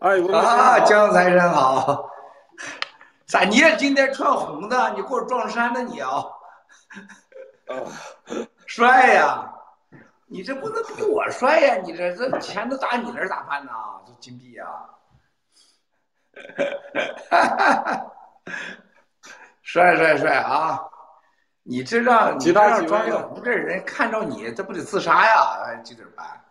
[0.00, 2.10] 哎，啊，江财神好。
[3.26, 4.90] 咋你也今天穿红的？
[4.94, 6.24] 你给我撞衫呢你啊？
[8.66, 9.52] 帅呀！
[10.26, 11.74] 你这不能比我帅呀！
[11.84, 13.70] 你这这钱都打你那儿咋办呢？
[14.06, 14.66] 这金币呀！
[19.62, 20.80] 帅帅帅啊！
[21.62, 25.62] 你这让你这让庄月红这人看着你，这不得自杀呀？
[25.66, 26.42] 哎，这怎么办？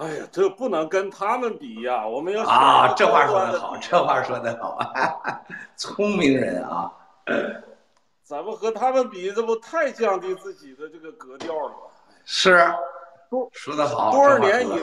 [0.00, 2.06] 哎呀，这不能跟他们比呀！
[2.08, 4.78] 我们要啊，这话说的好，这话说的好，
[5.76, 6.90] 聪明人啊！
[8.24, 11.76] 咱们和他们比，这不太降低自己的这个格调了吗？
[12.24, 12.72] 是，
[13.52, 14.10] 说的好。
[14.10, 14.82] 多少年以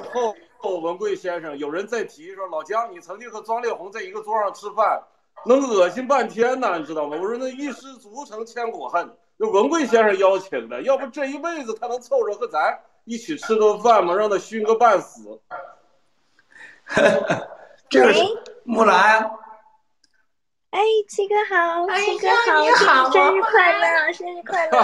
[0.59, 5.01] 后，文贵先生有人在提说：“老姜，你曾经和庄烈红在一个桌上吃饭，
[5.47, 14.13] 能恶心半天呢，你知道吗？”我说：“那一失足成千古恨。”那文贵先生邀请的，要不这一辈子他能凑着和咱一起吃顿饭嘛？
[14.13, 15.39] 让他熏个半死。
[17.89, 18.19] 这个是
[18.65, 19.23] 木兰。
[20.71, 22.27] 哎，七哥好，七哥
[22.85, 24.77] 好，生日快乐，生日快乐！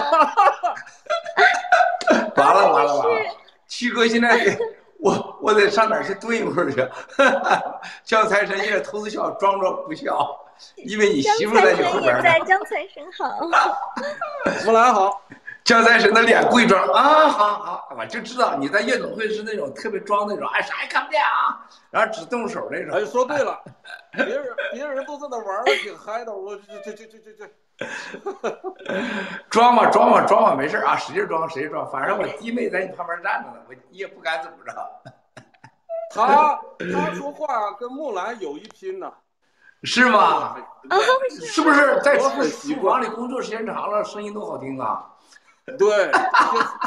[2.38, 3.30] 完了完了完了，
[3.68, 4.58] 七哥现在
[5.00, 6.90] 我我得上哪儿去蹲一会儿去？
[8.06, 10.40] 江财神现在偷笑，装作不笑，
[10.78, 13.42] 因为你媳妇在你后边在，江财神好，
[14.66, 15.22] 木兰好。
[15.64, 22.94] 江财神的脸跪装啊，好好，我就知道你在夜总会是那种特别装那种，哎，啥也看不见啊，然后只动手那种。
[22.94, 23.58] 哎，说对了，
[24.12, 27.50] 别人别人都在那玩的挺嗨的，我这这这这这这，
[29.50, 34.74] 装吧装吧装吧，没事啊，使劲装使劲装，反正我弟妹在你旁边站着呢，我你也不敢怎么着。
[36.14, 39.12] 他他说话跟木兰有一拼呢，
[39.84, 40.58] 是吗？
[41.42, 45.10] 是不是在厨房里工作时间长了，声音都好听啊？
[45.80, 46.12] 对，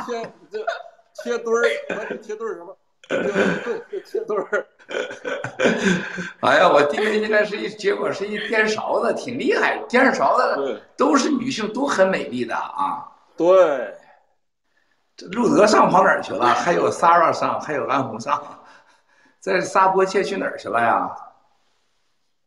[0.05, 0.67] 切切这
[1.15, 2.77] 切墩儿，切墩儿什么？
[3.09, 4.67] 对，切墩儿。
[6.41, 9.79] 哎呀，我弟妹现在是一，结果是一颠勺子，挺厉害。
[9.89, 13.11] 颠勺子都是女性，都很美丽的啊。
[13.37, 13.95] 对，
[15.17, 16.47] 这路德上跑哪儿去了？
[16.47, 18.63] 还有 Sara 上，还有安红上，
[19.41, 21.17] 这撒波切去哪儿去了呀？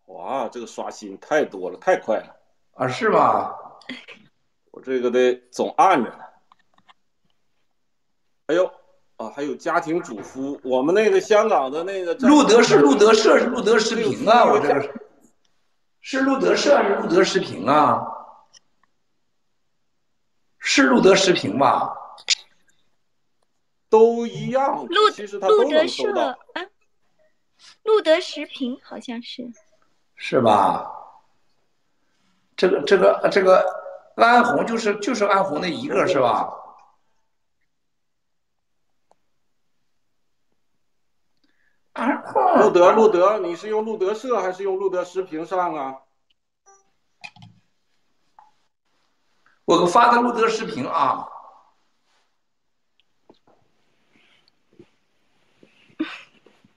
[0.06, 2.36] 哇，这个刷新太多了，太快了
[2.76, 2.88] 啊！
[2.88, 3.54] 是吗？
[4.72, 6.20] 我这个得总按着呢。
[8.48, 8.66] 哎呦
[9.18, 14.92] 啊，还有家庭主妇，我们那个香港的那个路德是路德社是路德视频啊，我这个是
[16.02, 18.02] 是路德社还是路德视频啊？
[20.58, 21.94] 是路德视频吧？
[23.90, 26.66] 都一样，路其实他都能收到啊。
[27.84, 29.52] 路德视频好像是
[30.16, 30.90] 是吧？
[32.56, 33.79] 这个这个这个。
[34.26, 36.56] 安红就是就是安红那一个是吧？
[42.60, 45.96] 路德路德，你是用路德社还是用路德视频上啊？
[49.66, 51.28] 我发的路德视频啊！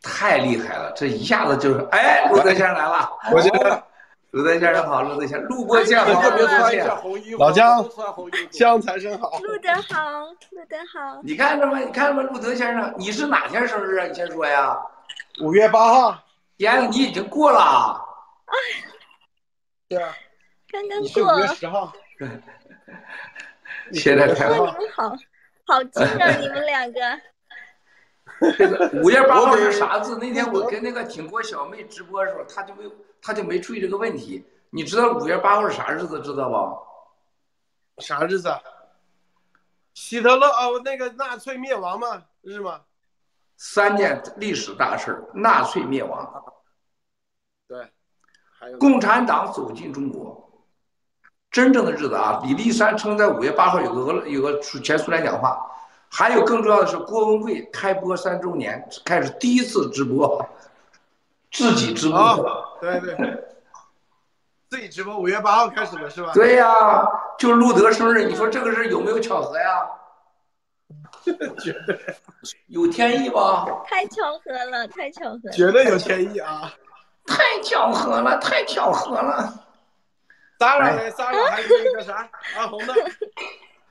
[0.03, 3.91] 太厉害了，这一下子就是哎，路德先生来了，我觉得。
[4.32, 7.38] 陆德先生好，陆德先生，陆波见好，特别穿一下红衣服。
[7.38, 7.87] 老姜，
[8.50, 10.22] 姜财神好，陆德好，
[10.53, 11.20] 陆德好。
[11.22, 11.78] 你看着吗？
[11.78, 12.22] 你看着吗？
[12.32, 14.06] 陆德先生，你是哪天生日啊？
[14.06, 14.75] 你先说呀。
[15.42, 16.19] 五月八号。
[16.56, 18.03] 天，你已经过了。
[18.47, 18.54] 哎。
[19.88, 20.15] 对啊。
[20.71, 21.37] 刚刚过。
[21.37, 21.92] 五月十号。
[23.92, 24.54] 现在才好。
[24.54, 25.15] 你们好，
[25.66, 26.31] 好近啊！
[26.41, 27.00] 你们两个。
[29.03, 30.16] 五月八号是啥字？
[30.22, 32.91] 那天我跟那个挺国小妹直播的时候，她就没有。
[33.22, 34.44] 他就没注意这个问题。
[34.69, 36.21] 你知道五月八号是啥日子？
[36.21, 38.03] 知道不？
[38.03, 38.49] 啥日子？
[38.49, 38.60] 啊
[39.94, 42.22] 希特勒哦，那个纳粹灭亡嘛？
[42.41, 42.80] 日吗？
[43.59, 46.45] 三件历史大事纳粹灭亡。
[47.69, 47.92] 对，
[48.59, 50.51] 还有共产党走进中国。
[51.51, 52.41] 真正的日子啊！
[52.42, 55.60] 李立三称在五月八号有个俄有个前苏联讲话。
[56.09, 60.42] 还有更重要的是，郭文贵开播三周年开始第一次直播。
[61.53, 63.15] 自己直播，对对，
[64.71, 66.33] 自己直播，五月八号开始的是吧？
[66.34, 67.07] 对呀，
[67.39, 69.87] 就路德生日，你说这个事有没有巧合呀？
[71.60, 72.16] 绝 对
[72.66, 73.66] 有天意吧？
[73.87, 76.72] 太巧合了，太巧合，绝对有天意啊！
[77.27, 79.53] 太巧合了，太巧合了。
[80.59, 82.95] 仨人嘞，仨人还有那个啥，安红的。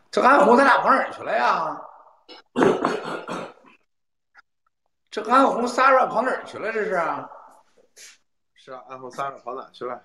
[0.10, 1.82] 这安红他俩跑哪儿去了呀？
[5.10, 6.72] 这安红、仨人跑哪儿去了？
[6.72, 7.02] 这是？
[8.64, 10.00] 是啊，安红仨人跑哪去了？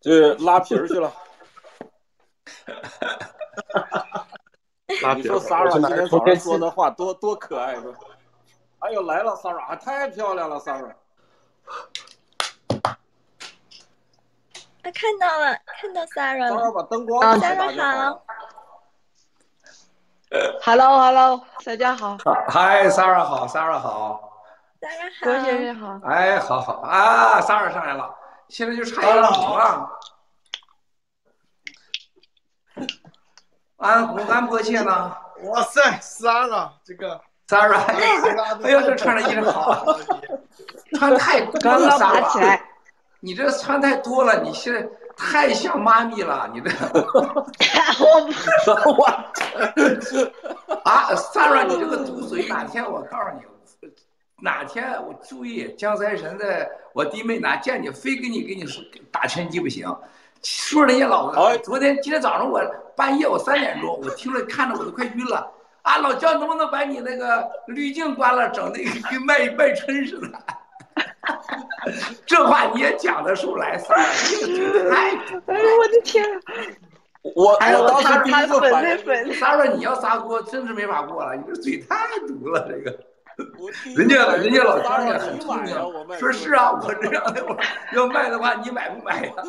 [0.00, 1.12] 这拉皮儿去了。
[5.02, 5.22] 拉皮儿。
[5.22, 7.98] 你说 Sara 今天早上说那话多多可爱，是吧？
[8.78, 10.94] 哎呦，来了，Sara，太漂亮了，Sara。
[12.82, 12.96] 啊，
[14.84, 16.70] 看到了，看到 Sara 了。
[16.70, 18.22] 把灯光开大就好了。
[20.62, 22.16] Hello，Hello，大家好。
[22.48, 24.32] 嗨，Sara 好，Sara 好。
[24.80, 25.24] 好。
[25.24, 26.00] 郭先生好。
[26.08, 28.14] 哎，好好啊，Sara 上来了，
[28.48, 29.90] 现在就差一个你了。
[33.78, 35.16] 安红安迫切呢？
[35.44, 37.78] 哇塞，Sara 这个 Sara，
[38.62, 39.84] 哎呦，这穿的衣裳好，
[40.94, 42.62] 穿太多刚了刚爬起，Sara，来。
[43.20, 46.70] 你这穿太多了，你现在太像妈咪了，你这
[48.66, 49.04] 我我
[50.84, 53.42] 啊，Sara，你这个毒嘴，哪天我告诉你，
[54.42, 59.88] 哪天我注意江财神的我弟妹哪见你，非给你给你说打拳击不行。
[60.42, 62.62] 说人家老昨天今天早上我
[62.94, 65.50] 半夜我三点钟，我听着看着我都快晕了。
[65.82, 70.28] 啊，老姜能不能把你那个滤镜关了，整那个跟卖卖春似的？
[72.26, 76.40] 这话你也讲得出来毒哎呦我的天啊！
[77.34, 79.32] 我哎呦我当时第一个粉反应，对粉。
[79.32, 81.96] Sara，你要撒锅真是没法过了，你这嘴太
[82.26, 82.98] 毒了，这个。
[83.96, 84.76] 人家人家老
[86.04, 87.56] 卖，说是啊，我这样的我
[87.94, 89.34] 要卖的话，你买不买呀？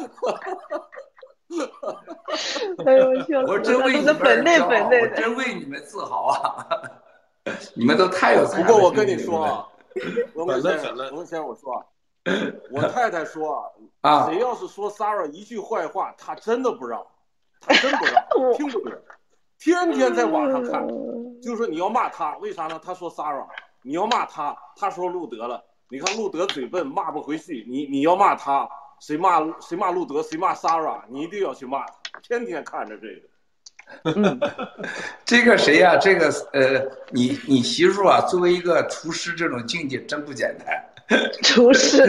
[2.86, 5.07] 哎呦，笑死我真为你们都是粉内我。
[5.16, 6.68] 真为你们自豪啊！
[7.74, 8.66] 你们都太有才了。
[8.68, 9.66] 不过我跟你说啊，
[10.36, 11.86] 文贵先生，粉了粉了文先生，我说啊，
[12.72, 13.63] 我太太说啊
[14.01, 17.01] 啊，谁要是说 Sara 一句坏话，她真的不让，
[17.62, 19.01] 她真不让，我听不得，
[19.57, 20.86] 天天在网上看，
[21.42, 22.78] 就说你要骂她，为啥呢？
[22.84, 23.48] 她说 Sara，
[23.88, 28.68] 你要骂他，他说路德了，你看路德嘴笨，骂不回去，你你要骂他，
[29.00, 33.22] 谁骂谁骂路德，谁骂 Sara，你一定要去骂他，天天看着这个。
[34.04, 34.38] 嗯，
[35.24, 40.86] 这个谁呀、这个呃，你你媳妇啊，作为一个厨师，这种境界真不简单。
[41.42, 42.01] 厨师。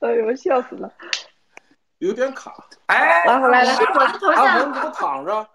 [0.00, 0.92] 哎呦，笑死了！
[1.98, 2.54] 有点卡，
[2.86, 3.74] 哎，来来来，
[4.34, 5.48] 阿红你给我躺着，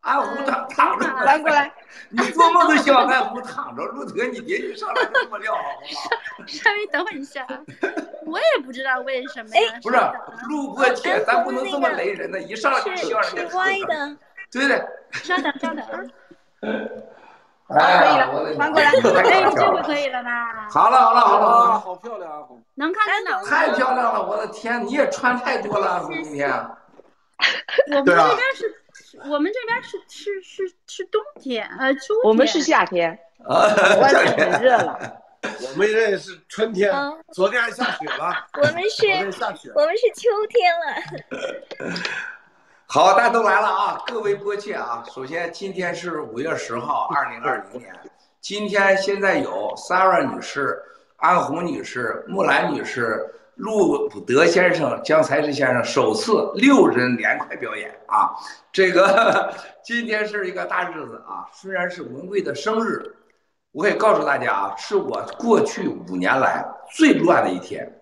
[0.00, 1.72] 阿虎躺躺着，翻过来。
[2.10, 3.82] 你做梦都希望安虎 躺着。
[3.84, 5.86] 陆德，你别一上来就这么撂，好不
[6.42, 6.46] 好？
[6.46, 7.46] 稍微等会儿一下，
[8.26, 9.78] 我也不知道为什么呀。
[9.82, 9.96] 不是
[10.48, 14.16] 录播切，咱不能这么雷人的，一上来就是希望人是家是歪的，
[14.50, 14.88] 对的。
[15.12, 16.10] 稍等稍等
[17.68, 19.10] 啊，哎可以呀，了我的翻过来哎，这
[19.72, 20.68] 回可以了吧？
[20.70, 22.46] 好了好了好了好啊，了，好漂亮啊！
[22.74, 24.22] 能看见脑太漂亮了！
[24.22, 26.50] 我的天，你也穿太多了，今天。
[27.90, 28.83] 我们对啊这边是，
[29.30, 32.24] 我们这边是是是是冬天，呃，秋天。
[32.24, 33.66] 我们是夏天，啊，
[34.00, 35.20] 外面很热了。
[35.44, 39.06] 我们这是春天嗯，昨天还下雪了，我们是，
[39.74, 41.94] 我们是秋天了。
[42.86, 44.02] 好，大家都来了啊！
[44.06, 47.94] 各位播客啊，首先今天是五月十号，二零二零年。
[48.40, 50.80] 今天现在有 Sarah 女士、
[51.16, 58.34] 安红女士、木兰女士、陆德先生、江才志先生首次六人连块表演啊！
[58.72, 63.14] 这个今天是一个大日子啊，虽然是文贵的生日，
[63.70, 68.00] 我也告诉大家啊，是我过去五年来最乱的一天。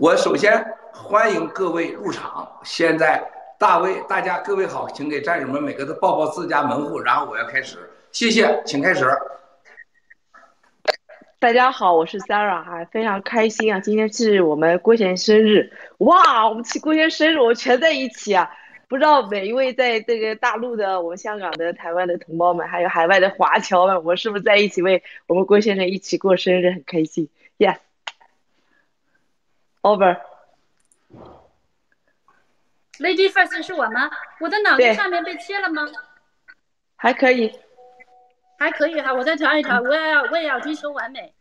[0.00, 0.62] 我首先
[0.92, 2.46] 欢迎各位入场。
[2.64, 3.26] 现在
[3.58, 7.78] 大卫，大家各位好，请给战友们每个都报报自家门户，然后我要开始，
[8.12, 9.08] 谢谢，请开始。
[11.44, 13.78] 大家好，我是 Sarah 啊，非常开心啊！
[13.78, 18.50] 今天是我们郭贤生日，哇，我们去郭贤生日，我们全在一起啊！
[18.88, 27.76] 不知道每一位在这个大陆的、我们香港的、台湾的同胞们，还有海外的华侨们，我们是不是在一起为我们郭先生一起过生日，很开心？Yes，Over。
[33.00, 34.10] Lady First 是我吗？
[34.40, 35.82] 我的脑袋上面被切了吗？
[36.96, 37.52] 还可以，
[38.58, 41.33] 还可以哈，我再调一调， 我也要我也要追求完美。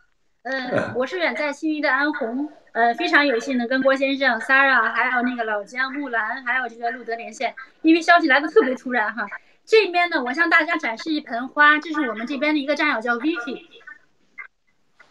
[0.43, 9.25] 嗯，我是远在悉尼的安红，呃，非常有幸能跟郭先生、Sara，还有那个老姜、木兰，还有这个路德连线，因为消息来的特别突然哈。
[9.63, 13.61] 这边呢，我向大家展示一盆花，这是我们这边的一个战友叫 Vicky，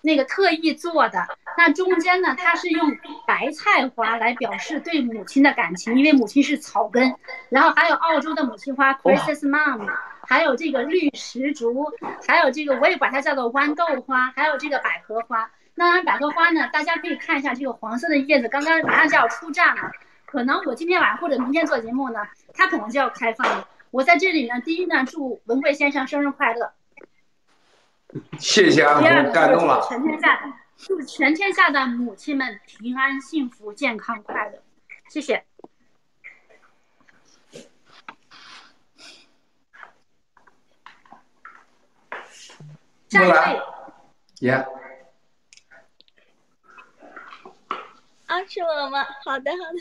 [0.02, 1.26] 那个特意做的。
[1.56, 2.94] 那中间呢，它是用
[3.26, 7.14] 白菜花来表示对母亲的感情，因为母亲是草根。
[7.48, 9.90] 然后还有澳洲的母亲花 Christmas Mom，
[10.32, 11.84] 还有这个绿石竹，
[12.26, 15.50] 还有这个我也管它叫做豌豆花，还有这个百合花。
[15.74, 19.92] 那百合花呢，大家可以看一下这个黄色的叶子，刚刚马上就要出绽了。
[20.24, 22.20] 可能我今天晚上或者明天做节目呢，
[22.54, 23.68] 它可能就要开放了。
[23.90, 26.72] 我在这里呢，第一呢，祝文贵先生生日快乐。
[28.38, 29.90] 谢谢安红，第二呢，感动了祝。
[29.90, 34.62] 全天下的祝全天下的母亲们平安、幸福、健康、快乐。
[35.10, 35.44] 谢谢。
[43.12, 43.60] 下一位。
[44.40, 44.52] 耶。
[48.26, 49.04] 啊，是我吗？
[49.22, 49.78] 好的，好的。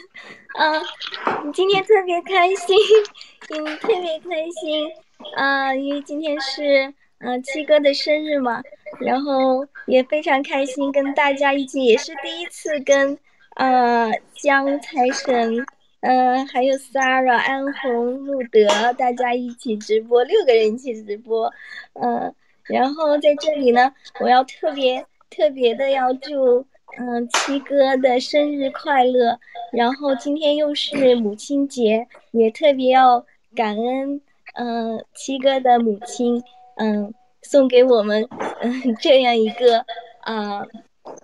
[0.59, 2.77] 嗯，今天特别开心，
[3.55, 4.91] 嗯，特别开心。
[5.37, 8.61] 啊，因为今天是嗯七哥的生日嘛，
[8.99, 13.17] 然后也非常开心，跟大家一起，也是第一次跟
[13.55, 15.65] 呃江财神，
[16.01, 21.53] 呃还有 Sarah、安红、路德大家一起直播，六个人一起直播，
[21.93, 22.35] 嗯，
[22.71, 26.65] 然后在这里呢，我要特别特别的要祝。
[26.97, 29.39] 嗯，七哥的生日快乐！
[29.71, 33.25] 然后今天又是母亲节，也特别要
[33.55, 34.19] 感恩，
[34.55, 36.43] 嗯，七哥的母亲，
[36.75, 37.13] 嗯，
[37.43, 38.27] 送给我们，
[38.59, 39.85] 嗯， 这样一个，
[40.19, 40.67] 啊，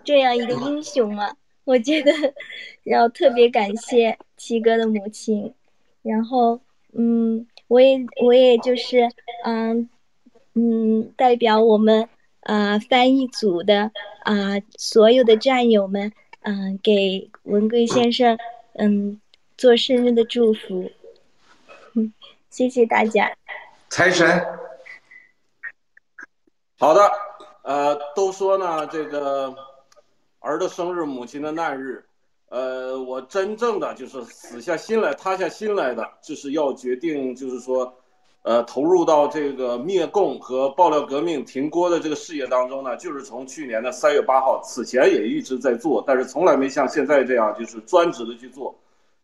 [0.06, 1.36] 这样一个英雄嘛，
[1.66, 2.14] 我觉得
[2.86, 5.54] 要特别感谢七哥的母亲。
[6.02, 6.62] 然后，
[6.94, 9.10] 嗯，我也，我也就是，
[9.44, 9.90] 嗯，
[10.58, 12.10] 嗯，代表我们。
[12.42, 13.92] 啊，翻译组的
[14.24, 18.38] 啊，所有的战友们，嗯，给文贵先生，
[18.76, 19.20] 嗯，
[19.58, 20.90] 做生日的祝福，
[22.50, 23.30] 谢谢大家。
[23.90, 24.26] 财神，
[26.80, 27.12] 好的，
[27.64, 29.54] 呃，都说呢，这个
[30.40, 32.06] 儿的生日，母亲的难日，
[32.48, 37.94] 呃，我真正的就是死下心来、塌下心来的，就是要决定，就是说。
[38.48, 48.74] 呃，投入到这个灭共和爆料革命停锅的这个事业当中呢，就是从去年的三月八号，此前也一直在做，但是从来没像现在这样就是专职的去做，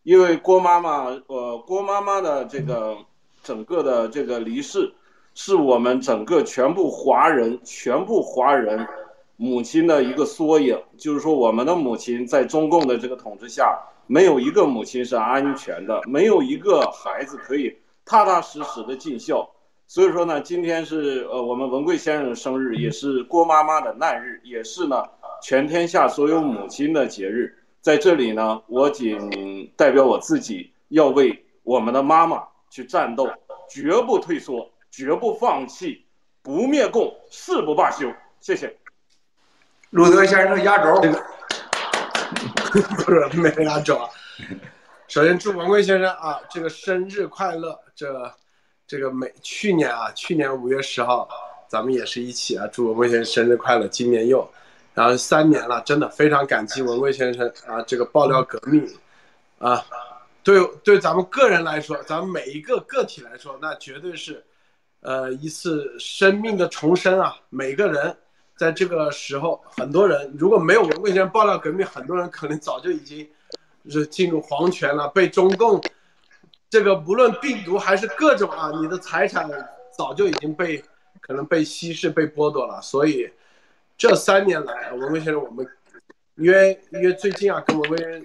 [0.04, 2.98] 因为郭妈妈，呃，郭妈妈的这个
[3.42, 4.92] 整个的这个离世，
[5.34, 8.86] 是我们整个全部华人、全部华人
[9.38, 13.74] 母亲的一个缩影，就是说我们的母亲在中共的这个统治下，
[14.06, 17.74] 没有一个母亲是安全的，没有一个孩子可以。
[18.06, 19.50] 踏踏实实的尽孝，
[19.88, 25.04] 所以说呢，今天是呃我们文贵先生的生日，也是郭妈妈的难日，也是呢
[25.42, 27.58] 全天下所有母亲的节日。
[27.82, 33.30] 在这里呢，我仅代表我自己，要为我们的妈妈去战斗，
[33.70, 36.06] 绝不退缩，绝不放弃，
[36.42, 38.12] 不灭共，誓不罢休。
[38.40, 38.76] 谢谢。
[39.90, 41.02] 路德先生压轴，
[43.06, 44.00] 不是没压轴。
[45.08, 47.78] 首先祝文贵先生啊，这个生日快乐！
[47.96, 48.32] 这，
[48.88, 51.28] 这个每去年啊，去年五月十号，
[51.68, 53.88] 咱们也是一起啊，祝文贵先生生日快乐！
[53.88, 54.48] 今年又，
[54.94, 58.88] 然后三年了，真的非常感激文贵先生啊，这个爆料革命，
[59.60, 59.84] 啊，
[60.44, 64.44] 对对，咱们个人来说，咱们每一个个体来说，那绝对是，
[65.02, 67.36] 呃，一次生命的重生啊！
[67.50, 68.16] 每个人
[68.58, 73.28] 在这个时候，很多人如果没有文贵先生爆料革命，很多人可能早就已经。
[73.86, 75.84] 就是进入黄泉了，被中共
[76.74, 79.48] 这个不论病毒还是各种啊，你的财产
[79.96, 80.84] 早就已经被
[81.22, 82.82] 可能被稀释、被剥夺了。
[82.82, 83.32] 所以
[83.96, 85.64] 这三年来，文威先生，我们
[86.34, 88.24] 因为因为最近啊，跟文威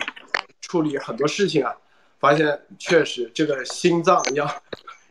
[0.62, 1.76] 处理很多事情啊，
[2.18, 4.50] 发现确实这个心脏要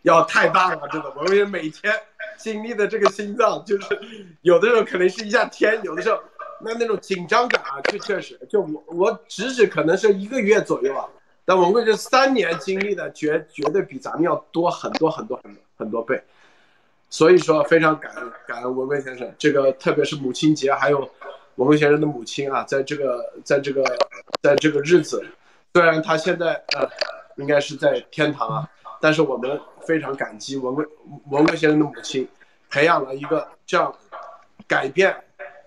[0.02, 1.12] 要太大了，真的。
[1.12, 1.94] 文威每天
[2.40, 4.02] 经历的这个心脏，就是
[4.42, 6.20] 有的时候可能是一下天，有的时候。
[6.60, 11.06] 那那种紧张感啊，确确实，就我我只是可能是一个月左右啊，
[11.48, 16.22] 但文贵这三年经历的绝绝对比咱们要多很多很多很多很多倍，
[17.10, 21.10] 所以说非常感恩感恩文贵先生，这个特别是母亲节，还有
[21.56, 23.82] 文贵先生的母亲啊，在这个在这个
[24.42, 25.26] 在这个日子，
[25.74, 26.86] 虽然他现在呃
[27.38, 30.86] 应该是在天堂啊，但是我们非常感激文贵
[31.30, 32.28] 文贵先生的母亲，
[32.70, 33.96] 培养了一个这样
[34.68, 35.16] 改变。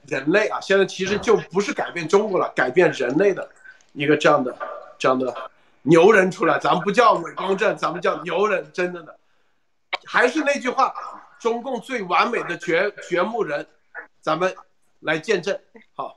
[0.07, 3.49] 人类啊，现在其实就不是改变中国了，改变人类的
[3.93, 4.55] 一个这样的、
[4.99, 5.33] 这样的
[5.83, 6.59] 牛人出来。
[6.59, 9.17] 咱们不叫伪光正，咱们叫牛人，真的的。
[10.07, 10.93] 还是那句话，
[11.39, 13.67] 中共最完美的掘掘墓人，
[14.21, 14.55] 咱们
[15.01, 15.59] 来见证。
[15.95, 16.17] 好，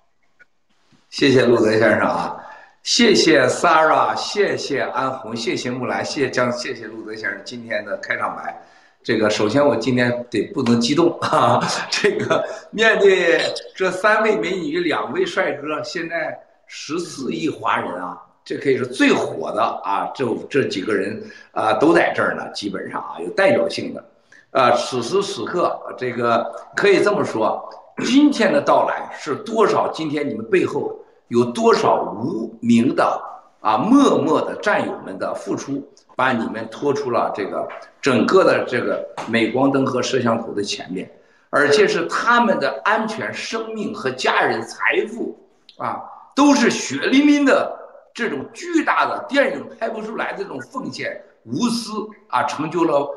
[1.10, 2.36] 谢谢陆德先生啊，
[2.82, 8.62] 谢谢 Sara，谢谢安红，谢谢木兰，谢谢江，谢谢陆德先生今天的开场白。
[9.04, 11.60] 这个首先我今天得不能激动啊！
[11.92, 12.42] 这个
[12.72, 13.38] 面对
[13.76, 21.22] 这三位美女、两位帅哥，现在十四亿华人啊，这可以说最火的啊，这这几个人
[21.52, 24.04] 啊都在这儿呢，基本上啊有代表性的。
[24.52, 27.68] 啊，此时此刻，这个可以这么说，
[28.06, 29.92] 今天的到来是多少？
[29.92, 33.22] 今天你们背后有多少无名的
[33.62, 35.82] 啊默默的战友们的付出？
[36.16, 37.68] 把你们拖出了这个
[38.00, 41.12] 整个的这个镁光灯和摄像头的前面，
[41.50, 45.36] 而且是他们的安全、生命和家人财富
[45.80, 46.04] 啊，
[46.36, 47.76] 都是血淋淋的
[48.14, 51.92] 这种巨大的电影拍不出来这种奉献、无私
[52.28, 53.10] 啊，成就了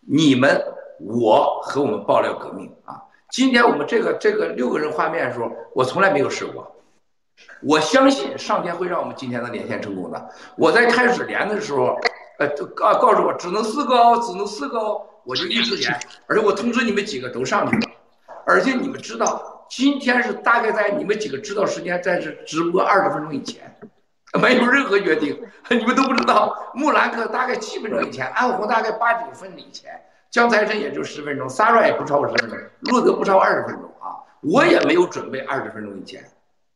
[0.00, 0.60] 你们、
[0.98, 3.00] 我和我们爆料革命啊。
[3.30, 6.70] 今天我们这个这个六个人画面的时候，我从来没有试过。
[7.62, 10.30] 我相信上天会让我们今天能连线成功的。
[10.56, 11.98] 我在开始连的时候，
[12.38, 15.92] 呃，告告诉我只能四个哦，只能四个哦，我就一直连，
[16.26, 17.92] 而且我通知你们几个都上去了。
[18.46, 23.76] 而且你们知道，今天是大概在你们几个知道时间，在这直播二十分钟以前，
[24.40, 26.52] 没有任何约定， 你们都不知道。
[26.74, 29.92] 木兰克大概七分钟以前，安红大概八九分钟以前，
[30.30, 34.18] 江财神也就十分钟，Sara 也不超过十分钟，路德不超过二十分钟啊。
[34.40, 36.24] 我也没有准备二十分钟以前。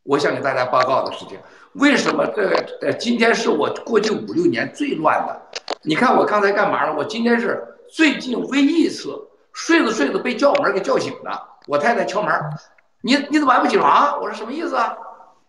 [0.05, 1.39] 我想给大家报告的事情，
[1.75, 5.43] 为什么这个今天是我过去五六年最乱的？
[5.83, 6.95] 你看我刚才干嘛了？
[6.95, 9.11] 我今天是最近唯一一次
[9.53, 11.31] 睡着睡着被叫门给叫醒的。
[11.67, 12.33] 我太太敲门，
[13.03, 14.17] 你你怎么还不起床？
[14.21, 14.97] 我说什么意思啊？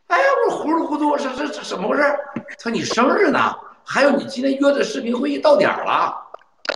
[0.09, 2.03] 哎呀，我糊里糊涂，这这这怎么回事？
[2.35, 3.39] 他说你生日呢，
[3.85, 6.15] 还有你今天约的视频会议到点了。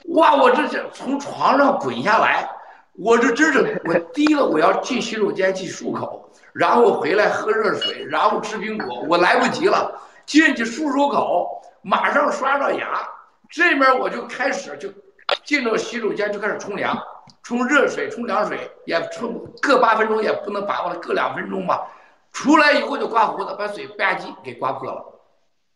[0.10, 2.48] 哇，我这这从床上滚下来，
[2.94, 6.30] 我这真是我第一个我要进洗手间去漱口。
[6.54, 9.92] 然后回来喝热水，然后吃苹果，我来不及了，
[10.24, 13.02] 进去漱漱口，马上刷刷牙，
[13.50, 14.88] 这边我就开始就
[15.44, 16.96] 进到洗手间就开始冲凉，
[17.42, 21.82] 冲热水，冲凉水也冲，各八分钟也不能把握了，各两分钟吧。
[22.34, 25.02] 出来以后就刮胡子，把嘴吧唧给刮破了，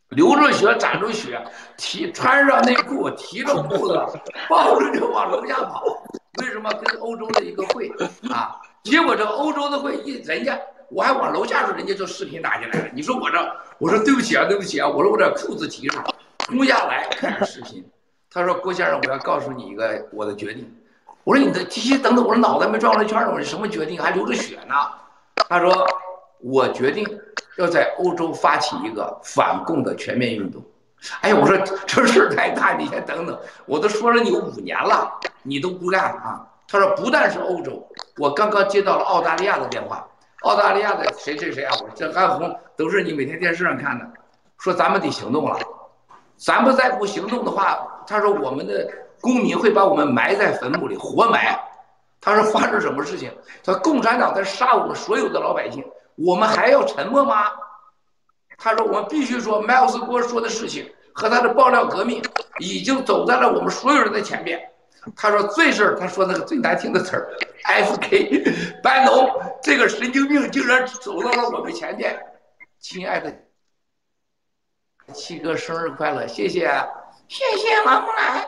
[0.09, 1.41] 流着血，沾着血，
[1.77, 3.93] 提穿上内裤，提着裤子，
[4.49, 5.83] 抱着就往楼下跑。
[6.41, 7.89] 为什么跟欧洲的一个会
[8.29, 8.59] 啊？
[8.83, 10.59] 结果这欧洲的会议，人家
[10.89, 12.87] 我还往楼下说，人家就视频打进来了。
[12.93, 13.37] 你说我这，
[13.77, 16.03] 我说对不起啊，对不起啊，我说我这裤子提着，
[16.39, 17.87] 冲下来看视频。
[18.31, 20.75] 他说郭先生，我要告诉你一个我的决定。
[21.23, 23.99] 我说你的提等等，我说脑袋没转了一圈呢，我说什么决定？
[24.01, 24.75] 还流着血呢。
[25.49, 25.87] 他说
[26.39, 27.05] 我决定
[27.57, 30.61] 要在欧洲发起一个反共的全面运动。
[31.21, 35.11] 哎呀，我说这事太大，你先等等，我都说了你五年了，
[35.43, 36.45] 你都不干啊。
[36.67, 40.05] 他说：“不但是欧洲，我刚刚接到了澳大利亚的电话，
[40.41, 41.73] 澳大利亚的谁谁谁啊？
[41.81, 44.05] 我说这安红都是你每天电视上看的，
[44.57, 45.57] 说咱们得行动了，
[46.35, 48.85] 咱们再不行动的话，他说我们的
[49.21, 51.57] 公民会把我们埋在坟墓里，活埋。
[52.19, 53.31] 他说发生什么事情？
[53.63, 55.81] 他说共产党在杀我们所有的老百姓，
[56.17, 57.51] 我们还要沉默吗？
[58.57, 62.21] 他说我们必须说，麦尔斯郭说的事情和他的爆料革命
[62.59, 64.59] 已经走在了我们所有人的前面。”
[65.15, 67.29] 他说最事他说那个最难听的词儿
[67.63, 68.43] ，F.K.
[68.83, 69.29] 班农
[69.63, 72.19] 这个神经病竟然走到了我们前面，
[72.81, 73.33] 亲爱的
[75.13, 76.69] 七哥生日快乐，谢谢，
[77.29, 78.45] 谢谢王木兰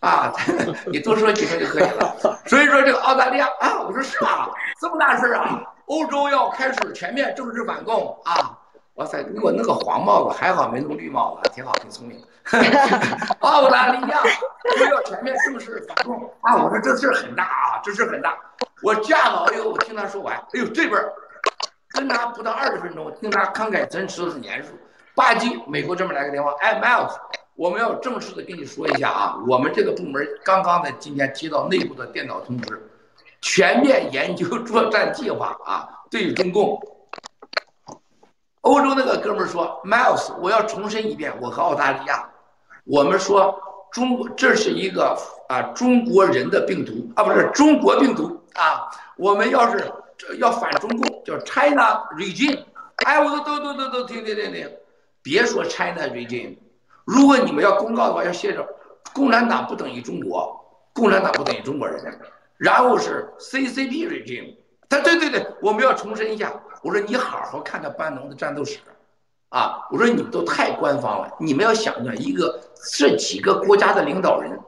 [0.00, 0.32] 啊，
[0.90, 2.16] 你多说几声就可以了。
[2.46, 4.50] 所以说这个澳大利亚啊，我说是吧？
[4.80, 5.62] 这么大事啊？
[5.86, 8.58] 欧洲要开始全面政治反共啊！
[8.94, 12.22] 哇塞，给我弄个黄帽子，还好没弄绿帽子，挺好，挺聪明。
[13.40, 14.22] 澳大利亚
[14.76, 16.56] 都要全面正式反共啊！
[16.62, 18.36] 我说这事很大啊，这事很大。
[18.82, 21.00] 我架好以后，我听他说完，哎呦，这边
[21.90, 24.70] 跟他不到二十分钟，听他慷慨陈词很严肃。
[25.14, 27.14] 吧唧，美国这边来个电话，哎，Miles，
[27.54, 32.91] 我们要正式的跟你说一下啊，我们这个部门刚刚在今天接到内部的电脑通知，
[33.42, 36.80] 全面研究作战计划啊，对于中共。
[38.62, 42.24] 欧洲那个哥们儿说：“Miles，我要重申一遍，我和澳大利亚，
[42.84, 48.88] 我们说中国这是一个啊中国人的病毒啊，不是中国病毒啊。
[49.16, 49.92] 我们要是
[50.38, 52.64] 要反中共，叫 China regime。
[53.04, 54.70] 哎，我说都都都都停停停停，
[55.20, 56.56] 别说 China regime。
[57.04, 58.64] 如果你们要公告的话，要写着
[59.12, 62.20] 共产党不等于中国，共产党不等于中国人。
[62.58, 64.56] 然后是 CCP regime。
[64.88, 68.80] 他对对对，我们要重申一下。”我说你好好看看班农的战斗史，
[69.50, 69.86] 啊！
[69.92, 72.58] 我说你们都太官方了，你们要想想一个
[72.92, 74.58] 这几个国家的领导人，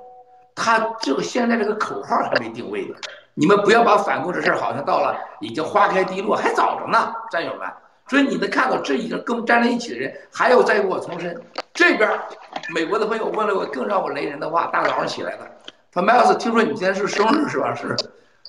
[0.55, 2.95] 他这个现在这个口号还没定位呢，
[3.35, 7.69] 你们不要把反共这事儿好像到了已经花开低落，还早着呢，战友们。
[8.07, 11.37] 所以你能看到这一个跟我站在一起的人，还有再给我重申，
[11.73, 12.09] 这边
[12.73, 15.51] 美国的朋友问了我更让我雷人的话，大早上起来的，
[15.95, 17.73] 他麦克斯，听说你今天是生日是吧？
[17.73, 17.95] 是。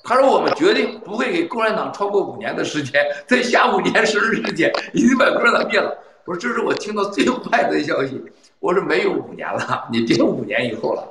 [0.02, 8.20] 他说：“我们决定不会给共产党超过五年的时间，在下五年生日之前一定把共产党灭了。”我说：“这是我听到最坏的消息。”
[8.58, 11.06] 我说：“没有五年了，你别五年以后了。”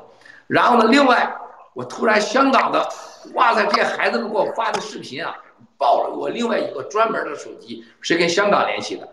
[0.48, 1.34] 然后呢，另外
[1.74, 2.86] 我突然香港的，
[3.34, 5.34] 哇塞，这些孩子们给我发的视频啊，
[5.78, 9.08] 爆了我另外一个专门的手机是跟香港联系的，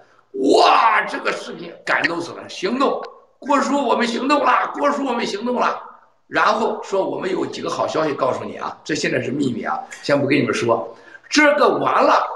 [0.57, 3.01] 哇，这个视频感动死了，行动，
[3.39, 5.91] 郭叔，我们行动了，郭叔，我们行动了。
[6.33, 10.97] 然后说我们有几个好消息告诉你啊，这现在是秘密啊，先不跟你们说。
[11.29, 12.27] 这个完了，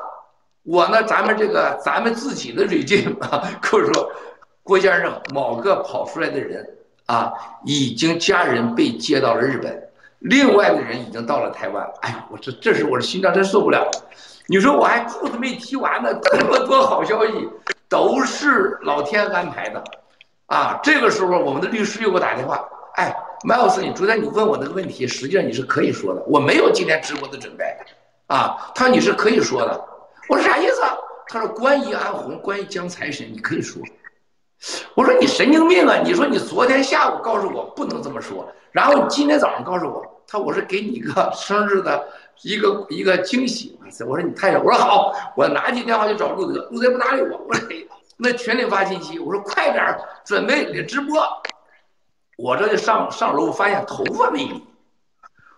[0.64, 4.12] 我呢，咱们这个咱们自己的瑞金啊，跟 我说，
[4.62, 6.68] 郭先生某个跑出来的人
[7.06, 7.32] 啊，
[7.64, 13.90] 已经家人被接到了日本，另外的人已经到了台湾，哎，我这这时我的心脏真受不了。
[14.46, 17.48] 你说我还裤子没提完呢， 这么多好消息
[17.88, 19.82] 都是老天安排的，
[20.48, 22.62] 啊，这个时候我们的律师又给我打电话，
[22.96, 27.64] 哎，麦老师，你昨天你问我那个问题，实际上你是可以说的，我没有今天直播的准备，
[28.26, 29.84] 啊，他说你是可以说的，
[30.28, 30.82] 我说啥意思？
[31.28, 33.82] 他说关于安红，关于江财神，你可以说。
[34.94, 36.00] 我说你神经病啊！
[36.02, 42.08] 你说你昨天下午告诉我不能这么说，然后你今天早上告诉我，他我是给你一个 生日的
[42.42, 43.78] 一个一个惊喜。
[44.06, 47.38] 我说你太我说好，我拿起电话就找路德，路德不搭理我。
[47.46, 47.68] 我说
[48.16, 49.94] 那群里发信息，我说快点
[50.24, 51.22] 准备直播。
[52.36, 54.64] 我这就上上楼，发现头发没理，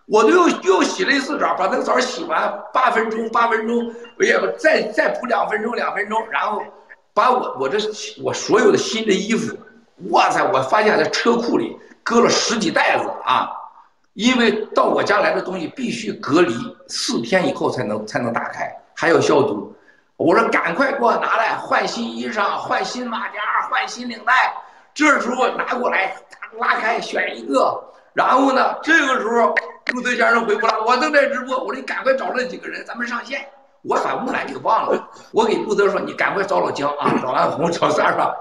[0.07, 6.63] 我都又又洗了一次澡，把那个澡洗完八分钟八分钟，哎呀，再再补两分钟两分钟，然后。
[7.11, 7.77] 把我我这
[8.23, 9.53] 我所有的新的衣服，
[10.11, 10.41] 哇塞！
[10.53, 13.49] 我发现在车库里搁了十几袋子啊，
[14.13, 16.53] 因为到我家来的东西必须隔离
[16.87, 19.75] 四天以后才能才能打开，还要消毒。
[20.15, 23.39] 我说赶快给我拿来换新衣裳、换新马甲、
[23.69, 24.53] 换新领带。
[24.93, 26.15] 这时候拿过来，
[26.57, 27.83] 拉开选一个，
[28.13, 29.53] 然后呢，这个时候
[29.93, 33.47] 陆德先生回复了，我正在直播，我说你赶快找那几个人，咱们上线。
[33.81, 38.35] 我把木兰给忘了，我给布德说：“你赶快找老姜啊，找安红，找三儿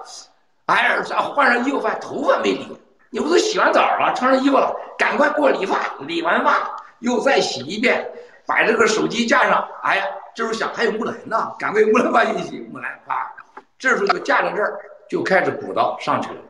[0.66, 2.76] 哎呀，咱换上衣服，发头发没理，
[3.10, 5.78] 你不都洗完澡了，穿上衣服了，赶快给我理发。
[6.00, 6.68] 理完发
[6.98, 8.04] 又再洗一遍，
[8.46, 9.64] 把这个手机架上。
[9.84, 13.32] 哎呀，这时候想还有木兰呢，赶快木兰发信息，木兰发。
[13.78, 16.40] 这时候就架在这儿，就开始鼓捣上去了。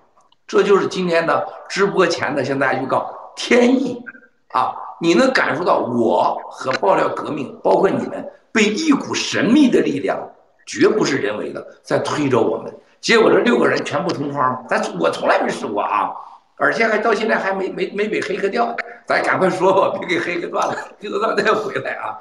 [0.49, 4.03] 这就是今天的直播前的向大家预告，天意
[4.53, 4.75] 啊！
[5.01, 8.29] 你能感受到我和爆料革命，包括你们。
[8.51, 10.19] 被一股神秘的力量，
[10.67, 12.75] 绝不是人为的，在推着我们。
[12.99, 16.11] 结果这六个人全部同框，咱我从来没试过啊，
[16.57, 18.75] 而且还到现在还没没没被黑客掉。
[19.07, 22.19] 咱赶快说吧，别给黑客断了，黑客断再回来啊！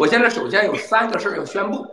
[0.00, 1.84] 我现在首先有三个事儿要宣布，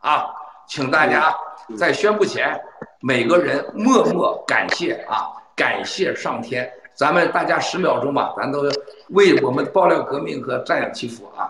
[0.00, 0.26] 啊，
[0.66, 1.36] 请大家
[1.76, 2.58] 在宣布前，
[3.00, 6.68] 每个人默默感谢啊，感谢上天。
[6.94, 8.68] 咱们大家十秒钟吧，咱都
[9.10, 11.48] 为我们爆料革命和战友祈福啊。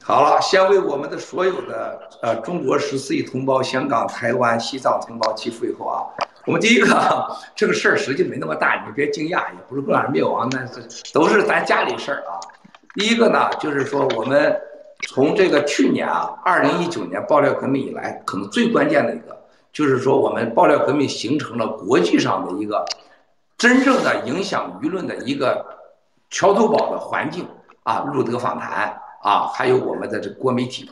[0.00, 6.06] 好了，先为我们的所有的呃中国十四亿同胞、香港、台湾、西藏同胞祈福以后啊，
[6.48, 12.40] 我们第一个这个事儿实际没那么大，你别惊讶，也不是共产灭亡，那是都是咱家里事儿啊。
[12.94, 14.58] 第一个呢，就是说我们
[15.08, 19.38] 从这个去年啊，二零一九年爆料革命以来，可能最关键的一个，
[19.74, 22.82] 就是说我们爆料革命形成了国际上的一个
[23.58, 25.62] 真正的影响舆论的一个
[26.30, 27.46] 桥头堡的环境
[27.82, 28.98] 啊，路德访谈。
[29.20, 30.88] 啊，还有我们的这国媒体，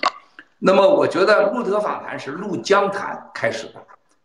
[0.58, 3.74] 那么我觉得路德访谈是陆江谈开始的，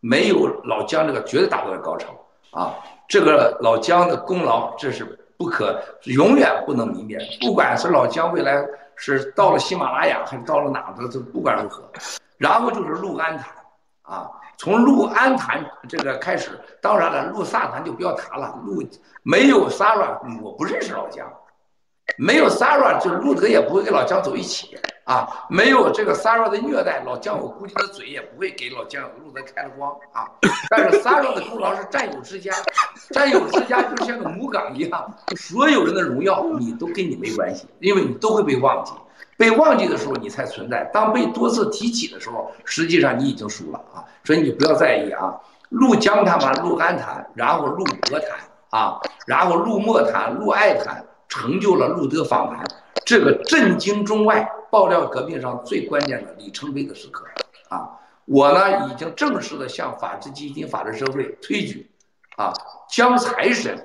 [0.01, 2.09] 没有老姜这个绝对达不到高潮
[2.51, 2.75] 啊。
[3.07, 5.05] 这个老姜的功劳这是
[5.37, 7.17] 不可永远不能泯灭。
[7.39, 8.61] 不管是老姜未来
[8.95, 11.83] 是到了喜马拉雅还是到了哪的，这不管如何，
[12.37, 13.47] 然后就是陆安谈
[14.03, 18.83] 啊，从陆安谈这个开始，当然了，陆萨谈就不要谈了，陆
[19.23, 21.27] 没有 Sara，我不认识老姜。
[22.17, 24.75] 没有 Sarah，就是路德也不会跟老姜走一起
[25.12, 25.45] 啊。
[25.50, 30.26] 没有这个 Sarah 的虐待，老姜我估计他嘴也不会给老姜路德开了光啊。
[30.69, 32.54] 但是 Sarah 的功劳是战友之家，
[33.10, 38.93] 战友之家就像个母港一样，所有人的荣耀你都跟你没关系，因为你都会被忘记。
[39.38, 44.04] 被忘记的时候你才存在，当被多次提起的时候，实际上你已经输了啊。
[44.24, 45.34] 所以你不要在意啊。
[45.69, 51.04] 陆江谈完，陆安谈，然后陆德谈啊，然后陆墨谈，陆爱谈。
[51.34, 52.62] 成就了路德访谈
[53.12, 57.26] 这个震惊中外、爆料革命上最关键的里程碑的时刻
[57.67, 57.86] 啊！
[58.24, 61.91] 我呢已经正式的向法治基金、法治社会推举
[62.38, 62.54] 啊
[62.89, 63.78] 江财神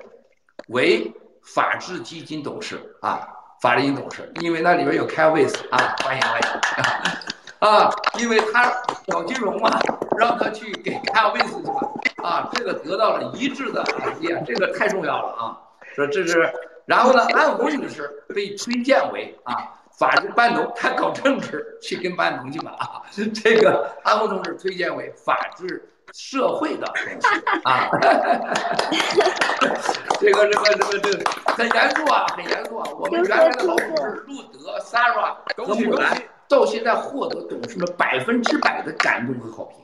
[0.69, 1.11] 为
[1.43, 3.27] 法治基金董事啊，
[3.59, 7.91] 法治基金董事，因为那里边有开位子啊，欢迎欢迎啊！
[8.17, 8.71] 因为他
[9.07, 9.77] 搞金融嘛，
[10.17, 11.81] 让他去给开位子去吧
[12.23, 12.49] 啊！
[12.53, 13.83] 这个得到了一致的
[14.21, 15.59] 理解，这个太重要了啊！
[15.93, 16.49] 说这是。
[16.87, 23.03] 然后呢，安红女士被推荐为啊法治班农，她搞政治去跟班农去吧啊。
[23.43, 27.27] 这个安红同志推荐为法治社会的东西
[27.65, 27.89] 啊。
[30.17, 32.89] 这个这个这个这个很严肃啊，很严肃啊。
[32.97, 39.83] 我们原来的老董事路德、Sarah 和木兰到现在获得董事们百分之百的感动和好评，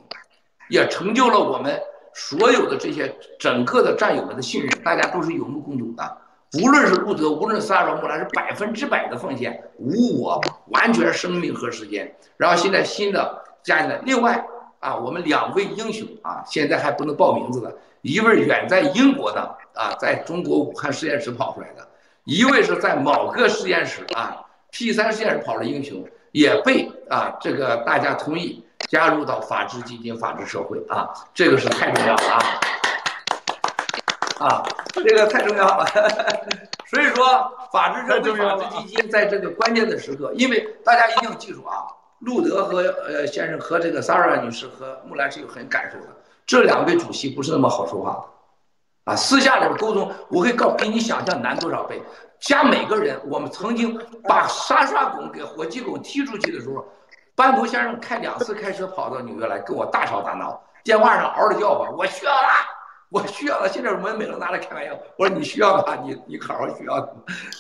[0.70, 1.78] 也成就了我们
[2.14, 6.18] 所有的这些整个的战友们的信任，大家都是有目共睹的。
[6.62, 12.16] 无论是路德，无论是萨尔穆兰，是百分之百的奉献，无我，完全生命和时间。
[12.38, 14.46] 然后现在新的加进来，另外
[14.80, 19.42] 啊，我们两位英雄啊，现在还不能报名字的，一位远在英国的
[19.74, 21.88] 啊，在中国武汉实验室跑出来的，
[22.26, 32.60] 一位是在某个实验室啊，P 三实验室跑的英雄，也被啊这个大家同意加入到法治基金、法治社会啊，这个是太重要了啊。
[34.40, 35.86] 啊，这个太重要了，
[36.90, 37.26] 所以说
[37.72, 41.86] 法治社会、法治基金在这个关键的时刻，因为大家一定要记住啊，
[42.20, 46.08] 路德和呃先生和这个萨尔女士和木兰是有很感受的，
[46.46, 48.12] 这两位主席不是那么好说话
[49.06, 52.02] 的，啊，私下里沟通，我可以告比你想象难多少倍。
[52.40, 56.84] 加每个人，我们曾经把沙沙拱给火鸡拱踢出去的时候，
[57.36, 62.68] 班图先生开两次开车跑到纽约来跟我大吵大闹，电话上嗷着叫吧，我需要他。
[63.14, 64.92] 我需要的，现在我们没能拿来开玩笑。
[65.18, 67.16] 我说你需要的，你你好好需要。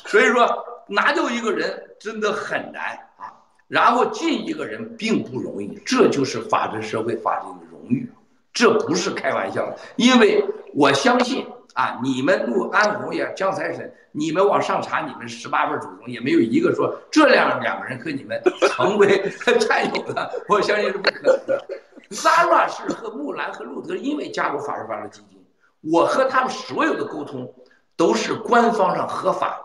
[0.07, 3.29] 所以说拿掉一个人真的很难啊，
[3.67, 8.11] 然后进一个人并不容易，这就是法治社会法治的荣誉，
[8.51, 9.77] 这不是开玩笑的。
[9.95, 19.29] 因为我相信啊，你们陆安红也江财神，你们往上查，你们十八辈祖宗也没有一个说这两两个人和你们成为
[19.69, 21.63] 战友的，我相信是不可能的。
[22.09, 25.32] 萨拉是和木兰和路德因为加入法治法治基金。
[25.91, 27.53] 我和他们所有的沟通
[27.95, 29.59] 都是官方上合法，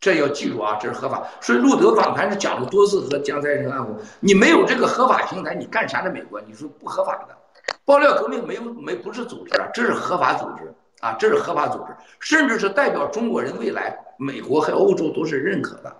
[0.00, 1.22] 这要记住啊，这是合法。
[1.40, 6.40] 所以路德访谈是讲了多次和江财神安红，你没有这个合法平台，你干啥在美国？
[6.40, 7.36] 你说不合法的，
[7.84, 11.86] 爆料革命没有没不是组织啊，这是合法组织啊，这是合法组织，
[12.20, 15.92] 甚至是代表中国人未来，美国和欧洲都是认可的，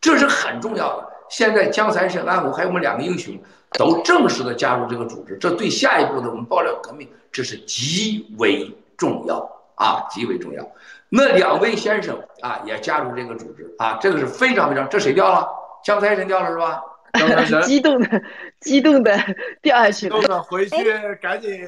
[0.00, 1.08] 这是很重要的。
[1.28, 3.38] 现在江财神安红还有我们两个英雄
[3.78, 8.74] 都正式的加入这个组织，这对下一步的我们爆料革命这是极为。
[8.98, 9.38] 重要
[9.76, 10.70] 啊，极为重要。
[11.08, 14.86] 那两位先生啊，也加入这个组织啊，这个是非常非常。
[14.90, 15.48] 这谁掉了？
[15.82, 16.82] 江财神掉了是吧？
[17.14, 18.22] 江财神激动的，
[18.60, 19.16] 激动的
[19.62, 20.20] 掉下去了。
[20.20, 20.76] 激动的回去
[21.22, 21.66] 赶紧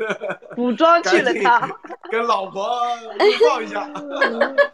[0.54, 1.70] 补妆去了，他
[2.10, 2.68] 跟老婆
[3.18, 3.88] 拥抱一下。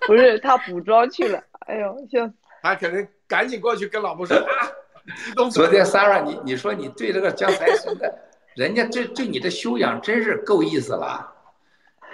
[0.06, 4.48] 不是他补妆去了，哎呦，行他肯定赶紧过去跟老婆说啊。
[5.50, 8.12] 昨天 Sarah，你你说你对这个江财神的，
[8.56, 11.34] 人家对对你的修养真是够意思了。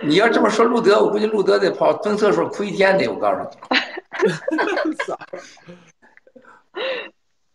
[0.03, 3.09] 你要这么说，路德，我估计路德得跑蹲厕所哭一天得。
[3.09, 3.49] 我告诉你，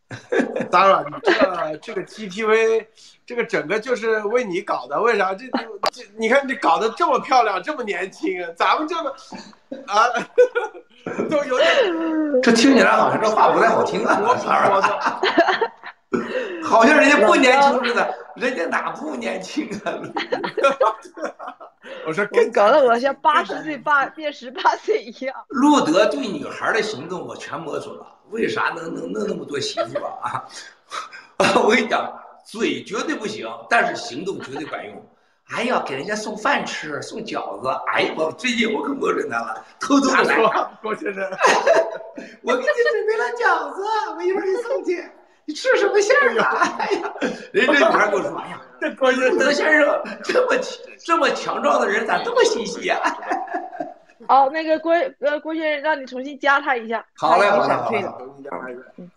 [0.71, 2.85] 当然，这个这个 GTV，
[3.25, 4.99] 这个整个就是为你搞的。
[5.01, 5.33] 为啥？
[5.35, 5.45] 这
[5.91, 9.09] 这你看你搞得这么漂亮，这么年轻，咱们这个
[9.85, 10.07] 啊，
[11.29, 11.69] 都有点。
[12.41, 14.35] 这听起来好像这话不太好听啊，我
[16.63, 19.93] 好像人家不年轻似的，人家哪不年轻啊？
[22.05, 25.33] 我说跟，搞得我像八十岁八变十八岁一样。
[25.49, 30.45] 路德对女孩的行动我全摸索了，为啥能能弄那么多媳妇啊？
[31.63, 32.11] 我跟你讲，
[32.43, 35.01] 嘴绝对不行，但是行动绝对管用。
[35.55, 37.69] 哎呀，给人家送饭吃，送饺子。
[37.93, 40.23] 哎呀，我最近我可摸准他了，偷偷来。
[40.81, 41.23] 郭先生，
[42.43, 43.81] 我给你准备了饺子，
[44.17, 45.09] 我一会儿给你送去。
[45.49, 46.77] 你吃什么馅儿啊？
[46.77, 47.11] 哎呀，
[47.51, 50.55] 人这女孩跟我说：“哎呀，这郭德先生这么
[51.03, 52.99] 这么强壮的人，咋这么心细呀？”
[54.29, 57.03] 好，那个郭呃郭先生，让你重新加他一下。
[57.15, 57.89] 好嘞，好嘞，好
[58.67, 58.77] 嘞。
[58.97, 59.09] 嗯，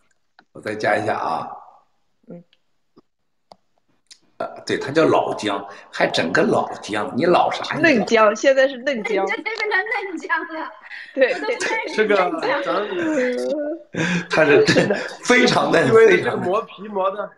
[0.52, 1.46] 我再加一下啊。
[4.66, 7.76] 对他叫老姜，还整个老姜，你老啥？
[7.76, 9.24] 嫩姜，现在是嫩姜。
[9.28, 10.70] 这变成嫩姜了。
[11.14, 11.56] 对对，
[11.94, 12.16] 这个
[14.30, 17.30] 它是 真的非常嫩，因为这个磨皮磨的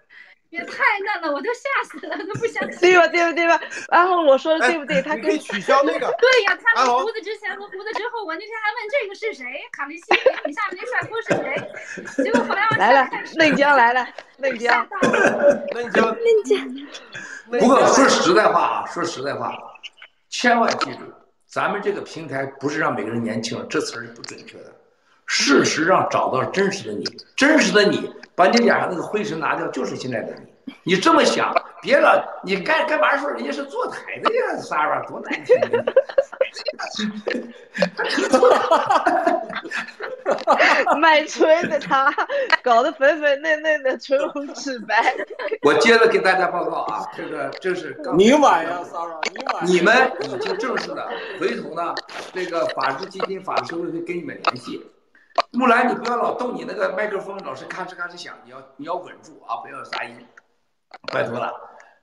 [0.54, 2.78] 也太嫩了，我都吓死了，都不相信。
[2.80, 3.08] 对吧？
[3.08, 3.32] 对吧？
[3.32, 3.60] 对吧？
[3.90, 5.02] 然后我说的对不对？
[5.02, 6.14] 他可以取消那个。
[6.20, 9.44] 对呀，他们胡子之前和胡子之后，我那天还问这个是谁？
[9.72, 10.04] 卡梅西，
[10.46, 12.24] 你下面那帅哥是谁？
[12.24, 14.86] 结果后来来了，嫩江来了，嫩江，
[15.74, 16.88] 嫩江，嫩江。
[17.50, 19.58] 不过说实在话啊，说实在话，
[20.30, 21.00] 千万记住。
[21.48, 24.72] 咱们这个平台不是让每个人年轻，这词儿是不准确的。
[25.26, 30.40] 事实上找到真实的你，真实的你，把你脸上那个灰尘拿掉，就是现在的你。
[30.82, 34.56] 你这么想，别老，你干干嘛说人家是坐台的呀？
[34.56, 35.54] 撒吧，多难听！
[40.98, 42.10] 卖春的他，
[42.62, 45.14] 搞得粉粉嫩嫩的，唇红齿白。
[45.62, 49.66] 我接着给大家报告啊，这个这是你晚呀，撒吧，你晚。
[49.66, 51.06] 你们已经正式的
[51.38, 51.94] 回头呢，
[52.32, 54.82] 这个法治基金、法治社会会跟你们联系。
[55.52, 60.16] 木兰，你不要老动你那个麦克风，老是咔哧咔哧响，你要你要稳住啊，不要有杂音。
[61.12, 61.52] 拜托了，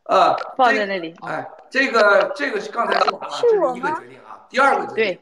[0.03, 1.15] 呃，放在那里。
[1.21, 4.45] 哎，这个这个是刚才说完了，这是一个决定啊。
[4.49, 5.19] 第二个决定，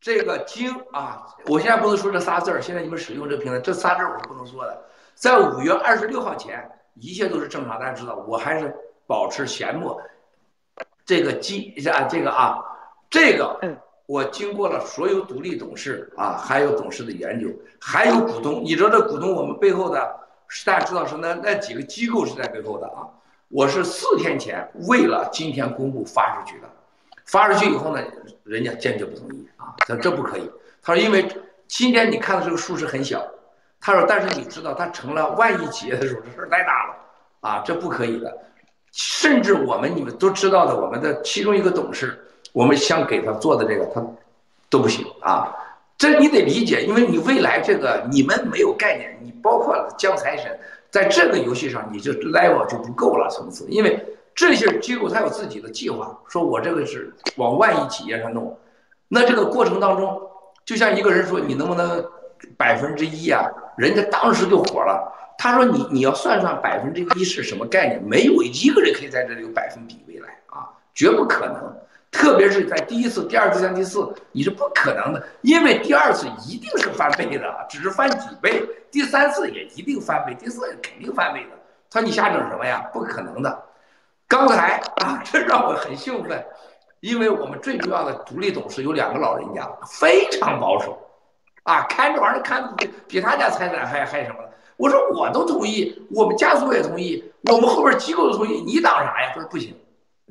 [0.00, 4.82] 这个经啊，我现在不能说这仨字儿，现在你们使用这平台，这仨字儿我是不能说的。
[5.14, 7.78] 在五月二十六号前，一切都是正常。
[7.78, 8.74] 大家知道，我还是
[9.06, 10.00] 保持闲默。
[11.04, 12.58] 这个基啊，这个啊，
[13.10, 13.58] 这个，
[14.08, 17.46] 我经过了所有独立董事啊，还有董事的研究，
[17.78, 18.64] 还有股东。
[18.64, 20.00] 你知道这股东，我们背后的，
[20.64, 23.04] 大家知道是那那几个机构是在背后的啊。
[23.50, 26.68] 我是四天前为了今天公布发出去的，
[27.26, 28.02] 发出去以后呢，
[28.44, 30.50] 人家坚决不同意啊，他说这不可以。
[30.80, 31.28] 他说因为
[31.66, 33.22] 今天你看的这个数是很小，
[33.78, 36.94] 他说但是你知道他成了万亿企业的时候，这事儿太大了
[37.40, 38.34] 啊，这不可以的。
[38.90, 44.04] 甚至我们你们都知道的，我们的其中一个董事，我们想给他做的这个，他
[44.68, 45.54] 都不行啊。
[45.96, 50.58] 这你得理解，因为你未来这个你们没有概念，你包括江财神。
[50.90, 54.02] 在这个游戏上，你就 level 就不够了层次，因为
[54.34, 58.56] 这些机构它有自己的计划，说我这个是往万亿企业上弄，
[59.06, 60.18] 那这个过程当中，
[60.64, 62.02] 就像一个人说你能不能
[62.56, 63.44] 百分之一啊？
[63.76, 68.02] 人家当时就火了，他说你你要算算百分之一是什么概念？
[68.02, 71.76] 没有一个人可以在这里有百分比未来啊，绝不可能。
[72.10, 81.50] 特别是在第一次、第二次、三、第四，你是不可能的，因为第二次一定是翻倍的，只是翻几倍；第三次也一定翻倍，第四肯定翻倍的。
[81.90, 82.80] 他说你瞎整什么呀？
[82.92, 83.64] 不可能的。
[84.26, 86.44] 刚才啊，这让我很兴奋，
[87.00, 90.98] 因为我们最重要的独立董事有两个老人家，非常保守，
[91.62, 92.74] 啊，看这玩意儿看
[93.06, 94.36] 比他家财产还还什么。
[94.76, 99.32] 我说我都同意，我们家族也同意，我们后边机构都同意，你挡啥呀？
[99.34, 99.74] 他说不行，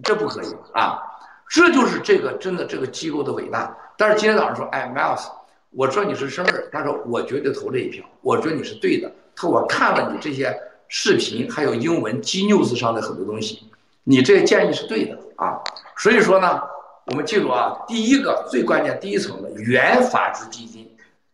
[0.04, 1.04] 这不可以啊。
[1.50, 3.76] 这就是这个真的这个机构的伟大。
[3.98, 5.28] 但是今天早上说，哎，Miles，
[5.72, 9.12] 我知道你是生日，他说我绝对投这一票，我觉得你是对的。
[9.36, 10.56] 他说我看了你这些
[10.88, 13.70] 视频，还有英文 G News 上的很多东西，
[14.04, 15.60] 你这建议是对的啊。
[15.98, 16.62] 所以说呢，
[17.08, 20.90] 我们记住啊，第一个最关键第一层的原法治基金，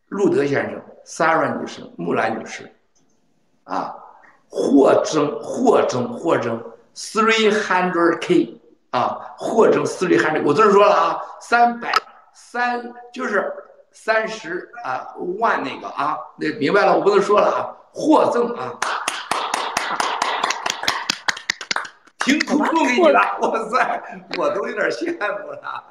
[0.10, 2.72] 路德先生、Sarah 女士、木兰女士，
[3.64, 3.94] 啊，
[4.48, 6.62] 获赠获赠获赠
[6.96, 8.58] three hundred K。
[8.94, 11.92] 啊，或者私立汉，我都是说了啊，三百
[12.32, 12.80] 三
[13.12, 13.52] 就是
[13.92, 15.08] 三十啊
[15.40, 18.72] 万那个啊，那明白了，我不能说了啊，获赠啊，
[22.20, 24.04] 凭空送给你了，哇塞，
[24.38, 25.84] 我都有点羡慕了，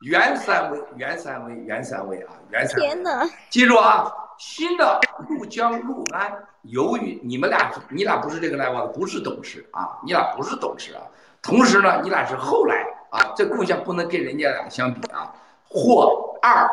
[0.00, 6.30] 原三位，原三位，原三位啊，原三位，记住啊，新的陆江陆安，
[6.64, 11.00] 由于你们俩，你俩不是这个来往的，不是董事啊，你俩不是董事啊。
[11.46, 15.32] 同时呢，你俩是后来啊，这贡献不能跟人家俩相比啊，
[15.68, 16.68] 获二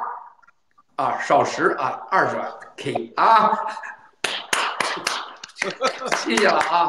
[0.96, 3.56] 啊少十啊二十万 K 啊，
[6.18, 6.88] 谢谢了啊，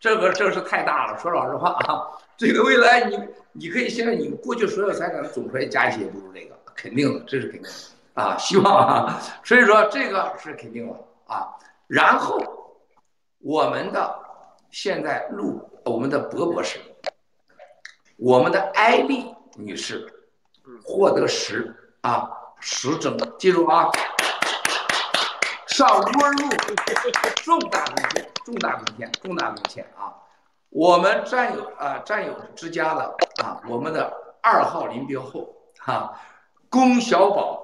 [0.00, 3.20] 这个这是太大了，说老实话啊，这个未来你
[3.52, 7.70] 你可以现在你过去所有财产总出来加一些也不如这个，肯定的，这是肯定
[8.14, 10.94] 的啊，希望啊，所以说这个是肯定的
[11.26, 11.46] 啊，
[11.86, 12.40] 然后
[13.40, 14.18] 我们的
[14.70, 16.80] 现在录我们的博博士。
[18.18, 20.12] 我们的艾丽女士
[20.84, 22.28] 获得十啊
[22.58, 23.88] 十整，记住啊，
[25.68, 26.48] 上坡路
[27.44, 30.12] 重大贡献，重大贡献，重大贡献啊！
[30.70, 36.12] 我们战友啊，战友之家的啊，我们的二号临别后哈，
[36.68, 37.62] 龚小宝、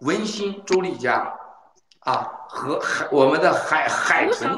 [0.00, 1.34] 文心、周丽佳
[2.00, 4.50] 啊，和海我们的海海豚。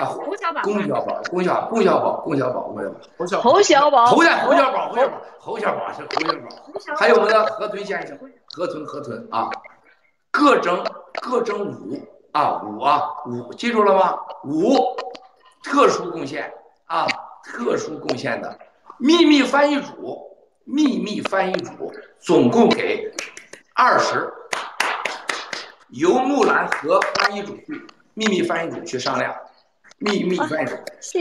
[0.00, 6.32] 啊，侯小宝，龚小宝，龚小龚小宝，龚小宝，龚小宝，侯小侯小宝，侯小侯小宝，侯小宝，侯小宝是侯小
[6.94, 8.18] 宝，还有我们的河豚先生，
[8.52, 9.50] 河豚河豚啊，
[10.30, 10.82] 各整
[11.20, 12.00] 各整五
[12.32, 14.18] 啊五啊五，记住了吗？
[14.44, 14.96] 五
[15.62, 16.50] 特殊贡献
[16.86, 17.06] 啊，
[17.44, 18.58] 特殊贡献的
[18.96, 20.34] 秘密翻译组，
[20.64, 23.12] 秘密翻译组总共给
[23.74, 24.32] 二十，
[25.90, 29.34] 由木兰和翻译组去秘密翻译组去商量。
[30.00, 30.34] 秘密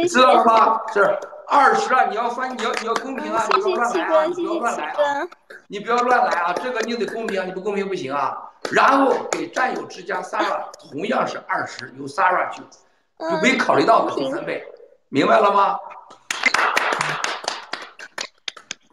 [0.08, 0.82] 知道了吗？
[0.94, 1.02] 是
[1.48, 2.06] 二十啊！
[2.06, 3.46] 你要翻，你要你要公平啊！
[3.54, 4.26] 你不要乱来啊！
[4.26, 5.28] 你不要乱来啊！
[5.68, 6.54] 你不要乱来啊！
[6.54, 7.46] 这个你得公平啊！
[7.46, 8.38] 你不公平不行啊！
[8.72, 12.62] 然后给战友之家 Sara 同样是二十，由 Sara 去，
[13.20, 14.66] 就没考虑到的第三倍，
[15.10, 15.78] 明白了吗？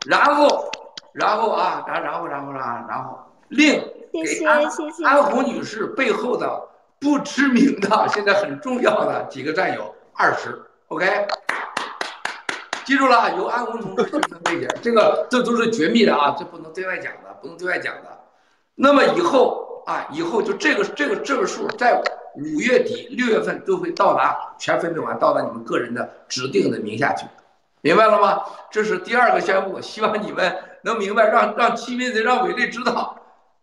[0.05, 0.69] 然后，
[1.13, 3.19] 然后啊，然然后然后然后然后
[3.49, 3.81] 另
[4.13, 4.65] 给安
[5.05, 6.69] 安红女士背后的。
[6.99, 11.27] 不知名的，现在很重要的几个战友，二十，OK，
[12.85, 18.21] 记住了，由安红同志分配，这个这都是绝密的啊，这不能对外讲的，不能对外讲的。
[18.75, 22.03] 那么以后啊，以后就这个这个这个数，在
[22.35, 27.27] 五月底六月份都会到达，全分配完，到达你们个人的指定的名下去，
[27.83, 28.43] 明白了吗？
[28.71, 33.16] 这是第二个宣布，希望你们能明白，让让亲民贼让伟丽知道，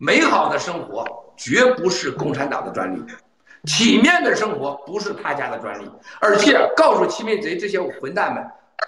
[0.06, 1.06] 美好的生活
[1.38, 3.02] 绝不是共产党的专利，
[3.64, 5.90] 体面的生活不是他家的专利，
[6.20, 8.46] 而且告诉欺民贼这些混蛋们，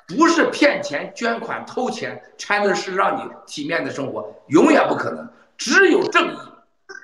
[0.09, 5.25] 不是骗钱、捐款、偷钱才能是让你体面的生活，永远不可能。
[5.57, 6.37] 只有正义，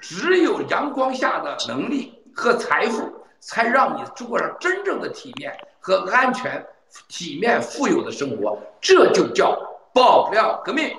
[0.02, 3.10] 只有阳光下的能力和财富，
[3.40, 6.62] 才让你过上真正的体面和安全、
[7.08, 8.60] 体面、富有的生活。
[8.82, 9.58] 这就叫
[9.94, 10.94] 爆料革命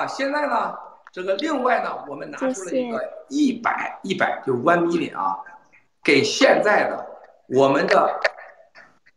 [0.00, 0.74] 啊，现在呢，
[1.12, 5.36] 这个另外呢，我们拿出了一个一百一百，就 one million 啊，
[6.02, 7.06] 给现在的
[7.48, 8.18] 我们的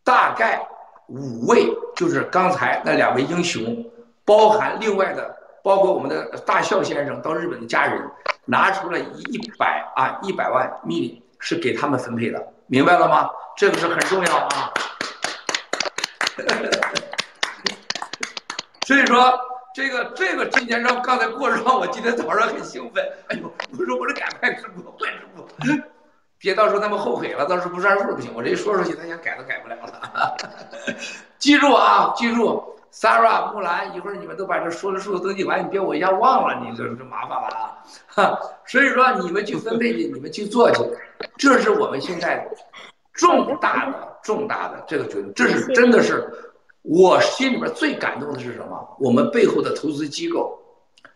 [0.04, 0.68] 大概
[1.08, 3.90] 五位，就是刚才那两位英雄，
[4.26, 8.06] 包含另外的，包括我们的大笑先生到日本的家人，
[8.44, 13.30] 拿出了一百啊一百万 million 是给他们分配的，明白了吗？
[13.56, 14.74] 这个是很重要啊。
[18.86, 19.53] 所以说。
[19.74, 25.46] 这个这个今天让刚才过让我今天早上很兴奋，哎呦，我说我这赶快直播，快直播，
[26.38, 28.32] 别到时候他们后悔了，到时候不算数不行。
[28.36, 30.38] 我这一说出去，他想改都改不了了。
[31.40, 32.64] 记住啊，记住
[32.94, 37.84] ，Sarah、木兰，一会儿你们都把这说的数字登记完，你别我一下忘了，你这这麻烦了啊。
[38.08, 40.84] 哈， 所以说你们去分配去，你们去做去，
[41.38, 42.48] 这是我们现在
[43.14, 46.32] 重大的重大的这个决定，这是真的是。
[46.84, 48.96] 我心里边最感动的是什么？
[49.00, 50.60] 我们背后的投资机构，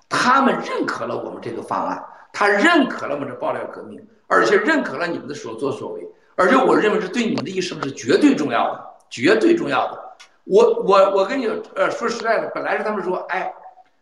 [0.09, 10.03] 他们认可了我们这个方案，他认可了我们这爆料革命，而且认可了你们的所作所为，而且我认为是对你们的一生是绝对重要的，绝对重要的。
[10.45, 13.53] 我我我跟你呃说实在的，本来是他们说，哎，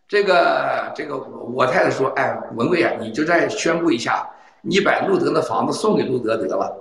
[0.08, 4.30] 这个这个我太太说，哎，文贵啊，你就再宣布一下，
[4.62, 6.72] 你把路德的房子送给路德得了。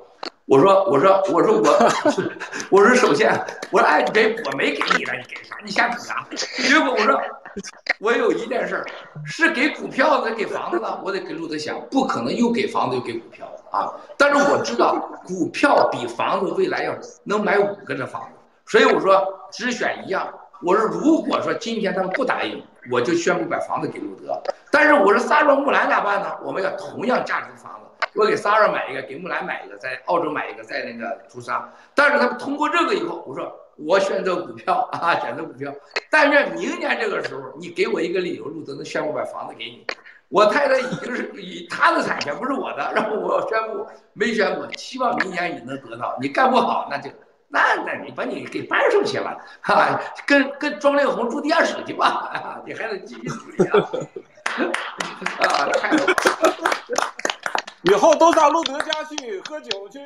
[0.47, 1.91] 我说，我说，我说我，
[2.71, 3.33] 我说首先，
[3.71, 5.57] 我说哎，给我没给你了，你给啥？
[5.65, 6.27] 你瞎比啥？
[6.69, 7.19] 结果我说，
[7.99, 8.85] 我有一件事儿，
[9.25, 13.91] 是给股票的，给房子的，我得给路德想，不可能又给房子又给股票啊。
[14.19, 18.29] 但是我知道股票比房子未来要能买五个这房子，
[18.67, 20.29] 所以我说只选一样。
[20.63, 24.39] 我说如果说今天他们不答应，我就宣布把房子给路德。
[24.71, 26.37] 但是我说萨若木兰咋办呢？
[26.43, 27.84] 我们要同样价值的房子。
[28.15, 31.69] 我给 s a r a 买一个，给木兰买一个，在澳洲买一个，在那个朱砂。
[31.95, 35.73] 但是他们通过这个以后，我说我选择股票啊，选择股票。
[36.11, 39.85] 但愿明年这个时候，你给我一个理由，路德能宣布把房子给你。
[40.29, 46.17] 我太太已经是以他的产权，不是我的，然后我宣布没宣布，希望明年你能得到。
[46.21, 47.11] 你干不好，那就
[47.49, 53.71] 那那你把你给搬出去了， 哈，跟跟庄丽红住地下室去吧，你还得继续住呀。
[55.39, 56.74] 啊，太好。
[57.85, 60.01] 以后都上路德家去喝酒去，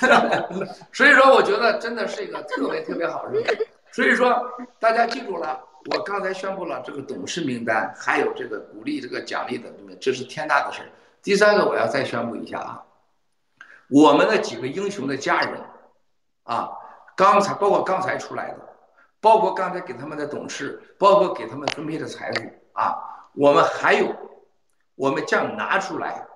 [0.92, 3.68] 所以说我觉得真的是一个特别特别好的事。
[3.90, 4.44] 所以说
[4.78, 5.58] 大家记住了，
[5.90, 9.70] 我刚才宣布了这个董事名单，还有这个鼓励这个奖励的，
[10.00, 10.82] 这是天大的事
[11.22, 12.82] 第三个我要再宣布一下啊，
[13.88, 15.58] 我们的几个英雄的家人
[16.42, 16.70] 啊，
[17.16, 18.58] 刚才包括刚才出来的，
[19.18, 22.42] 包括刚才给他们的董事，包括给他们分配的财富
[22.74, 22.98] 啊，
[23.32, 24.14] 我们还有，
[24.94, 26.26] 我们将拿出来。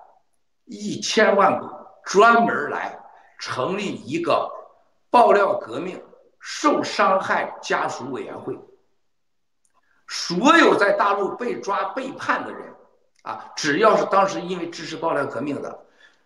[0.69, 1.67] 一千万股
[2.05, 2.97] 专门来
[3.39, 4.49] 成立一个
[5.09, 5.99] 爆料革命
[6.39, 8.57] 受伤害家属委员会。
[10.07, 12.61] 所有在大陆被抓背叛的人
[13.23, 15.79] 啊，只要是当时因为支持爆料革命的，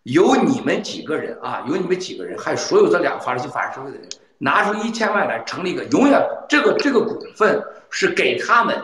[0.04, 8.84] 有你们几个人啊，有你们几个人，还有所有这两个法律法治社会的人，拿出一千万来成立一个永远这个这个股份是给他们，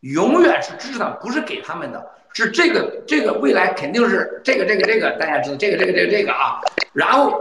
[0.00, 2.10] 永远是支持他们，不是给他们的。
[2.34, 6.60] 是这个，这个未来肯定是这个，这个，这个，大家知道这个，这个，这个，这个啊，
[6.92, 7.40] 然后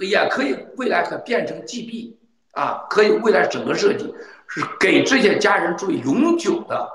[0.00, 2.14] 也可以未来可变成 GB
[2.52, 4.12] 啊，可以未来整个设计
[4.48, 6.88] 是给这些家人注意永久的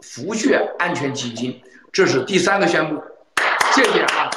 [0.00, 3.00] 福血安全基金，这是第三个宣布，
[3.72, 4.30] 谢谢啊。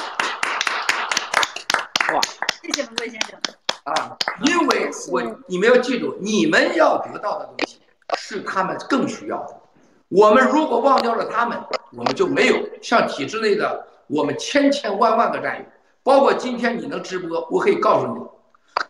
[2.14, 2.20] 哇，
[2.62, 3.36] 谢谢文贵先生
[3.82, 7.80] 啊，因为我你们要记住，你们要得到的东西
[8.16, 9.56] 是他们更需要的。
[10.14, 11.58] 我们如果忘掉了他们，
[11.96, 15.64] 我们就没有像体制内的我们千千万万个战友，
[16.02, 18.20] 包括今天你能直播，我可以告诉你，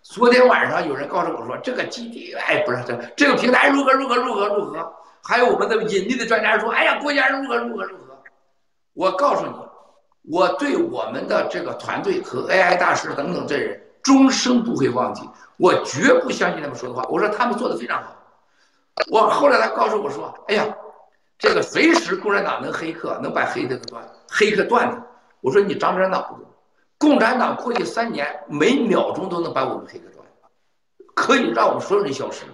[0.02, 4.92] 昨天晚上有人告诉我说这个基地，哎，不是这这个平台如何如何如何如何，
[5.22, 8.18] 还有我们的引力的专家说，哎呀，国家如何如何如何，
[8.94, 9.52] 我告诉你，
[10.28, 15.22] 我对我们的这个团队和 AI 大师等等这人终生不会忘记，
[15.56, 18.12] 我绝不相信他们说的话，我说他们做的非常好，
[19.08, 20.66] 我后来他告诉我说，哎呀。
[21.42, 25.02] 这个随时共产党能黑客，能把黑客断，黑客断的。
[25.40, 26.46] 我说你长点脑子，
[26.96, 30.24] 共产党过去三年每秒钟都能把我们黑客断，
[31.16, 32.44] 可以让我们所有人消失。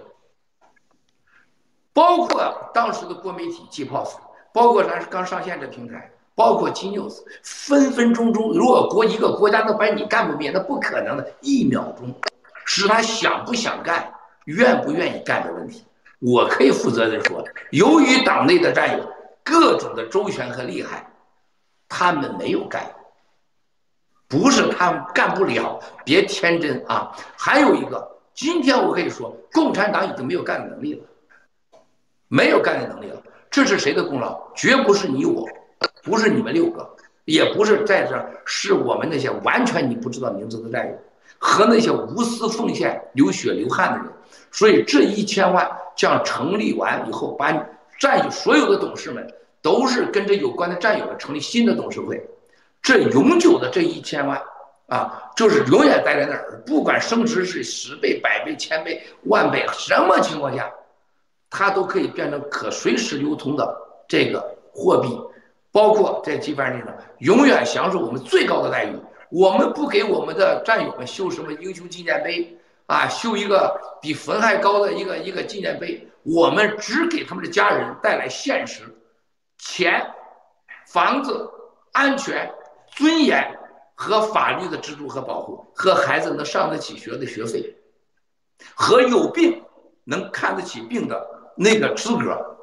[1.93, 4.15] 包括当时的国媒体 G Pos，
[4.55, 12.19] 包括咱刚上线这平台，包括 G News，分分钟钟，如果国一个国家能把你干不灭，那不可能的，一秒钟，
[12.65, 14.15] 是他想不想干，
[14.47, 15.85] 愿不愿意干的问题。
[16.21, 19.05] 我可以负责任说，由于党内的战友
[19.45, 21.09] 各种的周旋和厉害，
[21.89, 22.83] 他们没有干，
[24.27, 27.17] 不是他们干不了，别天真啊！
[27.37, 31.05] 还有一个，今天我可以说，共产党已经没有干的能力了，
[32.29, 33.23] 没有干的能力了。
[33.51, 34.53] 这是谁的功劳？
[34.55, 35.49] 绝不是你我，
[36.03, 36.89] 不是你们六个，
[37.25, 40.95] 也不是在这，是我们那些完全你不知道名字的战友
[41.39, 44.07] 和那些无私奉献、流血流汗的人。
[44.51, 45.67] 所以这一千万
[45.99, 47.53] 将成立完以后，把
[47.99, 49.29] 战友所有的董事们
[49.61, 52.25] 都是跟这有关的战友们成立新的董事会，
[52.81, 54.41] 这永久的这一千万
[54.87, 60.73] 啊，就是永远待在那儿，不管升值是十倍、百倍、千倍、万倍，什么情况下，
[61.51, 63.77] 它都可以变成可随时流通的
[64.07, 64.39] 这个
[64.73, 65.09] 货币，
[65.73, 66.87] 包括在基范上
[67.19, 68.93] 永远享受我们最高的待遇。
[69.31, 72.57] 我们不给我们的战友们修什么英雄纪念碑。
[72.89, 78.83] 啊，修一个比坟还高的一个一个纪念碑，我们只给他们的家人带来现实、
[79.59, 80.11] 钱、
[80.87, 81.51] 房子、
[81.93, 82.51] 安全、
[82.91, 83.59] 尊严
[83.95, 87.77] 和法律的支柱和保护，和孩子能上得起学的学费，
[88.75, 89.63] 和有病
[90.05, 91.29] 能看得起病的
[91.59, 92.57] 那个资格，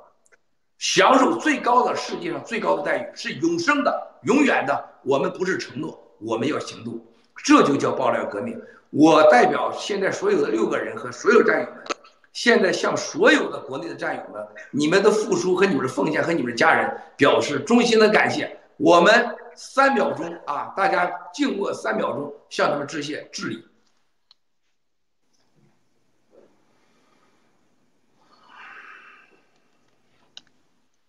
[0.80, 4.90] 享受最高的世界上最高的待遇，是永生的、永远的。
[5.04, 7.00] 我们不是承诺，我们要行动，
[7.44, 8.60] 这就叫爆料革命。
[8.98, 11.84] 我代表现在所有的六个人和所有战友们，
[12.32, 14.41] 现在向所有的国内的战友们，
[14.72, 18.58] 你们的付出和你们的奉献和你们的家人表示衷心的感谢。
[18.78, 23.68] 我们三秒钟啊，大家静默三秒钟，向他们致谢致礼。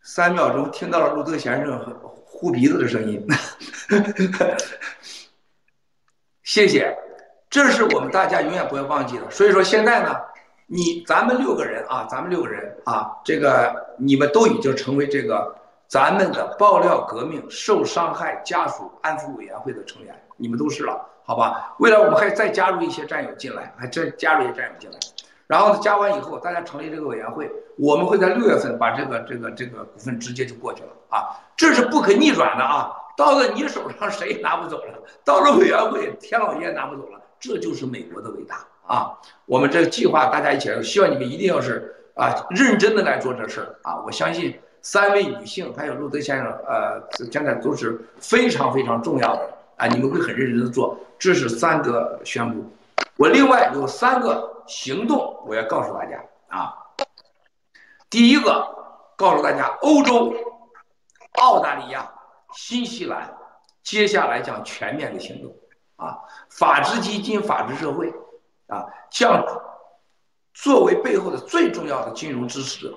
[0.02, 3.24] 三秒钟，听到了路德先生呼鼻子的声音，
[6.42, 7.05] 谢谢。
[7.56, 9.30] 这是我们大家永远不会忘记的。
[9.30, 10.14] 所以说现在呢，
[10.66, 15.56] 你咱们六个人啊，咱们六个人啊，这个你们都已经成为这个
[15.88, 21.74] 咱们的爆料革命受伤害家属安抚委员会的成员，你们都是了，好吧？
[21.78, 24.98] 未来我们还再加入一些战友进来，还再加入一些战友进来，
[25.46, 34.92] 然后呢，加完以后，大家成立这个委员会，我们会在六月份把这个这个这个股份直接就过去了啊，这是不可逆转的啊，到了你手上谁也拿不走了，
[35.24, 37.18] 到了委员会天老爷也拿不走了。
[37.38, 39.18] 这就是美国的伟大啊！
[39.44, 44.02] 我们这个计划大家一起来，希望你们一定要是啊认真的来做这事儿啊！
[44.04, 49.86] 我相信三位女性还有路德先生，呃，现在都是非常非常重要的啊！
[49.86, 52.64] 你们会很认真的做，这是三个宣布。
[53.16, 56.74] 我另外有三个行动，我要告诉大家啊。
[58.08, 58.66] 第一个，
[59.16, 60.32] 告诉大家，欧洲、
[61.40, 62.08] 澳大利亚、
[62.54, 63.34] 新西兰
[63.82, 65.54] 接下来将全面的行动。
[65.96, 66.18] 啊，
[66.50, 68.12] 法治基金、法治社会，
[68.68, 69.44] 啊，像
[70.52, 72.94] 作为背后的最重要的金融支持者，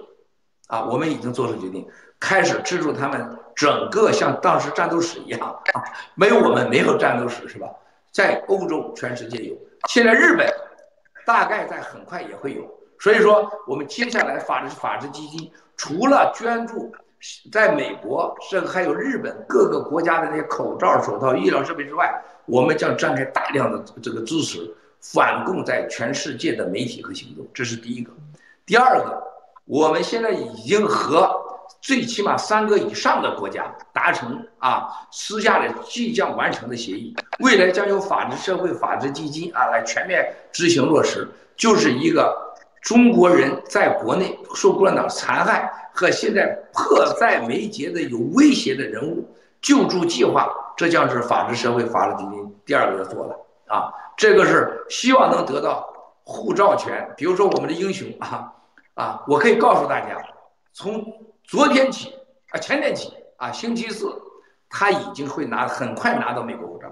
[0.68, 1.88] 啊，我们已经做出决定，
[2.20, 5.40] 开始资助他们整个像当时战斗史一样，
[5.74, 5.84] 啊，
[6.16, 7.68] 没有我们没有战斗史是吧？
[8.12, 9.56] 在欧洲，全世界有，
[9.88, 10.48] 现在日本
[11.26, 12.70] 大概在很快也会有，
[13.00, 16.94] 所以说我们接下来法治法治基金除了捐助。
[17.52, 22.14] 在美国，甚至还有日本各个国家的那些口罩、手套、医疗设备之外，
[22.46, 27.46] 我们将展开大量的这个支持，反共在全世界的媒体和行动。
[27.54, 28.12] 这是第一个。
[28.66, 29.22] 第二个，
[29.66, 31.30] 我们现在已经和
[31.82, 42.49] 最起码三个以上的国家达成啊，私下的即将完成的协议，未来将由法治社会法治基金啊来全面执行落实，就是一个
[42.82, 45.74] 中国人在国内受共产党残害。
[45.92, 49.28] 和现在迫在眉睫的有威胁的人物
[49.60, 53.92] 救助计划，这将是法治社会法治基金第二个要做的啊。
[54.16, 55.92] 这个是希望能得到
[56.24, 57.06] 护照权。
[57.18, 58.54] 比如说我们的英雄啊
[58.94, 60.24] 啊，我可以告诉大家，
[60.72, 61.06] 从
[61.44, 62.14] 昨天起
[62.52, 64.16] 啊，前天起啊，星期四
[64.70, 66.88] 他已经会拿很快拿到美国护照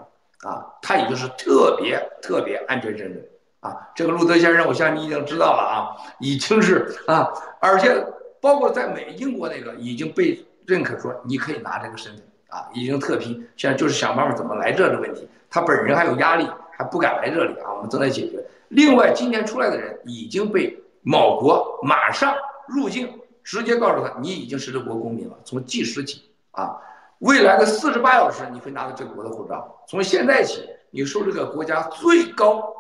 [0.50, 3.26] 啊，他已经是特别特别安全身份
[3.68, 3.90] 啊。
[3.96, 5.76] 这个路德先生，我相信你已经知道了啊，
[6.20, 7.28] 已经是啊，
[7.60, 8.06] 而且。
[8.40, 15.28] 包括在美英国那个已经被认可，说你可以拿这个身份啊，已经特批，现在就是想办法怎么来这的问题。
[15.50, 18.40] 他本人还有压力，还不敢来这里啊，我们正在解决。
[18.70, 22.32] 另外，今天出来的人已经被某国马上
[22.68, 23.10] 入境，
[23.44, 26.78] 直接告诉他你已经是这国公民了，从即时起啊，
[27.20, 32.72] 未来的四十八小时你会拿到这个国的护照，从现在起你受这个国家最高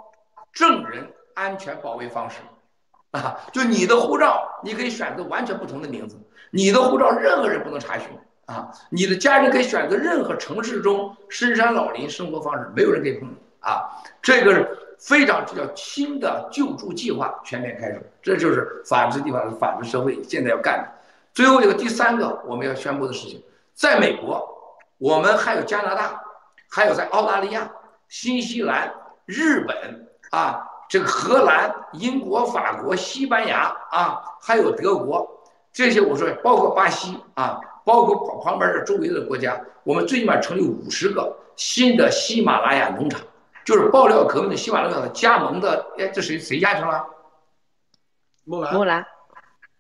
[0.54, 2.38] 证人安全保卫方式。
[3.12, 6.18] 啊，就你的护照，你可以选择完全不同的名字，
[6.52, 8.10] 你的护照任何人不能查询
[8.46, 13.90] 啊，你的家人可以选择任何城市中深山老林生活方式，没有人可以碰你啊，
[14.22, 20.92] 这个是非常叫新的救助计划全面开始，这就是法治地方法治社会现在要干的。
[21.34, 23.42] 最后一个第三个我们要宣布的事情，
[23.74, 24.46] 在美国，
[24.98, 26.22] 我们还有加拿大，
[26.70, 27.72] 还有在澳大利亚、
[28.10, 28.94] 新西兰、
[29.26, 30.68] 日本啊。
[30.90, 35.28] 这个荷兰、英国、法国、西班牙啊，还有德国，
[35.74, 43.20] 这些我说包括巴西啊，包括旁旁边的周围的国家，我们最起码成立五十个新的喜马拉雅农场，
[43.66, 45.86] 就是爆料革命的喜马拉雅的加盟的。
[45.98, 47.06] 哎，这谁谁家去了？
[48.46, 48.74] 木兰。
[48.74, 49.06] 木兰。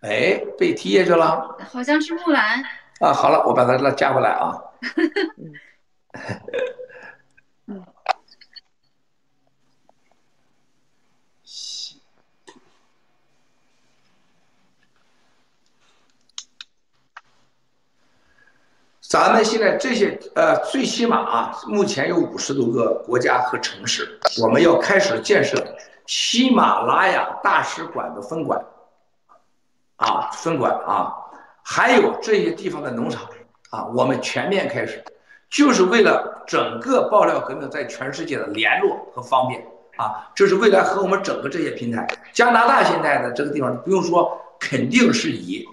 [0.02, 1.56] 哎，被踢下去了。
[1.72, 2.62] 好像是木兰。
[3.00, 4.54] 啊，好了，我把他加回来啊。
[19.10, 25.56] 咱们现在这些呃，最起码啊，目前有五十多个国家和城市，我们要开始建设
[26.06, 28.62] 喜马拉雅大使馆的分馆，
[29.96, 31.14] 啊，分馆啊，
[31.64, 33.24] 还有这些地方的农场。
[33.70, 35.04] 啊，我们全面开始，
[35.50, 39.62] 就是为了整个爆料革命在全世界的联络和方便。
[39.98, 45.68] 啊，这是未来和我们整个这些平台，加拿大现在的这个地方不用说，肯定是以。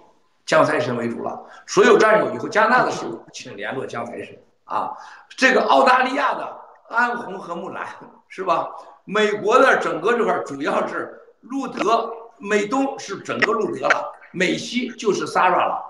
[0.47, 4.93] 江财神为主了，所有战友以后加拿大的时候，请联络江财神啊。
[5.37, 6.57] 这个澳大利亚的
[6.89, 7.87] 安红和木兰
[8.29, 8.69] 是吧？
[9.05, 15.83] 美国的整个这块主要是路德，美东是整个路德了，美西就是 Sara 了，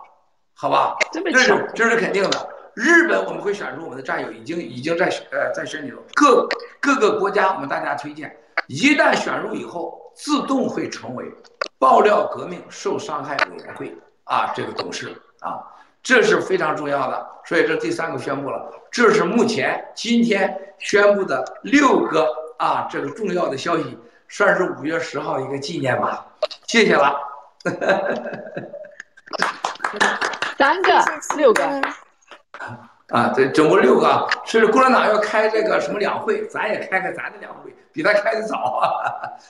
[0.55, 0.97] 好吧？
[1.13, 2.49] 这是这是肯定的。
[2.75, 5.99] 日本我们会选出我们的战友，已经已经在呃在选里头。
[6.15, 6.49] 各
[6.81, 8.37] 各个国家我们大家推荐，
[8.67, 11.25] 一旦选入以后，自动会成为
[11.79, 13.97] 爆料革命受伤害委员会。
[14.25, 15.63] 啊，这个董事啊，
[16.03, 22.27] 这是非常重要的，所以这第三个宣布了，这是目前今天宣布的六个
[22.59, 23.99] 啊，这个重要的消息，
[24.29, 26.27] 算是五月十号一个纪念吧，
[26.67, 27.17] 谢谢了。
[30.59, 31.05] 三个，
[31.37, 31.83] 六个。
[33.11, 38.89] 啊，这总共六个，是共产党要开这个什么两会，咱也开开咱的两会，比他开的早啊。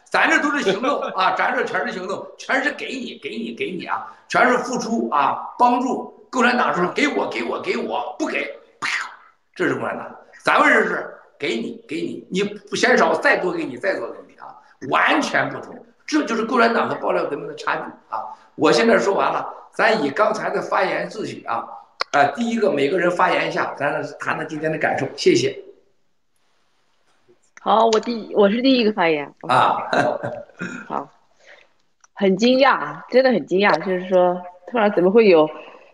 [0.05, 8.53] 咱这都是行动啊，咱这全是行动，全是给你，给你，给你啊，全是付出啊，帮助共产党说给我，给我，给我，不给，
[9.55, 10.05] 这是共产党。
[10.43, 14.49] 咱们这是给你，给你，你不嫌少，再多给你，再多给你啊，
[14.91, 15.75] 完全不同。
[16.05, 18.25] 这就是共产党和爆料革命的差距啊。
[18.57, 21.65] 我现在说完了，咱以刚才的发言秩序啊。
[22.15, 25.53] 啊，第一个每个人发言一下，咱谈谈今天的感受，谢谢。
[27.61, 29.79] 好，我第我是第一个发言啊。
[30.87, 31.11] 好，
[32.13, 35.51] 很惊讶，真的很惊讶，就是说突然怎么会有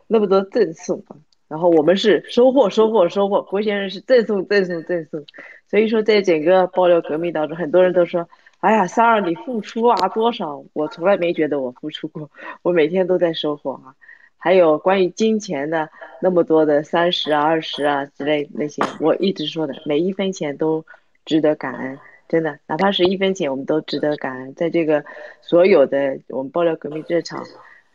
[0.08, 1.16] 那么多赠送啊？
[1.48, 3.40] 然后我们是收获，收获，收获。
[3.40, 5.24] 郭先生是赠送，赠送，赠送。
[5.70, 8.28] 所以说，在整个爆料革命当中，很多人都说
[8.60, 13.94] ：“哎呀，三儿你付出啊多少？”我从来没觉得我付出过，我每天都在收获啊。
[14.42, 15.90] 还有关于金钱的
[16.22, 20.82] 那么多的三十啊、二十啊之类那些，我一直说的，每一分钱都
[21.26, 24.54] 值得感恩，真的，哪怕是一分钱，我们都值得感恩。
[24.54, 25.04] 在这个
[25.42, 27.44] 所有的我们爆料革命这场，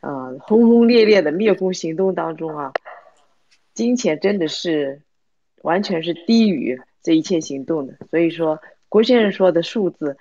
[0.01, 2.71] 呃，轰轰烈烈的灭共行动当中啊，
[3.73, 5.01] 金钱真的是
[5.63, 7.95] 完全是低于这一切行动的。
[8.11, 10.15] 所以说，郭先生说的数字，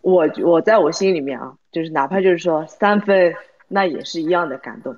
[0.00, 3.32] 我我在我心里面啊，就是哪怕就是说三分。
[3.68, 4.96] 那也是一样的感动，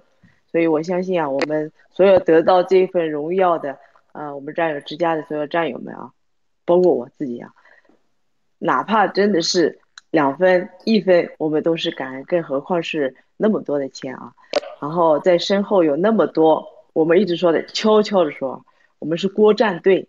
[0.51, 3.79] 所以我相信啊，我们所有得到这份荣耀的，
[4.13, 6.11] 呃，我们战友之家的所有战友们啊，
[6.65, 7.53] 包括我自己啊，
[8.59, 9.79] 哪怕真的是
[10.11, 14.33] 两分一分，我们都是感恩，更何况是那么多的钱啊。
[14.81, 18.65] 然后在身后有那么多，我们一直说的悄悄的说，
[18.99, 20.09] 我们是郭战队，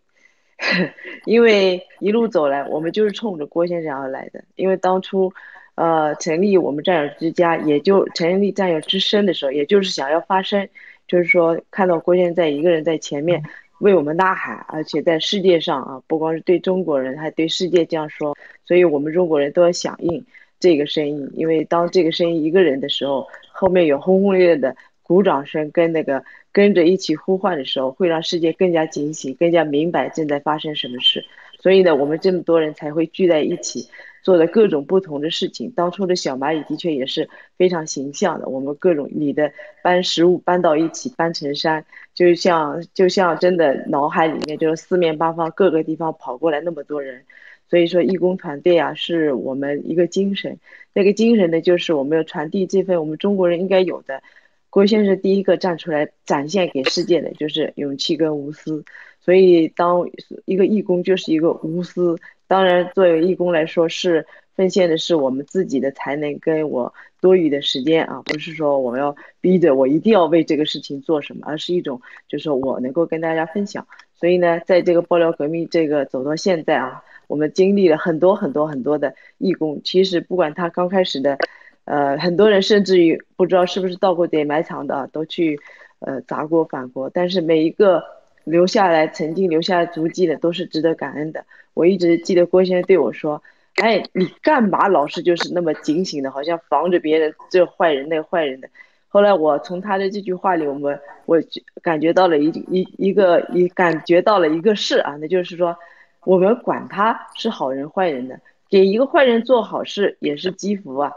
[1.25, 5.31] 因为一路走来，我们就是冲着郭先生而来的，因为当初。
[5.77, 10.67] 呃，成立我们战友之家，也就成立战友之声的时候，也就是想要发声，
[11.07, 13.43] 就是说看到郭先生在一个人在前面
[13.79, 20.25] 为我们呐喊，而且在世界上啊，不光是对中国人，还对世界这样说，所以我们中国人都要响应
[20.59, 31.23] 这个声音，因为当这个声音一个人的时候，后面有轰轰烈烈的鼓掌声跟那个跟着一起呼唤的时候，会让世界更加警醒，更加明白正在发生什么事，
[31.59, 33.87] 所以呢，我们这么多人才会聚在一起。
[34.27, 38.49] 做的各种不同的事情，当初的小蚂蚁的确也是非常形象的。
[38.49, 47.23] 我们各种你的搬食物搬到一起，搬成山，就像就像真的脑海里面就是四面八方各个地方跑过来那么多人，
[47.69, 50.59] 所以说，义工团队啊，是我们一个精神。
[50.91, 54.21] 那个精神呢，就是我们要传递这份我们中国人应该有的。
[54.69, 58.83] 郭先生第一个站出来展现给世界的就是勇气跟无私。
[59.21, 60.09] 所以，当
[60.43, 62.17] 一个义工就是一个无私。
[62.47, 64.25] 当然，作为义工来说，是
[64.55, 73.85] 奉献的是我们自己的才能跟我多余的时间啊，不是说我要逼着我一定要为这个事情做什么，而是一种就是我能够跟大家分享。
[74.15, 77.03] 所以呢，在这个爆料革命这个走到现在啊。
[77.27, 81.37] 我们经历了很多很多很多的义工，其实不管他刚开始的，
[81.83, 85.59] 呃，很多人甚至于不知道是不是到过点埋藏的，都去，
[85.99, 87.11] 呃，砸锅反锅。
[87.13, 88.01] 但是每一个
[88.47, 91.45] 留下来曾经留下来足迹的，都是值得感恩的。
[91.73, 93.43] 我一直记得郭先生对我说
[93.75, 98.67] ：“哎，你干嘛老是就是那么警醒的，好像防着别人这坏人那坏人的。”
[99.09, 101.41] 后来我从他的这句话里，我们我
[101.81, 105.77] 感觉到了一一一个一感觉到了一个事啊，那就是说。
[106.25, 108.37] 我们管他是好人坏人的，
[108.69, 111.09] 给一个坏人做好事也是积福啊。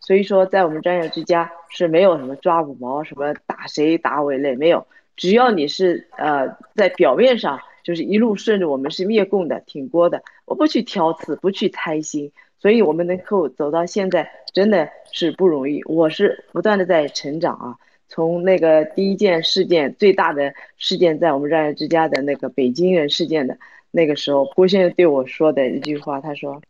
[0.00, 4.84] 所以说，在我们专业之家是没有什么抓五毛、什么打谁打我一类没有。
[5.16, 15.82] 只要你是呃在表面上就是一路顺着我们是灭共的、挺过的，我不去挑刺、不去猜心，所以我们能够走到现在真的是不容易。
[15.86, 17.76] 我是不断的在成长啊，
[18.08, 23.56] 从那个第一件事件最大的事件，在我们热爱之家的那个北京人事件的。
[23.92, 26.60] 那个时候，郭先生对我说的一句话，他说：“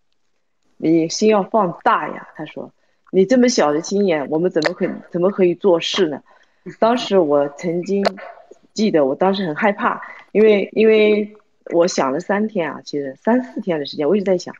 [0.79, 2.71] 你心要放大呀。”他说
[3.11, 6.23] ：“你这么小的心眼，我们怎么可怎么可以做事呢？”
[6.79, 8.05] 当时我曾经
[8.77, 10.01] 记得，我当时很害怕，
[10.31, 11.37] 因为因为
[11.73, 14.55] 我想了三天啊，其实三四天的时间，我一直在想，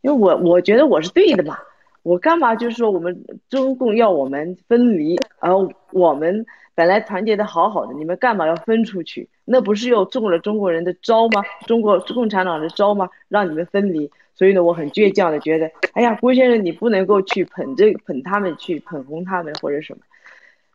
[0.00, 1.56] 因为我我觉得我是对的嘛，
[2.02, 5.52] 我干嘛就是说我们中共要我们分离，而
[5.92, 6.44] 我们。
[6.78, 9.28] 本来团结的好好的，你们干嘛要分出去？
[9.44, 11.42] 那不是又中了中国人的招吗？
[11.66, 13.08] 中国共产党的招吗？
[13.28, 14.08] 让你们分离。
[14.36, 20.02] 所以呢，我很倔强的觉得，哎呀，郭先生，你不能够去捧这捧他们，去捧红他们或者什么。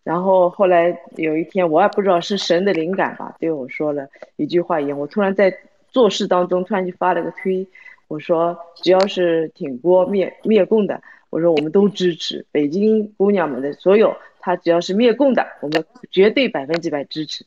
[0.04, 5.00] 然后后来有一天，我也不知道是神的灵感吧，对我说了一句话一样。
[5.00, 5.56] 我突然在
[5.88, 7.66] 做事当中，突然就发了个推，
[8.08, 14.16] 我说只要是挺郭灭灭共的，我说我们都支持北京姑娘们的所有。
[14.46, 17.46] 他只要是灭共的，我们绝对百分之百支持。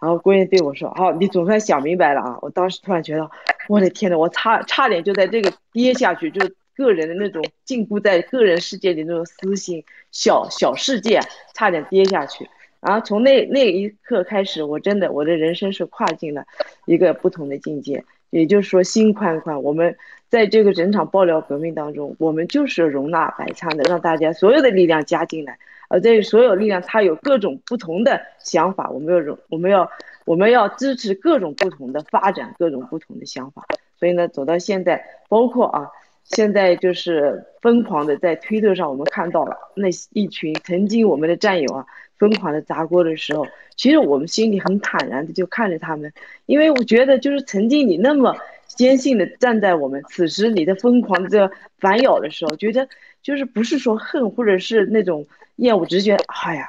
[0.00, 3.28] 然后郭燕对我说：“好，你总算想明白了啊！”我当时突然觉得，
[3.68, 11.20] 我的天呐，我差差点就在这个跌下去，就个人的那种禁锢在个人世界里那种私心小小世界，
[11.54, 12.48] 差点跌下去。
[12.80, 16.44] 然后从那那一刻开始，我真的我的人生是跨进了
[16.84, 18.04] 一个不同的境界。
[18.30, 19.96] 也就是说，心宽宽，我们
[20.28, 25.58] 在这个整场爆料革命当中，我们就是容纳百川的，让大家所有的力量加进来。
[25.88, 29.88] 而这所有力量，它有各种不同的想法，我们要容，我们要，
[30.24, 33.64] 我们要支持各种不同的发展，各种不同的想法。
[33.98, 35.88] 所以呢，走到现在，包括啊，
[36.30, 41.86] 现在就是疯狂的在推特上，我们看到了那一群曾经我们的战友啊，
[42.18, 43.46] 疯狂的砸锅的时候，
[43.76, 46.12] 其实我们心里很坦然的就看着他们，
[46.46, 52.88] 因为我觉得就是曾经你那么坚信的站在我们，此时你的疯狂的这反咬的时候，觉得
[53.22, 55.26] 就是不是说恨，或者是那种。
[55.58, 56.66] 厌恶，只是觉得，哎呀，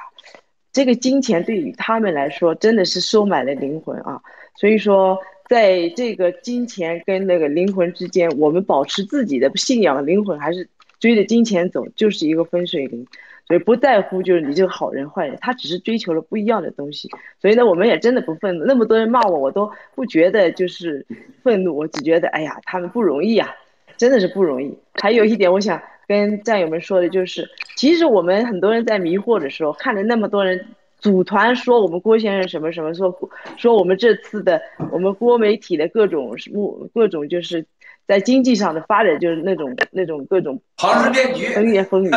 [0.72, 4.18] 这个金钱对于他们来说真的是收买了灵魂啊！
[4.56, 10.68] 所以说，在这个金钱跟那个灵魂之间，我们保持自己的信仰，灵魂还是
[11.00, 13.06] 追着金钱走，就是一个分水岭。
[13.46, 17.08] 所以不在乎就是你这个好人坏人，他只是追求了不一样的东西。
[17.40, 18.64] 所以呢，我们也真的不愤怒。
[18.66, 21.06] 那么多人骂我，我都不觉得就是
[21.42, 23.48] 愤怒，我只觉得，哎呀，他们不容易啊，
[23.96, 24.76] 真的是不容易。
[24.94, 25.80] 还有一点，我想。
[26.08, 27.46] 跟战友们说的就是，
[27.76, 30.64] 其实我们很多人在迷惑的时候，看着那么多人
[30.98, 33.16] 组团说我们郭先生什么什么，说
[33.56, 37.64] 说我们这次的我们郭媒体的各种目各种就是
[38.06, 42.10] 在经济上的发展，就是那种那种各种庞氏骗局，风言风语。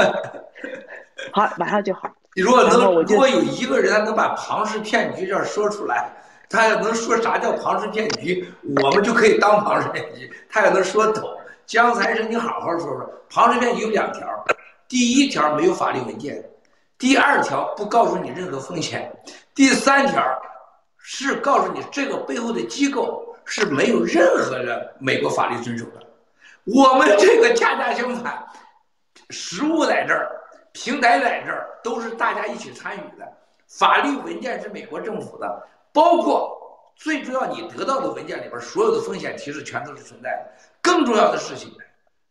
[1.31, 2.41] 好，马上就好你。
[2.41, 6.09] 如果能，如果有一个人能把庞氏骗局这说出来，
[6.49, 8.45] 他要能说啥叫庞氏骗局，
[8.83, 10.31] 我们就可以当庞氏骗局。
[10.49, 11.23] 他要能说懂。
[11.67, 14.27] 江财神，你好好说说，庞氏骗局有两条，
[14.89, 16.43] 第一条没有法律文件，
[17.01, 19.11] 第二条不告诉你任何风险，
[19.55, 20.23] 第三条
[20.99, 25.99] 是告诉你这个背后的机构是没有任何的美国法律遵守的。
[26.63, 28.45] 我们这个恰恰相反，
[29.31, 30.29] 实物在这儿，
[30.73, 33.27] 平台在这儿，都是大家一起参与的，
[33.67, 36.55] 法律文件是美国政府的，包括
[36.95, 40.51] 最重要你得到的文件里边所有的风险提示全都是存在的。
[40.83, 41.75] 更重要的事情，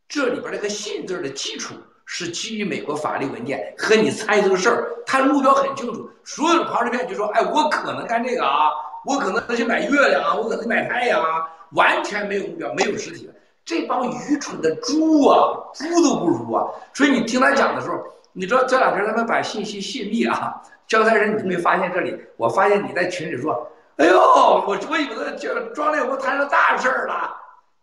[0.09, 1.75] 这里边这个信字的基础
[2.13, 6.11] 是基于美国法律文件和你参与这个事儿，他的目标很清楚。
[6.25, 8.69] 所有的庞氏骗局说，哎，我可能干这个啊，
[9.07, 13.31] 我可能去买月亮啊，我可能买太阳啊，完全没有目标，没有实体。
[13.65, 16.67] 这帮愚蠢的猪啊，猪都不如啊！
[16.93, 18.03] 所以你听他讲的时候，
[18.33, 22.21] 你知道这两天他们把信息泄密啊，江山人，你没发现这里？
[22.37, 27.37] 我发现你在群里说：“哎呦，我我以为这庄烈红摊上大事儿了。”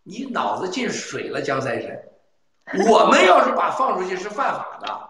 [0.04, 1.98] 你脑子进水了，江山神！
[2.88, 5.00] 我们要是把放出去是犯法的，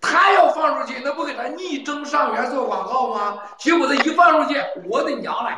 [0.00, 3.42] 他要放出去，那不给他逆增上元做广告吗？
[3.58, 5.52] 结果他一放出去，我的娘嘞，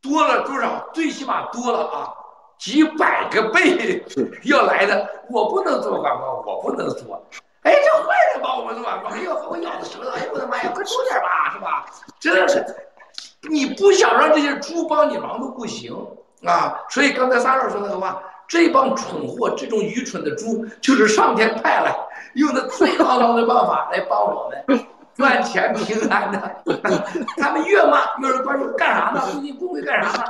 [0.00, 0.88] 多了多少？
[0.94, 2.14] 最起码多了啊！
[2.58, 4.04] 几百个倍
[4.44, 7.22] 要来的，我不能做广告，我不能做。
[7.62, 11.86] 哎，这坏人把我们做广告，哎呦，我咬着舌头，哎呦我的妈呀，快出点吧，是吧？
[12.18, 12.64] 真的是，
[13.48, 15.94] 你不想让这些猪帮你忙都不行
[16.44, 16.78] 啊！
[16.88, 21.94] 所以刚才撒老说那个话，这帮蠢货，这种愚蠢的猪，就是上天派来
[22.34, 24.84] 用的最肮脏的办法来帮我们
[25.14, 26.56] 赚钱平安的。
[27.36, 29.22] 他们越骂越是关注，干啥呢？
[29.30, 30.24] 最近工会干啥呢？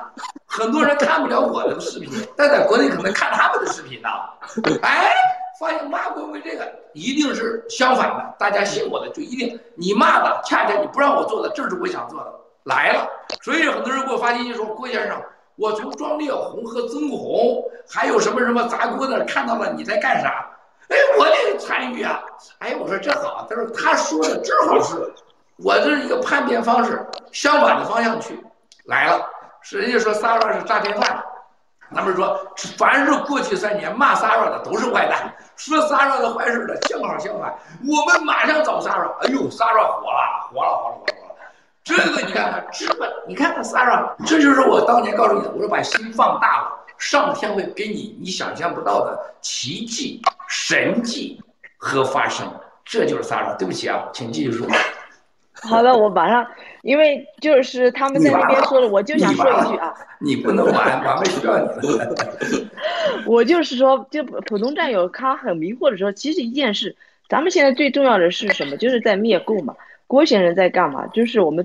[0.44, 4.08] 很多人看不了我的视频，但在国内可能看他们的视频呢。
[4.82, 5.14] 哎，
[5.58, 12.30] 发现骂工会这个一定是相反的，大家信我的就一定你骂的恰恰你不让我做的，正是我想做的
[12.64, 13.08] 来了。
[13.40, 15.16] 所以很多人给我发信息说，郭先生，
[15.60, 20.48] 我从庄烈红和曾红还有什么什么砸锅的看到了你在干啥？
[20.88, 22.18] 哎，我得参与啊！
[22.60, 24.96] 哎，我说这好，他说他说的正好是
[25.58, 28.42] 我这是一个叛变方式，相反的方向去
[28.86, 29.28] 来了。
[29.60, 31.22] 是人家说 Sara 是诈骗犯，
[31.94, 32.40] 他们说
[32.78, 37.54] 凡是过去三年骂 Sara 的都是坏蛋，说 Sara 的坏事的正好相反。
[37.86, 41.19] 我们马上找 Sara，哎呦，Sara，火了，火了，火了，火了！
[41.82, 51.40] 这个你看看，这个你看看 Sara，这就是我当年告诉你的，我说把心放大了，上天会给你你想象不到的奇迹、神迹
[51.76, 52.46] 和发生，
[52.84, 53.56] 这就是 Sara。
[53.56, 54.66] 对不起啊，请继续说。
[55.62, 56.46] 好的，我马上，
[56.82, 62.16] 因为就是他们在那边说了，我就想说一句啊， 你不能玩，玩不需要你了。
[63.26, 66.96] 我就是说，就普通战友他很迷惑的时候，其实一件事，
[67.28, 68.76] 咱们现在最重要的是什么？
[68.78, 69.74] 就是在灭共嘛。
[70.10, 71.06] 郭先生在干嘛？
[71.06, 71.64] 就是我们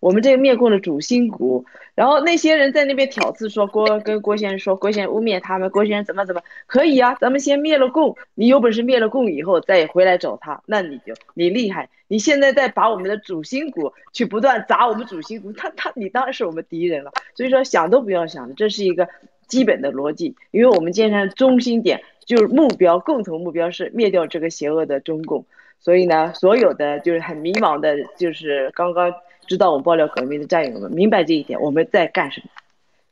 [0.00, 1.66] 我们这个灭共的主心骨。
[1.94, 7.14] 然后那些人在那边挑刺说郭跟郭先生说郭先生污蔑他们，郭先生怎么怎么可以啊？
[7.20, 11.90] 咱们先灭了共，你有本事灭了共以后再回来找他，那你就你厉害。
[12.08, 17.12] 你现在在把我们的主心骨去不断砸我们主心骨，他他你当然是我们敌人了。
[17.34, 19.06] 所以说想都不要想，这是一个
[19.46, 25.44] 基本的逻辑，因为我们今天中心点就是目标，共同目标是灭掉这个邪恶的中共。
[25.82, 29.12] 所以呢，所有的就是很迷茫的，就是刚刚。
[29.48, 32.46] 知道我们爆料革命的战友们明白这一点，我们在干什么？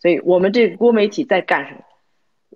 [0.01, 1.81] 所以我们这个郭媒体在干什么？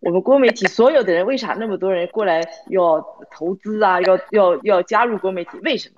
[0.01, 4.01] 我们郭媒体所有的人为啥那么多人过来要投资啊？
[4.03, 5.59] 要要要加入郭媒体？
[5.65, 5.95] 为什么？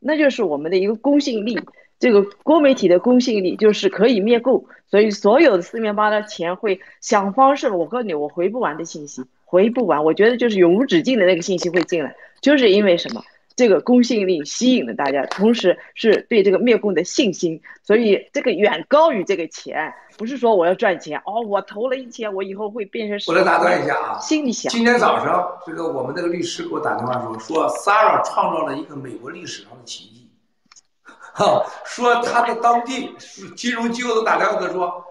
[0.00, 1.60] 那就是我们的一个公信力。
[1.98, 7.76] 这个郭媒体的公信力就是可以灭共，所以所有的四面八的钱会想方设法。
[7.76, 10.02] 我告诉你，我回不完的信息，回不完。
[10.02, 13.22] 我觉得就是永无止境的那个信息会进来，就是因为什么？
[13.56, 19.92] 这个公信力吸引了大家，同时是对这个灭共的信心，所以这个远高于这个钱。
[20.16, 23.18] 不是说我要赚钱哦，我投了一千，我以后会变成。
[23.26, 24.70] 我来打断一下啊，心里想。
[24.70, 30.30] 今天早上，这个我们那个律师给我打电话说，说 Sara 创造了一个美国历史上的奇迹，
[31.32, 33.10] 哈， 说他的当地
[33.56, 35.04] 金融机构都打电话跟他说，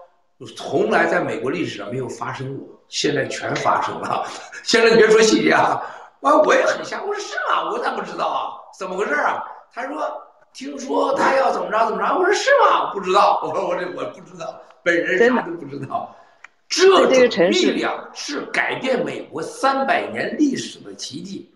[0.56, 4.24] 从来在美国历史上没有发生过，现在全发生了。
[4.62, 5.82] 现在你别说细节啊。
[6.20, 7.70] 我我也很吓，我说是吗？
[7.72, 8.52] 我咋不知道啊？
[8.78, 9.42] 怎么回事啊？
[9.72, 12.14] 他说听说他要怎么着怎么着。
[12.14, 12.92] 我说是吗？
[12.92, 13.40] 不知道。
[13.46, 16.14] 我说我这我不知道，本人啥都不知道。
[16.68, 21.52] 这种力量是改变美国三百年历史的奇迹。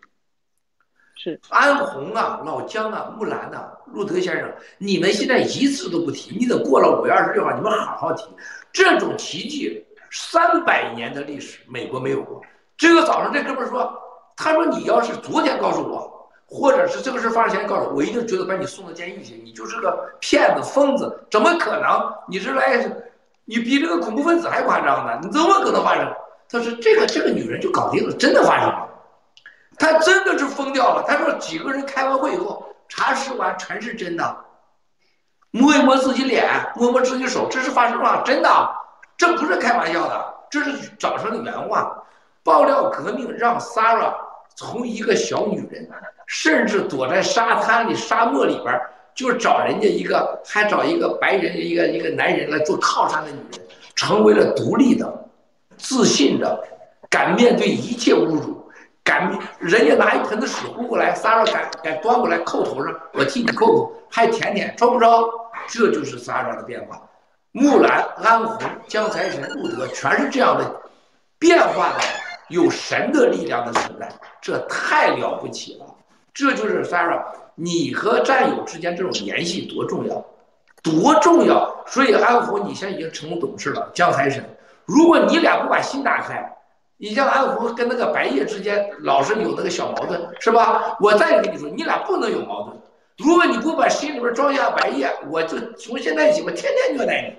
[1.17, 8.25] 是安红啊，老姜啊，木兰呐，路德先生，你们现在一次都不提，你等过了五月二十六号，你们好好提。
[8.73, 12.43] 这种奇迹，三百年的历史，美国没有过。
[12.77, 14.01] 这个早上这哥们说。
[14.37, 19.35] 他说：“你要是昨天告诉我，或者是这个事发生前告诉我，我一定觉得把你送到监狱去。
[19.45, 22.13] 你就是个骗子、疯子，怎么可能？
[22.29, 22.85] 你是来，
[23.45, 25.19] 你比这个恐怖分子还夸张呢？
[25.23, 26.13] 你怎么可能发生？”
[26.51, 28.89] 他说：“这个这个女人就搞定了，真的发生了。
[29.79, 31.05] 他真的是疯掉了。
[31.07, 34.37] 他说几个人开完会以后查实完全是真的，
[35.53, 38.49] 摸一摸自己脸，摸摸自己手，这是发生了，真的，
[39.17, 42.01] 这不是开玩笑的，这是早上的原话。”
[42.45, 44.13] 爆料革命让 Sarah
[44.57, 45.89] 从一个小女人，
[46.27, 48.81] 甚至躲在沙滩里、沙漠里边，
[49.15, 53.61] 就找人家一个，还找一个白人一个一个男人来做靠山的女人，
[53.95, 55.13] 成为了独立的、
[55.77, 56.63] 自信的，
[57.11, 58.65] 敢面对一切侮辱，
[59.03, 65.29] 敢人家拿一盆子水呼过来撒尔敢敢端过来扣头上，我替你扣扣，还舔舔，招不招？
[65.69, 67.01] 这就是撒尔的变化。
[67.53, 70.81] 木兰、安红、江财神、路德，全是这样的。
[71.39, 72.01] 变化的
[72.49, 74.09] 有神的力量的存在，
[74.41, 75.87] 这太了不起了。
[76.33, 77.23] 这就是 Sarah，
[77.55, 80.25] 你和战友之间这种联系多重要，
[80.83, 81.85] 多重要。
[81.87, 84.45] 所以安福，你现在已经成功董事了，江财神。
[84.85, 86.53] 如果你俩不把心打开，
[86.97, 90.97] 你像安福跟那个白夜之间老是有那个小矛盾，是吧？
[91.01, 92.77] 我再跟你说，你俩不能有矛盾。
[93.19, 97.37] 如果你不把心里边装下白夜，我就从现在起，我天天虐待你。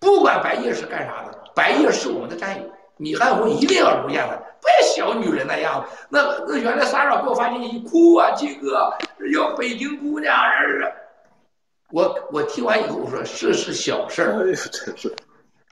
[0.00, 2.64] 不管白夜是干啥的，白夜是我们的战友，
[2.96, 6.06] 你安福一定要留下他，不要小女人那样子。
[6.08, 8.92] 那那原来莎莎给我发信息，哭啊，鸡哥
[9.32, 10.92] 要北京姑娘，是。
[11.90, 15.14] 我我听完以后我说这是小事儿，哎呦，真是。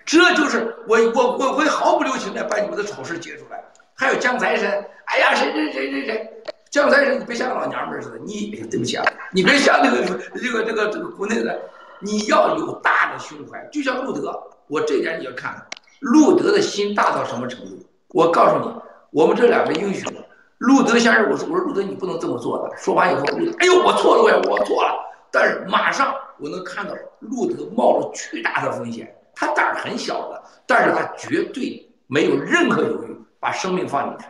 [0.04, 3.62] 这就是我我我会毫不留情的把你们的丑事揭出来。
[3.94, 9.98] 还有江财神，哎呀，谁谁谁谁谁，江财神，你别像个老娘们似的，你对不起啊，你别像那个
[10.34, 11.60] 这个这个这个国内的，
[12.00, 15.54] 你要有大的胸怀，就像路德，我这点你要看，
[16.02, 17.86] 路德的心大到什么程度？
[18.08, 18.74] 我告诉你，
[19.10, 20.12] 我们这两个英雄，
[20.58, 22.76] 路德先生，我说我说路德你不能这么做的。
[22.76, 24.94] 说完以后，路德，哎呦，我错了，我我错了。
[25.30, 29.14] 但是马上我能看到路德冒着巨大的风险。
[29.34, 34.26] 他胆儿很小的，但是他绝对没有任何犹豫，把生命放进去。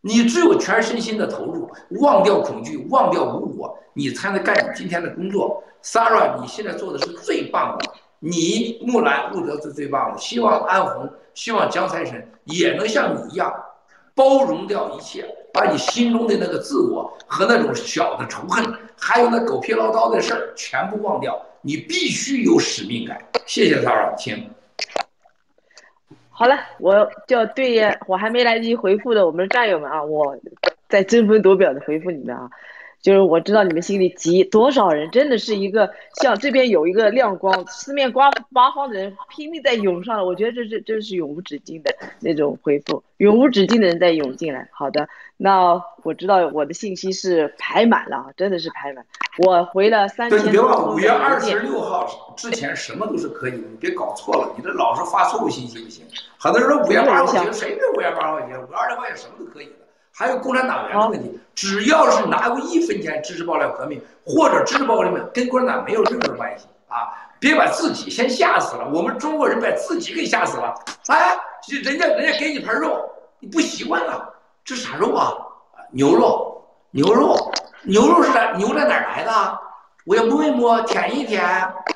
[0.00, 1.68] 你只有全身心的投入，
[2.00, 5.62] 忘掉恐惧，忘掉无我，你才能干你今天的工作。
[5.82, 7.90] Sarah，你现在做的是最棒的。
[8.20, 10.18] 你木兰、路德是最棒的。
[10.18, 13.52] 希望安红，希望江财神也能像你一样，
[14.14, 18.64] 包容掉一切，把你心中的那个自我和那种小的仇恨，
[18.96, 21.40] 还有那狗屁唠叨的事儿全部忘掉。
[21.60, 23.18] 你必须有使命感。
[23.46, 24.50] 谢谢骚扰，请。
[26.30, 30.36] 好了，我就对呀我还没来得及回复的我们的战友们啊，我
[30.88, 32.48] 在争分夺秒的回复你们啊。
[33.00, 35.90] 就是我知道你们心里急，多少人真的是一个
[36.20, 44.68] 像这边有一个亮光，四面刮八方的人拼命在涌上来，我觉得这是这是永无止境的那种回复，永无止境的人在涌进来。
[44.72, 49.04] 好的，那我知道我的信息是排满了，真的是排满。
[49.38, 50.40] 我回了三千。
[50.40, 56.04] 对，别忘五月二十六号之前什么都是可以的，你别搞错了，你这老是发错误信息不行。
[56.36, 58.48] 很多人说五月八号行，谁对五月八号行？
[58.48, 59.68] 五月二十号也什么都可以。
[60.18, 67.14] 还有共产党员的问题，只要是拿过一分钱支持爆料革命，或者支持爆料革命，跟共产党没有任何关系啊！
[67.38, 70.74] 别把自己先吓死了，我们中国人把自己给吓死了。
[71.06, 71.38] 哎，
[71.84, 73.08] 人家人家给你盘肉，
[73.38, 74.28] 你不习惯了，
[74.64, 75.32] 这啥肉啊？
[75.92, 77.52] 牛肉，牛肉，
[77.84, 79.60] 牛肉是在牛在哪儿来的？
[80.04, 81.40] 我要摸一摸，舔一舔，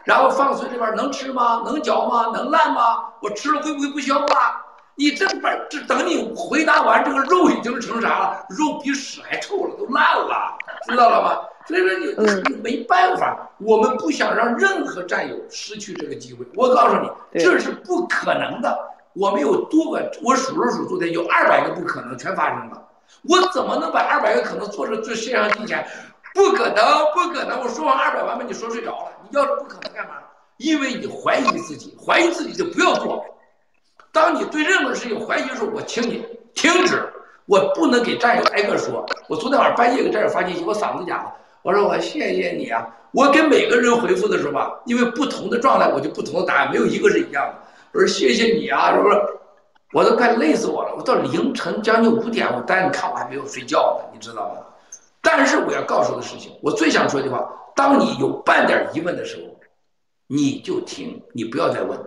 [0.05, 1.62] 然后放嘴里边，能吃吗？
[1.64, 2.31] 能嚼吗？
[2.33, 3.03] 能烂吗？
[3.20, 4.62] 我吃了会不会不消化？
[4.95, 8.47] 你这本这等你回答完，这个肉已经成啥了？
[8.51, 10.57] 肉比屎还臭了，都烂了，
[10.88, 11.40] 知道了吗？
[11.66, 16.45] 所以说你你没办法，我们不想让任何战友失去这个机会。
[16.55, 18.78] 我告诉你，这是不可能的。
[19.14, 22.82] 我们有多个，我数了数，昨天有二百个不可能全发生了。
[23.28, 25.86] 我怎么能把二百个可能做成这线上金钱？
[26.34, 26.84] 不可能，
[27.14, 27.61] 不可能！
[27.61, 29.12] 我说完二百万把你说睡着了。
[29.28, 30.14] 你要是不可能干嘛？
[30.57, 33.24] 因为你怀疑自己，怀疑自己就不要做。
[34.13, 37.03] 当你对任何事情怀疑的时候，我请你停止。
[37.47, 39.05] 我不能给战友挨个说。
[39.27, 41.33] 我昨天晚上半夜给战友发信息，我嗓子哑了。
[41.63, 42.87] 我说我谢谢你啊。
[43.11, 47.55] 我给每个人回复的时候吧，因为不同的状态，我就不同的答案，没有一个是一样的。
[47.93, 49.21] 我说谢谢你啊，是不是？
[49.93, 50.95] 我都快累死我了。
[50.97, 54.61] 我到凌晨将近五点，我但你看我还没有睡觉呢，你知道吗？
[55.21, 59.55] 但是我要告诉的事情，我最想说的话：当你有半点疑问的时候，
[60.27, 61.99] 你就停，你不要再问，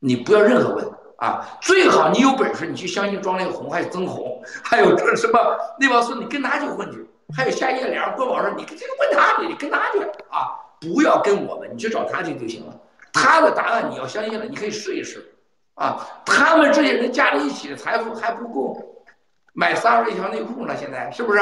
[0.00, 0.84] 你不要任何问。
[1.18, 5.38] 啊，最好你有本事，你去相信庄丽红，还有曾红，还有这什么
[5.78, 7.04] 那帮孙子，你跟他去混去。
[7.36, 10.00] 还有夏叶良、郭宝说，你这个问他去，你跟他去
[10.30, 10.48] 啊，
[10.80, 12.74] 不要跟我们，你去找他去就行了。
[13.12, 15.34] 他的答案你要相信了，你可以试一试。
[15.74, 18.80] 啊，他们这些人加在一起的财富还不够
[19.52, 21.40] 买三十一条内裤呢，现在是不是？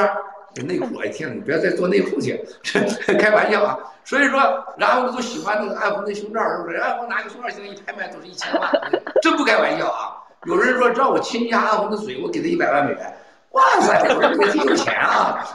[0.55, 2.43] 内裤，哎天，你不要再做内裤去，
[3.19, 3.77] 开玩笑啊！
[4.03, 4.39] 所以说，
[4.77, 6.77] 然后都喜欢那个爱红的胸罩，是不是？
[6.77, 8.71] 爱红拿个胸罩现在一拍卖都是一千万，
[9.21, 10.17] 真不开玩笑啊！
[10.45, 13.17] 有人说让我亲一下爱红的嘴，我给他一百万美元。
[13.51, 15.45] 哇塞，我说你挺有钱啊！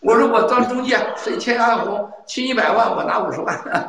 [0.00, 3.88] 我说我当中介，谁亲爱红亲一百万，我拿五十万。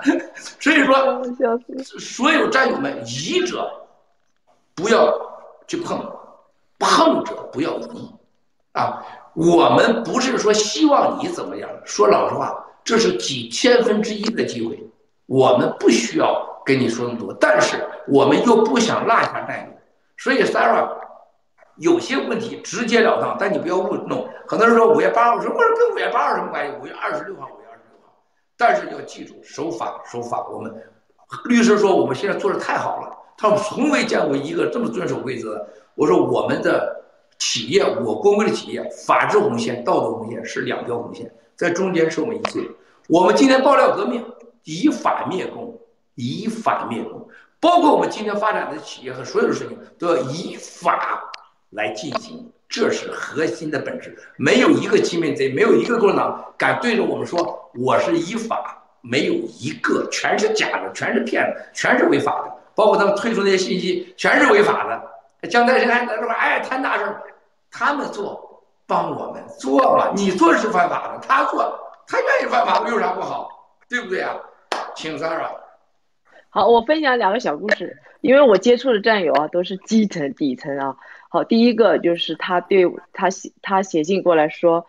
[0.59, 1.21] 所以说，
[1.99, 3.69] 所有战友们，疑者
[4.75, 5.11] 不要
[5.67, 5.99] 去碰，
[6.77, 8.13] 碰者不要疑
[8.73, 9.01] 啊！
[9.33, 14.81] 我们不是说希望你怎么样，说老实话，这是几千分之一的机会，
[15.25, 19.73] 我们不需要跟你说那么多，但是我们又不想落下战友，
[20.17, 20.87] 所以 Sarah
[21.77, 24.29] 有些问题直截了当，但你不要误弄。
[24.47, 26.73] 很多人说五月八号，我说我说跟五月八号什么关系？
[26.79, 28.13] 五月二十六号，五月二十六号，
[28.55, 30.45] 但是要记住守法守法。
[30.51, 30.71] 我们
[31.45, 35.67] 律师说我们现在做的太好了，他说从未见过一个这么遵守规则的。
[35.95, 37.02] 我说我们的
[37.37, 42.61] 企业，我公会的企业，法治红线、道德红线是两条红线，在中间是我们一切。
[43.07, 44.23] 我们今天爆料革命，
[44.63, 45.79] 以法灭共，
[46.15, 47.27] 以法灭共，
[47.59, 51.31] 包括我们今天发展的企业和所有的事情都要以法
[51.71, 54.17] 来进行，这是核心的本质。
[54.37, 58.79] 没有一个欺骗贼，没有一个共产党敢对着我们说我是依法。
[59.05, 65.03] 没有一个，全是假的，全是骗子，全是违法的，包括他们推出那些信息，全是违法的。
[65.49, 67.15] 江太山在这块哎谈大事
[67.69, 73.49] 他们做帮我们做嘛，你做是犯法的，他做他愿意犯法，有啥不好？
[73.89, 74.35] 对不对啊？
[74.95, 75.49] 请 Sara。
[76.49, 80.95] 好，我分享两个小故事，因为我接触的战友啊都是基层底层啊。
[81.29, 84.85] 好，第一个就是他对他写他写信过来说，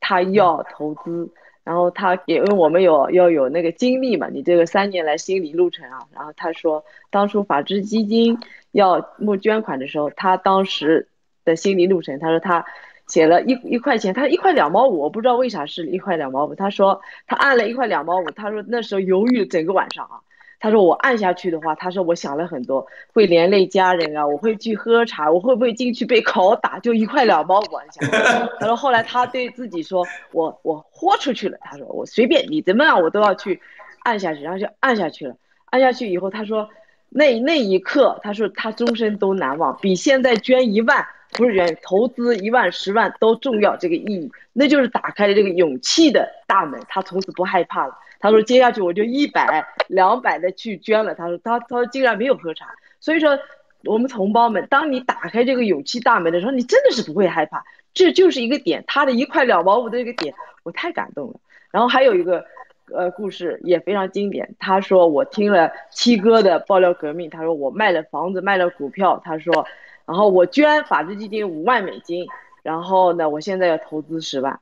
[0.00, 1.32] 他要投资。
[1.68, 5.98] 然后他也因为我们有要有那个经历嘛，你这个三年来心理路程啊。
[6.14, 8.38] 然后他说，当初法治基金
[8.72, 11.08] 要募捐款的时候，他当时
[11.44, 12.64] 的心理路程，他说他
[13.06, 16.54] 写了一一块钱，他一块两毛五，我不知道为啥是一块两毛五。
[16.54, 20.20] 他说他按了一块两毛五，他说那时候犹豫整个晚上啊。
[20.60, 26.78] 他说我按下去的话，他说我想了很多，会连累家人啊，我会去喝茶，我会不会进去被拷打？
[26.80, 28.10] 就一块两毛五，你想。
[28.58, 31.56] 他说后来他对自己说，我我豁出去了。
[31.60, 33.60] 他说我随便你怎么样，我都要去
[34.02, 35.36] 按下去，然后就按下去了。
[35.66, 36.68] 按下去以后，他说
[37.08, 43.76] 那那一刻，他说他终身都难忘，比现在捐一万不是捐投资一万十万都重要。
[43.76, 47.96] 这个意义，那就是打开了这个勇气的大门，他从此不害怕了。
[48.20, 52.66] 他说：“接下去我就一百、两百的去捐了。”他说：“他他说竟然没有喝茶。”
[53.00, 53.38] 所以说，
[53.84, 57.64] 我们同胞们，当你打开这个勇气大门的时候，你真的是不会害怕。
[57.94, 61.40] 这就是一个点，他的一块两毛五的这个点，我太感动了。
[61.70, 62.44] 然后还有一个，
[62.92, 64.54] 呃，故事也非常经典。
[64.58, 69.66] 他说：“我听了七哥的爆料革命。”他说：“我卖了房子，卖了股票。”他说
[70.06, 72.26] ：“然后我捐法治基金五万美金，
[72.62, 74.58] 然后呢，我现在要投资十万。”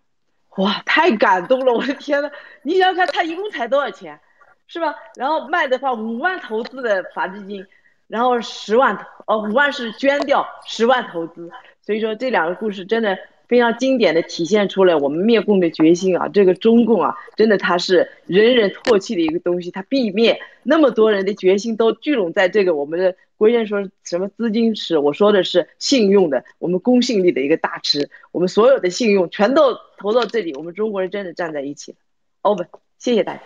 [0.56, 1.72] 哇，太感动了！
[1.72, 2.30] 我的天呐，
[2.62, 4.18] 你想想看，他一共才多少钱，
[4.66, 4.94] 是吧？
[5.14, 7.66] 然后卖的话，五万投资的法基金，
[8.08, 11.50] 然后十万，哦，五万是捐掉，十万投资。
[11.82, 13.16] 所以说这两个故事真的。
[13.48, 16.28] 非常经典的体现出来我们灭共的决心啊！
[16.28, 20.40] 这个中共啊，真的它是人人唾弃的一个东西，它必灭。
[20.62, 31.98] 那么多人的决心都聚拢在这个我们的国家说什么资金池，我说的是信用的，我们公信力的一个大池，我们所有的信用全都投到这里，我们中国人真的站在一起了。
[32.42, 32.66] over，
[32.98, 33.42] 谢谢大家。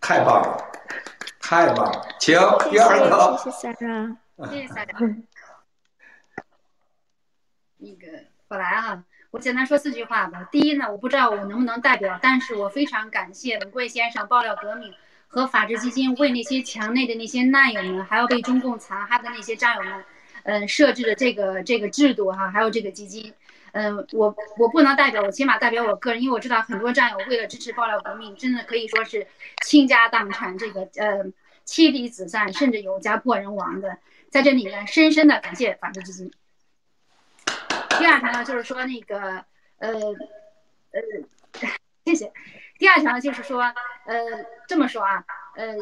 [0.00, 0.64] 太棒了，
[1.40, 2.34] 太棒了，请
[2.70, 3.38] 第二个。
[3.38, 5.06] 谢谢三哥，谢谢三哥。
[7.82, 8.06] 那个
[8.46, 10.48] 我来啊，我简单说四句话吧。
[10.52, 14.94] 第一呢，我不知道我能不能代表，但是我非常感谢文贵先生爆料革命
[15.26, 20.04] 和法治基金为那些墙内的那些难友们，还有被中共残害的那些战友们，
[20.44, 23.34] 嗯，设置的这个这个制度哈，还有这个基金，
[23.72, 29.26] 嗯，我我不能代表，我起码代表我个人，因为我知道很多战友为了支持爆料革命，真的可以说是
[29.64, 31.24] 倾家荡产，这个呃
[31.64, 33.98] 妻离子散，甚至有家破人亡的，
[34.28, 36.30] 在这里呢，深深的感谢法治基金。
[38.02, 39.44] 第二条呢，就是说那个，
[39.78, 39.92] 呃，
[40.90, 41.00] 呃，
[42.04, 42.32] 谢谢。
[42.76, 43.62] 第二条呢，就是说，
[44.06, 45.24] 呃，这么说啊，
[45.54, 45.76] 呃，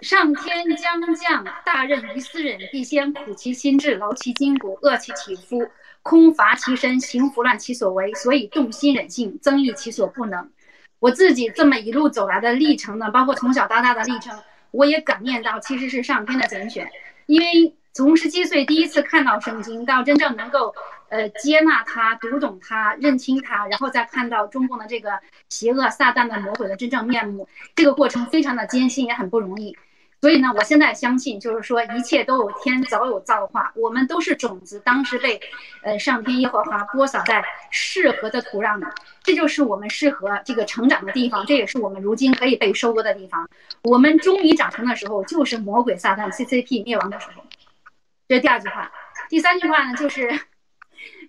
[0.00, 5.68] 上天将降大任于斯人，必先苦其心志，劳其筋骨，饿其体肤，
[6.02, 10.52] 空乏其身，行拂乱其所为，所以动心忍性，增益其所不能。
[11.00, 14.40] 我自己这么一路走来的历程呢，包括从小到大的历程，
[14.70, 16.88] 我也感念到，其实是上天的拣选，
[17.26, 17.74] 因为。
[17.94, 20.74] 从十七岁第一次看到圣经，到真正能够，
[21.10, 25.12] 呃，接纳它、读懂它、认清它，然后再看到中共的这个
[25.48, 29.76] 邪恶、撒旦的魔鬼的真正面目，这个过程非常的艰辛，也很不容易。
[30.20, 35.38] 所以呢，我现在相信，就是说一切都有天早有造化，我们都是种子，当时被，
[35.84, 38.86] 呃，上天耶和华播撒在适合的土壤里，
[39.22, 43.48] 这就是我们适合这个成长的地方，这也是我们如今可以被收割的地方。
[43.82, 47.43] 我们终于长成的时候，就是魔鬼撒旦 CCP 灭亡的时候。
[48.26, 48.90] 这是第二句话，
[49.28, 50.28] 第三句话呢，就是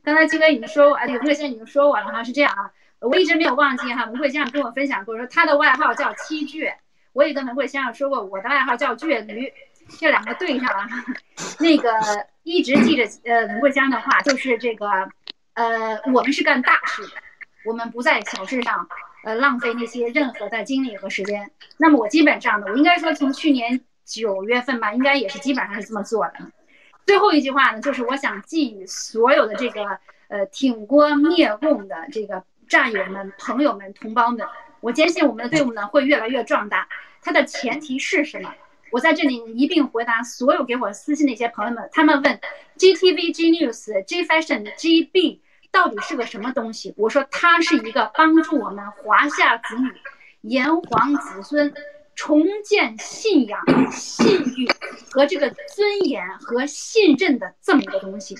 [0.04, 6.74] 刚才金哥已经说，哎，文贵先生已经说我了哈，是这样啊，我一直没有忘记哈，文贵先生跟我分享过，说他的外号叫七倔，
[7.12, 9.52] 我也跟文贵先生说过，我的外号叫倔驴，
[10.00, 10.88] 这两个对上了，
[11.60, 11.92] 那个
[12.44, 14.88] 一直记着呃文贵先生的话，就是这个
[15.56, 17.10] 呃我们是干大事的，
[17.66, 18.88] 我们不在小事上
[19.26, 26.34] 呃浪费那些任何的精力和时间，那么我基本上呢，我应该说从去年九月份吧，应该也是基本上是这么做的。
[27.06, 34.46] 最后一句话呢，就是我想寄予所有的这个呃挺郭灭共的这个战友们、朋友们、同胞们，
[34.82, 36.88] 我坚信我们的队伍呢会越来越壮大。
[37.22, 38.54] 它的前提是什么？
[38.92, 42.40] 我在这里一并回答所有给我私信的一些朋友们，他们问
[42.78, 45.40] GTV、G News、G Fashion、GB
[45.72, 46.94] 到底是个什么东西？
[46.96, 49.92] 我说它是一个帮助我们华夏子女、
[50.42, 51.74] 炎黄子孙
[52.16, 53.60] 重建信仰、
[53.92, 54.68] 信誉
[55.12, 58.36] 和这个尊严和信任的这么一个东西。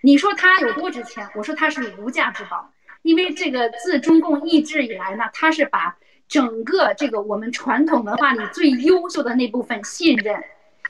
[0.00, 1.28] 你说它有多值钱？
[1.34, 2.72] 我说它是无价之宝，
[3.02, 5.96] 因为这个自中共易制以来呢，它是把
[6.28, 10.42] 整个这个我们传统文化里最优秀的那部分信任、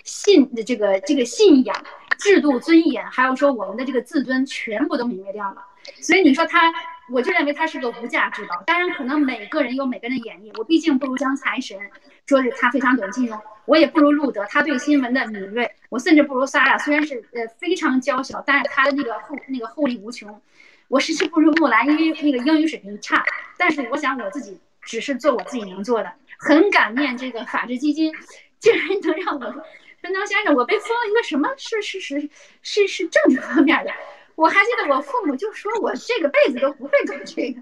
[0.04, 1.84] 信的这个这个信仰、
[2.18, 5.64] 制度尊严，还有说我们的这个自尊，全部都泯灭掉了。
[6.00, 6.72] 所以你说它，
[7.10, 8.62] 我就认为它是个无价之宝。
[8.66, 11.78] 当然，可能每个人有每个人的演绎，我毕竟不如江财神，
[12.26, 20.40] 说是他非常懂金融，我也不如路德，他对新闻的敏锐，我甚至不如萨拉虽然是呃非常娇小，但是他的那个厚那个厚力无穷。
[20.88, 23.22] 我甚至不如木兰，因为那个英语水平差，
[23.58, 26.10] 但是我想我自己只是做我自己能做的。
[26.38, 28.10] 很感念这个法治基金，
[28.58, 29.62] 竟然能让我说，
[30.02, 31.50] 张先生，我被封了一个什么？
[31.58, 32.30] 是是是
[32.62, 33.90] 是是政治方面的。
[34.38, 37.60] 我还记得我父母就说我这个辈子都不会搞这个，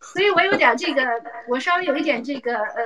[0.00, 1.02] 所以我有点这个，
[1.46, 2.82] 我稍微有一点这个呃，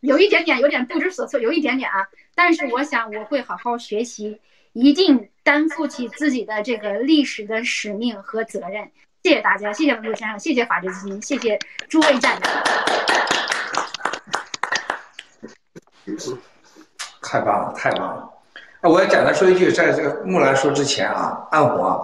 [0.00, 2.06] 有一点点有点不知所措，有一点点啊。
[2.34, 4.38] 但是我想我会好好学习，
[4.74, 8.92] 一定担负起自己的这个历史的使命和责任。
[9.22, 11.58] 谢谢大家，谢谢文路先生，谢谢法治基金，谢谢
[11.88, 12.40] 诸位战友。
[17.22, 18.37] 太棒了，太棒了。
[18.80, 22.00] 那我也简单说一句，在这个木兰说之前啊，安红，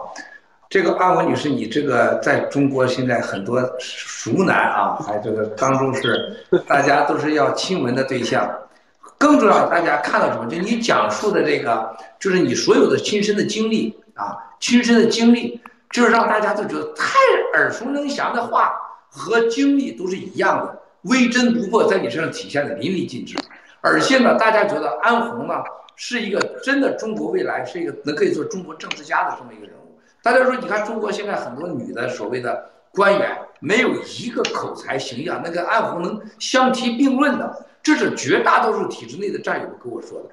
[0.68, 6.36] 这个安红女士，你这个在中国现在很多熟男啊，还这个当中是
[6.66, 8.50] 大家都是要亲吻的对象。
[9.16, 10.50] 更重要，大家看到什么？
[10.50, 15.60] 就你讲述的这个，就是你所有的亲身的经历啊，亲身的经历，
[15.90, 17.16] 就是让大家都觉得太
[17.54, 18.74] 耳熟能详的话
[19.08, 23.36] 和经历都是一样的，微真不破，在你身上体现的淋漓尽致。
[23.80, 25.54] 而且呢，大家觉得安红呢？
[25.96, 29.98] 是一个真的中国未来是一个能可以做中国政治家的这么一个人物。
[30.22, 40.30] 大家说，你看中国现在很多女的所谓的官员，没有一个口才形象，那个安红能相提并论的，这是绝大多数体制内的战友跟我说的。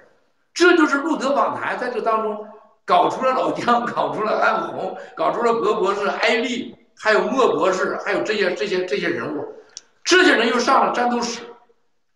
[0.53, 2.47] 这就是路德访谈在这当中
[2.85, 9.45] 搞出了老姜，搞出了安红，搞出了何博士、艾丽，还有莫博士，还有这些这些这些人物，
[10.03, 11.41] 这些人又上了战斗史，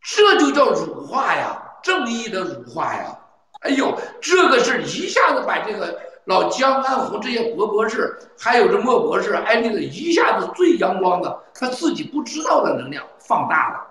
[0.01, 3.17] 这就叫辱化呀，正义的辱化呀。
[3.65, 13.81] 哎呦，这个是一下子把这个老姜、安红这些博博士，还有这莫博士、艾丽的，一下子最阳光的，他自己不知道的能量放大了。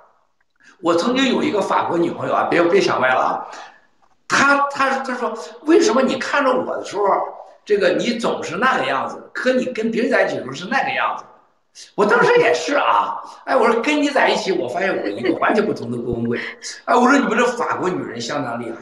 [0.80, 3.46] 我曾经有一个法国女朋友啊，别别想歪了啊，
[4.28, 7.04] 她她她说，为什么你看着我的时候，
[7.64, 11.24] 这个你总是那个样子，可你跟别人在一起的时候是那个样子？
[11.96, 16.38] 我当时也是啊，哎，我说跟你在一起，我发现我一个完全不同的郭文贵，
[16.84, 18.76] 哎，我说你们这法国女人相当厉害。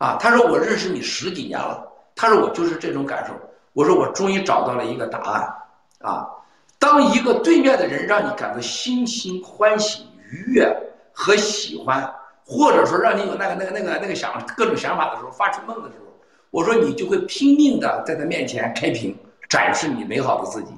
[0.00, 1.86] 啊，他说我认识你十几年了，
[2.16, 3.34] 他说我就是这种感受。
[3.74, 5.54] 我说我终于找到了一个答案，
[6.00, 6.26] 啊，
[6.78, 10.74] 当一个对面的人让你感到心情欢喜、愉悦
[11.12, 12.10] 和喜欢，
[12.46, 16.06] 或者说让你有那个那个那个那个想各种想法的时候，发出梦的时候，
[16.50, 19.14] 我说你就会拼命的在他面前开屏，
[19.50, 20.72] 展示你美好的自己。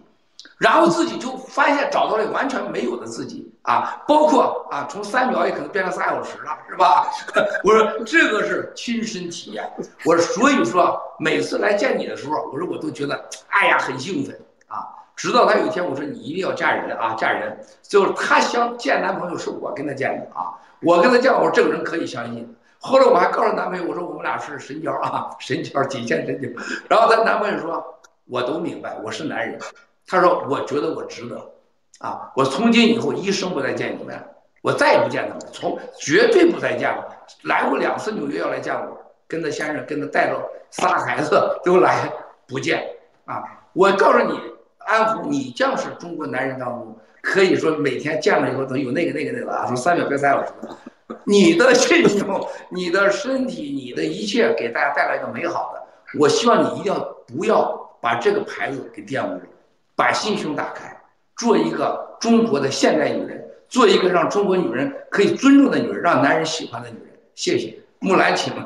[0.63, 7.11] 然后自己就发现找到了完全没有的自己啊，包括啊，从三秒也可能变成三小时了，是吧？
[7.65, 9.69] 我说这个是亲身体验。
[10.05, 14.87] 我说所以说每次来见你的时候，我说我都觉得哎呀很兴奋啊。
[15.17, 17.59] 直到他有一天我说你一定要嫁人啊，嫁人。
[17.83, 22.57] 最后他想见男朋友是我跟他见的啊，我跟他见我说这个人可以相信。
[22.79, 26.49] 后来我还告诉男朋友我说我们俩是神交啊，神交体现神交。
[26.89, 27.85] 然后他男朋友说
[28.27, 29.59] 我都明白，我是男人。
[30.07, 31.37] 他说：“我觉得我值得，
[31.99, 34.15] 啊，我从今以后一生不再见你们，
[34.61, 37.05] 我再也不见他们，从绝对不再见了。
[37.45, 40.39] 来过两次纽约要来见我，跟他先生，跟他带着
[40.71, 42.13] 仨孩子都来
[42.47, 42.85] 不见
[43.25, 43.43] 啊！
[43.73, 44.39] 我告诉你，
[44.79, 50.53] 安福，你将是中国男人当中可以说每天见了以后都有那个那个那个啊，说三秒别三小时，
[51.25, 55.83] 你的信用、你的身体、你的一切给大家带来一个美好的。
[56.19, 59.41] 我希望你一定要不要把这个牌子给玷污了。”
[59.95, 60.97] 把心胸打开，
[61.37, 67.09] 做一个中国的现代女人，做一个让中国女人可以尊重的女人，让男人喜欢的女人。
[67.35, 68.53] 谢谢木兰，请。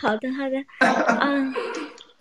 [0.00, 0.64] 好的，好的。
[1.20, 1.54] 嗯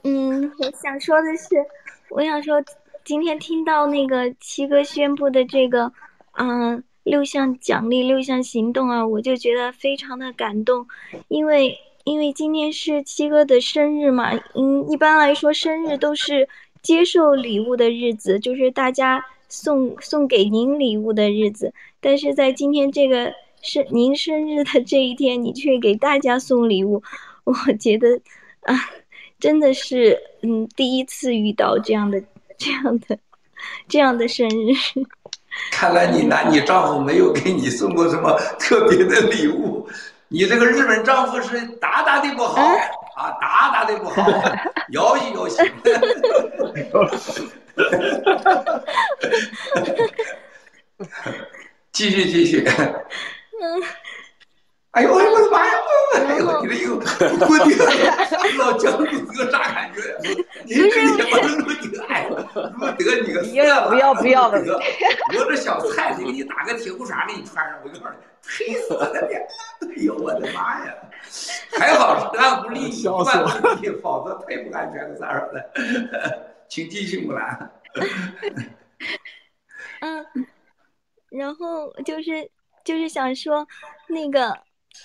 [0.04, 1.64] 嗯，我想说的是，
[2.10, 2.64] 我想说，
[3.04, 5.92] 今天听到那个七哥宣布的这个，
[6.34, 10.88] 嗯，六项奖励、六项行动啊，我就觉得非常的感动，
[11.28, 11.78] 因为。
[12.08, 16.48] 因为今天是七哥的生日嘛，嗯，一般来说生日都是
[16.82, 27.04] 接受礼物的日子，就是大家送送给您礼物的日子，但是在今天这个生您生日的这一天，你却给大家送礼物，
[27.44, 28.18] 我觉得
[28.62, 28.74] 啊，
[29.38, 32.24] 真的是嗯第一次遇到这样的
[32.58, 33.20] 这样的
[33.90, 34.72] 这样的生日。
[35.72, 39.86] 看来你男你丈夫没有给你送过什么特别的礼物，
[40.30, 42.62] 你这个日本丈夫是打打的不好
[43.16, 44.22] 啊，打打的不好，
[44.90, 45.66] 摇一摇行。
[51.92, 52.64] 继续继续。
[52.68, 53.82] 嗯，
[54.98, 55.74] 哎呦我的妈呀！
[56.16, 57.06] 哎呦你这又我的
[58.58, 60.02] 老姜你这个啥感觉？
[60.66, 61.48] 你这你把路
[61.92, 62.36] 德哎，路
[62.98, 64.80] 德你个不要不要不要了！
[65.38, 69.28] 我这小菜得给你打个铁裤衩给你穿上，我告诉你，气死我了！
[69.82, 70.96] 哎呦我的妈呀！
[71.78, 75.70] 还好是安不理你，万不理你，否则太不安全了，咋说的？
[76.68, 77.72] 请继续木兰。
[80.00, 80.26] 嗯，
[81.30, 82.50] 然后就是
[82.84, 83.68] 就是想说，
[84.08, 84.58] 那个，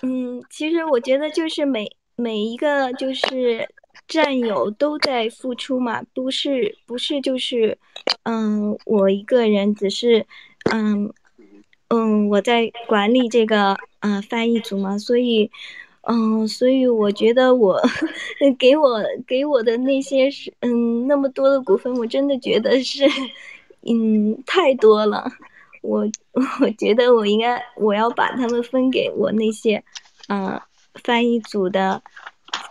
[0.03, 3.69] 嗯，其实我觉得就是每每一个就是
[4.09, 7.79] 战友都在付出嘛，不是不是就是，
[8.25, 10.27] 嗯，我一个人只是，
[10.73, 11.13] 嗯
[11.89, 15.51] 嗯，我在管理这个呃翻译组嘛，所以。
[16.05, 17.81] 嗯，所以我觉得我
[18.59, 23.05] 给我给我的那些是嗯那么多的股份，我真的觉得是
[23.89, 25.31] 嗯太多了。
[25.83, 26.07] 我
[26.61, 29.83] 我觉得我应该我要把他们分给我那些
[30.29, 30.63] 嗯、呃、
[31.05, 32.03] 翻译组的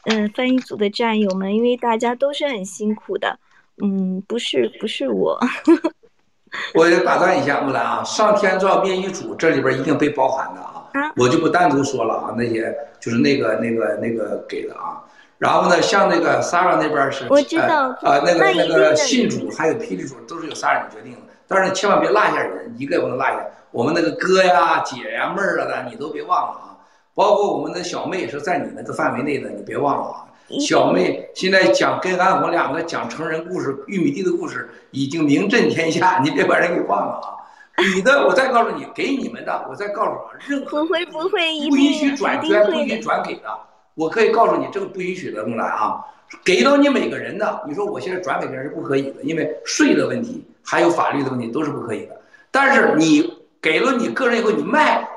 [0.06, 3.38] 嗯、呃、翻译组的战友们，因为大家都是很辛苦的。
[3.84, 5.40] 嗯，不是不是我。
[6.76, 15.02] 我打断一下木兰啊，上天照编一组这里边一定被包含的啊，啊我就不单独说了啊，那些就是那个那个那个给的啊。
[15.38, 23.46] 然后呢，像那个 Sara 那边是我知道呃呃那个那个信主还有霹雳主都是由 Sara 你决定的，但是千万别落下人，一个也不能落下。
[23.72, 26.78] 我们那个哥呀、姐呀、妹儿啊的，你都别忘了啊。
[27.14, 30.26] 包括我们的小妹是在你们的范围内的，你别忘了啊。
[30.60, 37.28] 小妹现在讲跟安红两个讲成人故事、玉米地的故事，已经名震天下，你别把人给忘了啊！
[37.96, 43.00] 你的，我再告诉你，给你们的，我再告诉啊，任何不会不会不允许转捐、不允许。
[43.00, 43.44] 转给的，
[43.96, 46.04] 我可以告诉你，这个不允许的，木兰啊，
[46.44, 52.22] 给到你每个人的，你说我现在转给别人是不可以的，因为税的问题还有法律的问题都是不可以的。
[52.50, 55.08] 但是你给了你个人以后，你卖，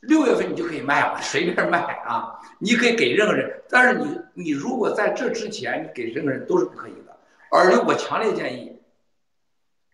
[0.00, 3.60] 六月份你就可以卖了，随便卖啊，你可以给任何人。
[3.68, 7.16] 但是你你如果在这之前你给任何人都是不可以的，
[7.50, 8.80] 而且我强烈建议，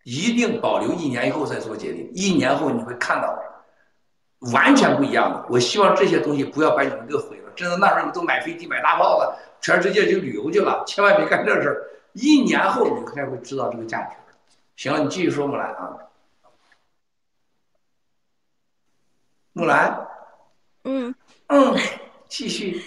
[0.03, 3.37] 一定保留一年以后再做决定，一年后你会看到
[4.53, 5.45] 完全不一样的。
[5.49, 7.51] 我希望这些东西不要把你们给毁了。
[7.55, 11.83] 真的，那时候你都买飞机、买大炮了，全世界去旅游去了，千万别干这事儿。
[12.13, 14.15] 一年后你才会知道这个价值。
[14.75, 15.97] 行，你继续说木兰啊。
[19.53, 20.05] 木兰，
[20.83, 21.15] 嗯
[21.47, 21.75] 嗯，
[22.27, 22.81] 继续。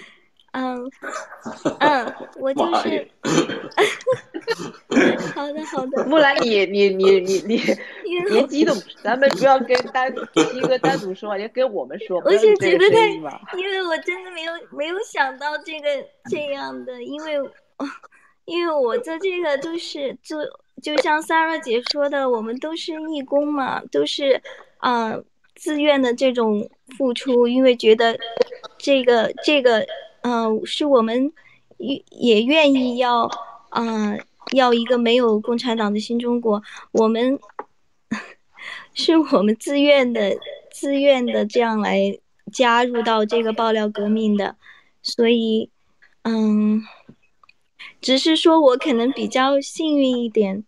[0.53, 0.91] 嗯
[1.81, 3.11] 嗯，我就是。
[5.35, 7.57] 好的好的，木兰，你你你你你
[8.05, 10.13] 因为别激动，咱们不要跟单
[10.55, 13.07] 一个单独说话，要跟我们说，不我是觉得太。
[13.57, 15.89] 因为我真的没有没有想到这个
[16.31, 17.39] 这样的，因为
[18.49, 20.43] 因为我做这个都是做，
[20.83, 24.43] 就像 s a r a 姐说的，我们都是义工嘛，都是
[24.79, 25.23] 嗯、
[25.55, 26.67] 自愿的这种
[26.97, 28.19] 付出，因为觉得
[28.79, 29.87] 这个这个
[30.23, 31.31] 嗯、是我们
[31.77, 33.31] 也也愿意要
[33.71, 34.19] 嗯、
[34.53, 36.63] 要一个没有共产党的新中国，
[36.93, 37.39] 我们
[38.95, 40.35] 是我们自愿的
[40.71, 42.19] 自愿的这样来
[42.51, 44.57] 加入到这个爆料革命的，
[45.03, 45.69] 所以，
[46.23, 46.83] 嗯，
[48.01, 50.65] 只是说我可能比较幸运一点，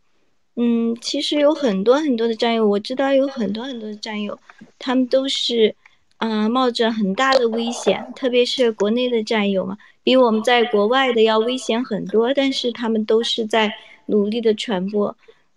[0.57, 4.39] 嗯，其实有很多很多的战友，我知道有很多很多的战友，
[4.79, 5.75] 他们都是，
[6.19, 13.73] 嗯、冒着很大的危险，特别是国内的战友嘛，比我们在国外的要危险很多，但是他们都是在
[14.07, 15.17] 努力的传播，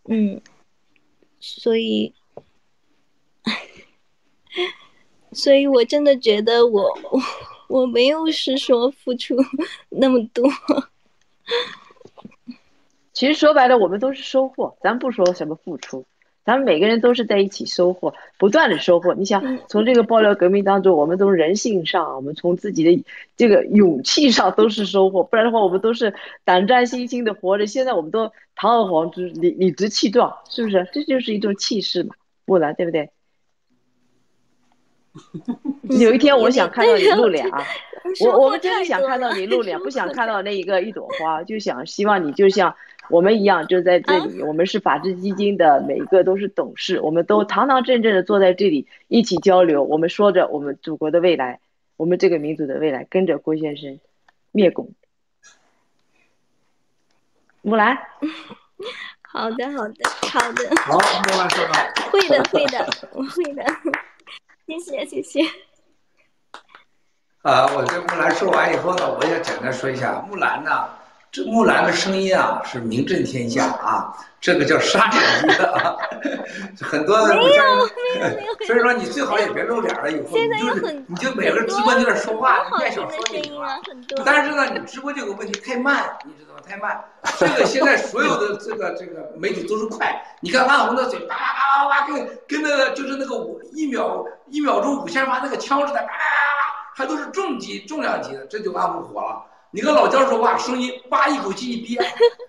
[0.09, 0.41] 嗯，
[1.39, 2.13] 所以。
[5.33, 7.19] 所以我真的觉得我我
[7.81, 9.35] 我没有是说付出
[9.89, 10.47] 那么多，
[13.13, 16.05] 其实说白了，我们都是收获，咱不说什么付出，
[16.43, 19.13] 咱们每个人都是在一起收获，不断的收获。
[19.13, 23.03] 你想嗯，从这个爆料革命当中，我们从人性上，我们从自己的
[23.37, 26.13] 这个勇气上都是收获，不然的话，我们都是
[26.43, 27.67] 胆战心惊的活着。
[27.67, 30.89] 现在我们都堂而皇之、理理直气壮，是不是？
[30.91, 32.15] 这就是一种气势嘛，
[32.45, 33.11] 木兰，对不对？
[35.99, 37.63] 有一天我想看到你露脸啊！
[38.25, 42.75] 我我们真的想看到你露脸，不想看到那一个一朵花，就想希望你就像
[43.09, 51.59] 我们一样就在这里，我们是法治基金的，每一个都是董事，我们都堂堂正正的坐在这里一起交流，我们说着我们祖国的未来，
[51.97, 53.99] 我们这个民族的未来，跟着郭先生
[54.51, 54.91] 灭共。
[57.61, 57.97] 木兰，
[59.23, 62.09] 好的，好的，好的，好，木兰说的好。
[62.11, 63.63] 会的，会的，我会的，
[64.67, 65.41] 谢谢，谢谢。
[67.43, 70.87] 啊，我跟木兰说完以后呢，我也简单说一下，木兰呢，
[71.29, 75.93] 这木兰的声音啊是名震天下啊，这个叫杀手级的啊，
[76.81, 77.35] 很多的。
[77.35, 77.65] 没有，没有，
[78.15, 78.65] 没有。
[78.65, 83.77] 所以说你最好也别露脸了，以后你就你就每个直播间里说话，你别少说就行了。
[84.23, 86.61] 但是呢，你直播这个问题太慢，你知道吗？
[86.65, 87.03] 太慢。
[87.37, 96.72] 这个现在所有的这个这个媒体都是快，你看安红的嘴叭叭叭叭叭，跟跟那个就是那个五一秒一秒钟五千发那个枪似的，叭叭叭叭。
[96.95, 99.43] 还都是重级、重量级的，这就安红火了。
[99.71, 101.99] 你跟老姜说话，声音叭一口气一憋，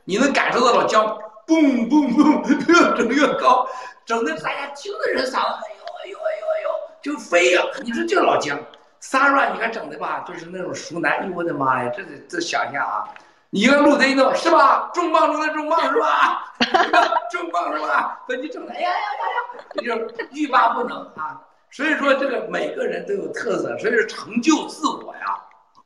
[0.04, 1.06] 你能感受到老姜
[1.46, 3.66] 嘣嘣嘣越整越高，
[4.04, 6.70] 整的大家听的人嗓子哎呦哎呦哎呦哎呦
[7.02, 7.62] 就飞呀！
[7.82, 8.58] 你说这老姜
[9.02, 11.20] ，Sara 你看整的吧，就是那种熟男。
[11.20, 13.04] 哎呦我的妈呀，这得这想象啊！
[13.50, 14.90] 你跟陆贼弄是吧？
[14.92, 16.54] 重磅中的重磅是吧？
[17.30, 18.20] 重磅是吧？
[18.28, 19.94] 把 你整的哎呀呀呀呀，你就
[20.32, 21.40] 欲罢不能啊！
[21.74, 25.36] 所以说，这个每个人都有特色，所以说成就自我呀。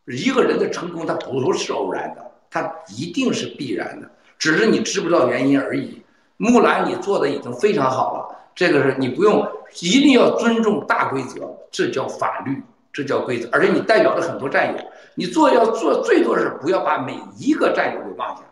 [0.04, 4.06] 一个人的成功，他不是偶然的，他一定是必然的，
[4.38, 6.02] 只是你知不知道原因而已。
[6.36, 9.50] 木兰，你做的已经非常好了，这个是你不用，
[9.80, 12.62] 一定要尊重大规则，这叫法律，
[12.92, 13.48] 这叫规则。
[13.50, 14.78] 而且你代表了很多战友，
[15.14, 18.42] 你做要做最多是不要把每一个战友给忘下，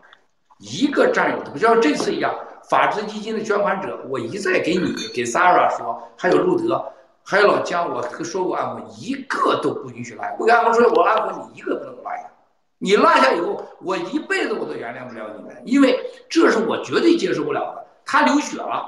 [0.58, 2.34] 一个战友都不像这次一样，
[2.70, 6.82] 法治基金的捐款者，我一再给你给 Sara 说，还有路德。
[7.28, 10.32] 还有老姜，我说过安徽一个都不允许落下。
[10.38, 12.30] 我跟安徽说，我安徽你一个不能落下。
[12.78, 15.98] 你落下以后，我一辈子我都原谅不了你们，因为
[16.28, 17.84] 这是我绝对接受不了的。
[18.04, 18.86] 他流血了，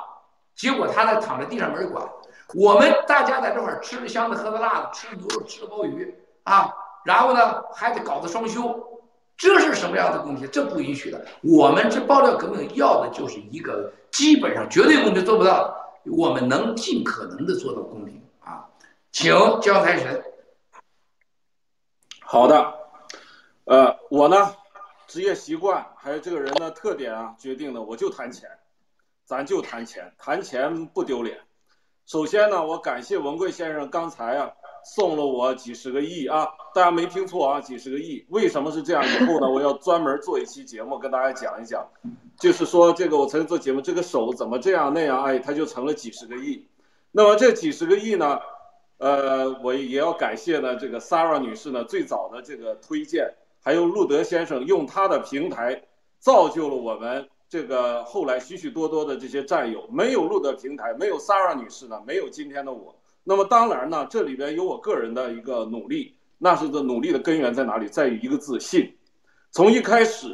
[0.55, 2.07] 结果他在躺在地上没人管。
[2.55, 6.73] 我们大家在这块吃着香的，喝着辣的，吃的牛肉，吃的鲍鱼啊，
[7.05, 8.73] 然后呢还得搞的双休，
[9.37, 10.49] 这是什么样的公平？
[10.49, 11.21] 这不允许的。
[11.43, 15.75] 我们这爆料革命要的就是一个基本上绝对公平做不到的，
[16.17, 18.23] 我们能尽可能的做到公平。
[19.11, 20.23] 请姜财神。
[22.21, 22.75] 好的，
[23.65, 24.55] 呃，我呢，
[25.07, 28.49] 职业习惯还有这个人的特点啊，决定的我就谈钱，
[29.25, 31.41] 咱就谈钱，谈钱不丢脸。
[32.07, 34.51] 首先呢，我感谢文贵先生刚才啊
[34.85, 38.25] 送了我几十个亿啊，大家没听错啊，几十个亿。
[38.29, 39.03] 为什么是这样？
[39.03, 41.87] 以后呢，我要专门做一期节目跟大家讲一讲，
[42.39, 46.69] 就是说这个我曾经做节目，这个手怎么这样那样，哎，他就成了几十个亿。
[47.11, 48.39] 那么这几十个亿呢？
[48.99, 55.81] 呃，我也要感谢呢，这个 Sara 女士呢最早的这个推荐，还有路德先生用他的平台
[56.19, 59.87] 造就了我们这个后来许许多多的这些战友。
[59.89, 62.93] 没有路德平台，没有 Sara 女士呢，没有今天的我。
[63.23, 67.87] 那么当然呢，这里边有我个人的一个努力，那是的努力的根源在哪里？
[67.87, 68.93] 在于一个自信。
[69.53, 70.27] 从一开始，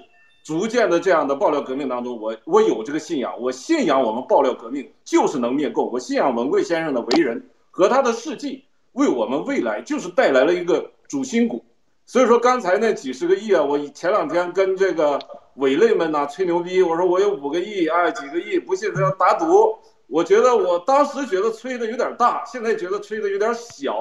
[0.43, 7.47] 逐渐的这样的爆料革命当中，我我有这个信仰，我信仰我们爆料革命就是能灭共，我信仰文贵先生的为人。
[7.77, 11.65] 和他的事迹为我们未来就是带来了一个主心骨，
[12.07, 15.19] 所以说刚才那几十个亿啊，我前两天跟这个
[15.57, 19.77] 伪类们呐吹牛逼，我说我有五个亿啊，几个亿，不信他要打赌。
[20.07, 23.97] 我觉得我当时觉得吹的有点大，现在觉得吹的有点小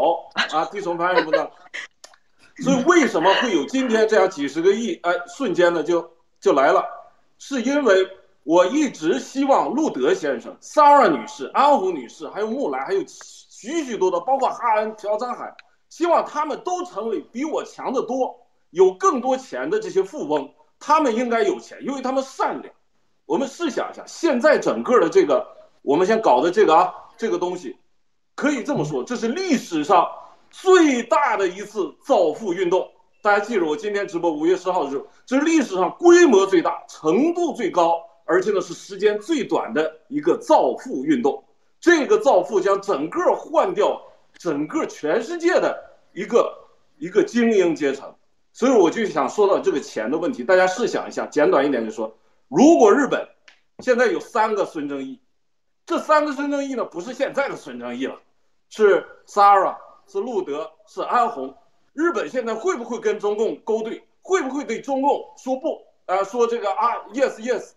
[0.51, 1.51] 啊，地重盘什么的。
[2.63, 4.93] 所以为什么会有今天这样几十个亿？
[5.01, 6.07] 哎，瞬间的就
[6.39, 6.85] 就来了，
[7.39, 8.07] 是因为
[8.43, 13.01] 我一直希望路德先生、萨尔女士、安红女士，还有木兰，还有。
[13.63, 15.55] 许许多多，包括哈恩、朴张海，
[15.87, 18.35] 希望他们都成为比我强得多、
[18.71, 20.53] 有更多钱的这些富翁。
[20.81, 22.73] 他们应该有钱，因为他们善良。
[23.25, 25.47] 我们试想一下，现在整个的这个，
[25.81, 27.77] 我们先搞的这个啊，这个东西，
[28.35, 30.05] 可以这么说，这是历史上
[30.51, 32.91] 最大的一次造富运动。
[33.21, 41.45] 大家记住，我今天直播五月十号的时候，这是历史上规模最大、程度最高，而且呢是时间最短的一个造富运动。
[41.83, 44.01] 这个造富将整个换掉
[44.37, 45.83] 整个全世界的
[46.13, 46.57] 一个
[46.97, 48.15] 一个精英阶层，
[48.53, 50.45] 所以我就想说到这个钱的问题。
[50.45, 52.15] 大家试想一下，简短一点就说，
[52.47, 53.27] 如果日本
[53.79, 55.19] 现在有三个孙正义，
[55.85, 58.17] 这三个孙正义呢，不是现在的孙正义了，
[58.69, 59.75] 是 Sara，
[60.07, 61.53] 是路德，是安红。
[61.91, 64.07] 日本现在会不会跟中共勾兑？
[64.21, 65.81] 会不会对中共说不？
[66.05, 67.71] 啊，说这个啊，yes yes。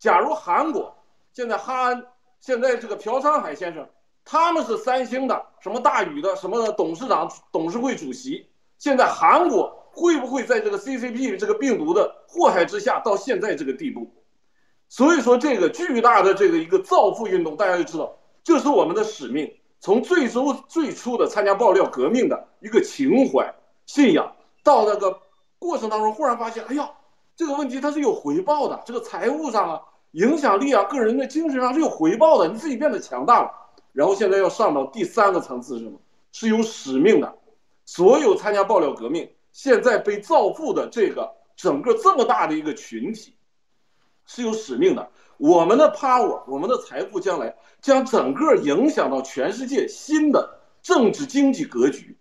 [0.00, 0.92] 假如韩国
[1.32, 2.04] 现在哈安。
[2.42, 3.88] 现在这个朴昌海先生，
[4.24, 8.48] 他们是三星的，什么大宇的，什么董事长、董事会主席。
[8.78, 14.12] 现在韩国会不会在这个 CCP 这个病毒的祸害之下，到现在这个地步？
[14.88, 18.12] 所以说，这个巨大的这个一个造富运动，大家就知道，
[18.42, 19.54] 这是我们的使命。
[19.78, 23.54] 从最初最初的参加爆料革命的一个情怀、
[23.86, 25.16] 信仰，到那个
[25.60, 26.90] 过程当中，忽然发现，哎呀，
[27.36, 29.82] 这个问题它是有回报的，这个财务上啊、
[30.12, 33.50] 影响力啊、个人的精神上是有回报的，你自己变得强大了。
[33.92, 36.00] 然后现在要上到第三个层次是什么？
[36.32, 37.34] 是有使命的。
[37.84, 43.34] 所有参加爆料革命、现在被造富的这个整个这么大的一个群体，
[44.24, 45.10] 是有使命的。
[45.36, 52.16] 我们的 power，我们的财富将来将整个影响到全世界新的政治经济格局。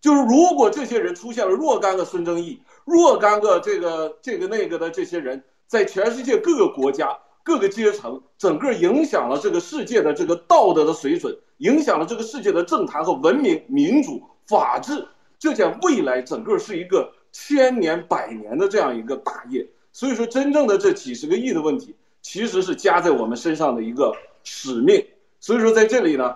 [0.00, 7.16] 就是如果这些人出现了若干个孙正义、若干个这个这个那个的这些人，在全世界各个国家、
[7.46, 15.06] 各个阶层，整个影响了这个世界的这个道德的水准，影响了这个世界的政坛和文明、民主、法治，
[15.38, 19.64] 这将未来整个是一个千年、百年的这样一个大业。
[19.92, 21.94] 所以说，真正的这几十个亿的问题。
[22.22, 24.12] 其实是加在我们身上的一个
[24.42, 25.06] 使命，
[25.38, 26.34] 所以说在这里呢，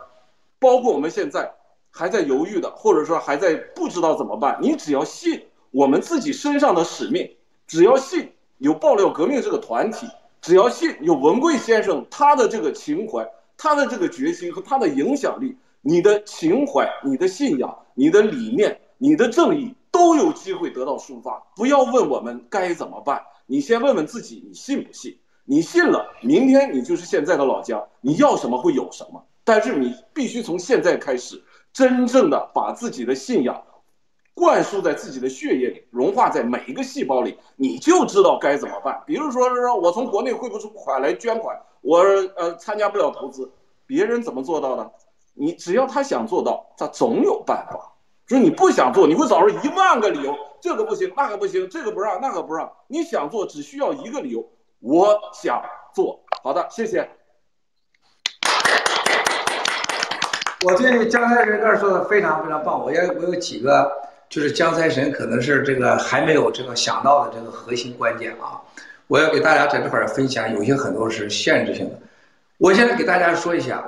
[0.61, 1.53] 包括我们现在
[1.91, 5.43] 还在犹豫的，或者说还在不知道怎么办，你只要信
[5.73, 7.29] 我们自己身上的使命，
[7.67, 10.07] 只要信有爆料革命这个团体，
[10.41, 21.43] 只要信有文贵先生他的这个情怀、他的这个决心和他的影响力，你的情怀、你的信仰、你的理念、你的正义都有机会得到抒发。
[21.55, 25.19] 不要问我们该怎么办，你先问问自己，你信不信？
[25.45, 29.23] 你信了，明天你就是现在的老姜，你要什么会有什么。
[29.43, 31.43] 但是你必须从现在开始，
[31.73, 33.61] 真正的把自己的信仰
[34.41, 39.03] 灌输在自己的血液里，融化在每一个细胞里，你就知道该怎么办。
[39.07, 41.99] 比如说，说我从国内汇不出款来捐款，我
[42.37, 43.53] 呃参加不了投资，
[43.87, 44.91] 别人怎么做到的？
[45.35, 47.93] 你只要他想做到，他总有办法。
[48.27, 52.73] 说你不想做，你会找出一万个理由，这个不行，那个不行，这个不让，那个不让。
[52.89, 54.49] 你想做，只需要一个理由。
[54.79, 55.63] 我想
[55.93, 57.11] 做好的，谢谢。
[60.63, 62.85] 我对江财神这说的非常非常棒。
[62.85, 63.91] 我也我有几个，
[64.31, 68.63] 就是江财神可能是这个还没有这个想到的这个核心关键啊。
[69.09, 71.99] 我要给大家在这块儿分享，有些很多是限制性的。
[72.57, 73.85] 我现在给大家说一下，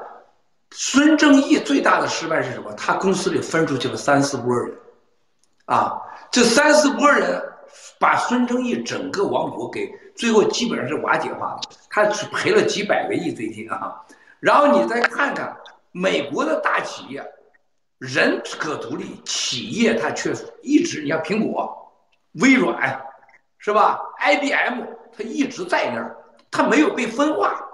[0.72, 2.72] 孙正义最大的失败是什么？
[2.76, 4.72] 他公司里分出去了三四波人，
[5.66, 5.96] 啊，
[6.30, 7.40] 这三四波人
[8.00, 9.88] 把孙正义整个王国给。
[10.14, 13.94] 最后基本上是瓦解化了，他只赔了几百个亿最近啊，
[14.40, 15.56] 然后你再看看
[15.90, 17.24] 美国的大企业，
[18.02, 21.72] 人可独立，企业它却一直，你像苹果、
[22.40, 23.00] 微软，
[23.58, 24.82] 是吧？IBM
[25.16, 26.16] 它一直在那儿，
[26.50, 27.64] 它没有被分化。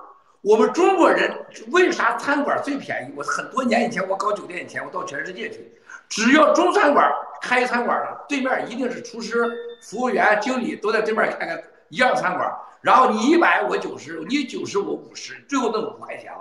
[0.42, 1.34] 我们中国人
[1.68, 3.14] 为啥餐馆最便宜？
[3.16, 5.72] 我很多年以前我搞酒店以前，我到全世界去，
[6.10, 7.10] 只要中餐馆
[7.40, 9.50] 开餐馆的，对面一定是厨师、
[9.82, 11.64] 服务员、经理都在对面开个。
[11.88, 16.40] 一样餐馆，然后你一百我九十，你九十我五十，最后弄五块钱了。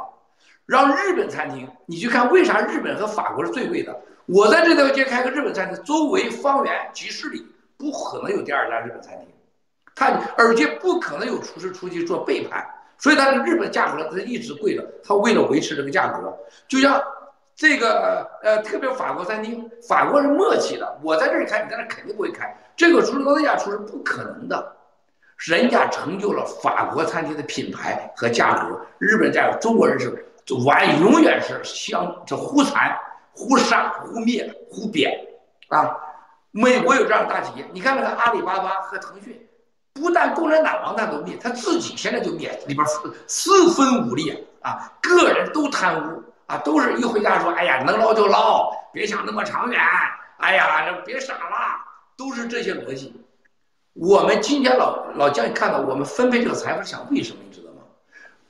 [0.68, 4.00] 让日本餐厅，你去看为啥日本和法国是最贵的？
[4.26, 9.30] 我在这条街开个日本餐厅，周围方圆几十里不可能有第二家日本餐厅，
[9.96, 12.68] 它而且不可能有厨师出去做背叛，
[12.98, 16.38] 所以它的日本价格它一直贵着，它为了维持这个价格，
[16.68, 17.02] 就像
[17.56, 24.74] 这个呃，特别法国餐厅，法国是默契的，我在这里开，你在那肯定不会开，这个厨师跟那家厨师不可能的。
[25.38, 30.26] 人家成就了法国餐厅的品牌和价格，日本价格，中国人是
[30.56, 32.98] 完永远是相这互残、
[33.34, 35.12] 互杀、互灭、互贬
[35.70, 35.96] 啊！
[36.52, 39.48] 美国有这样的大企业，你看那个阿里巴巴和腾讯，
[39.94, 44.92] 不但共产党亡他都灭，他自己现在就灭，里边四四分五裂啊！
[45.02, 49.80] 个人都贪污啊，都是一回家说：“哎呀，能捞就捞，别想那么长远。”
[50.40, 51.40] 哎呀，别傻了，
[52.16, 53.14] 都是这些逻辑。
[53.94, 57.40] 我们今天老老将，你看到我们分配这个财富，想为什么？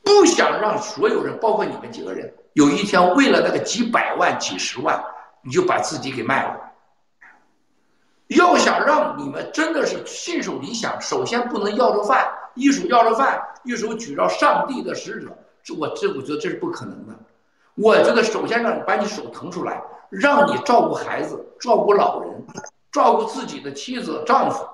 [0.08, 5.04] 不想让所有人，包括你们几个人，有一天为了那个几百万、几十万，
[5.42, 6.58] 你就把自己给卖了。
[8.28, 12.26] 要想让你们真的是信守理想，首先不能要着饭，
[12.56, 15.28] 一手要着饭，一手举着上帝的使者，
[15.62, 17.14] 这我这我觉得这是不可能的。
[17.76, 22.48] 我觉得首先让你把你手腾出来，让你照顾孩子、照顾老人、
[22.94, 24.66] 照顾自己的妻子、丈夫。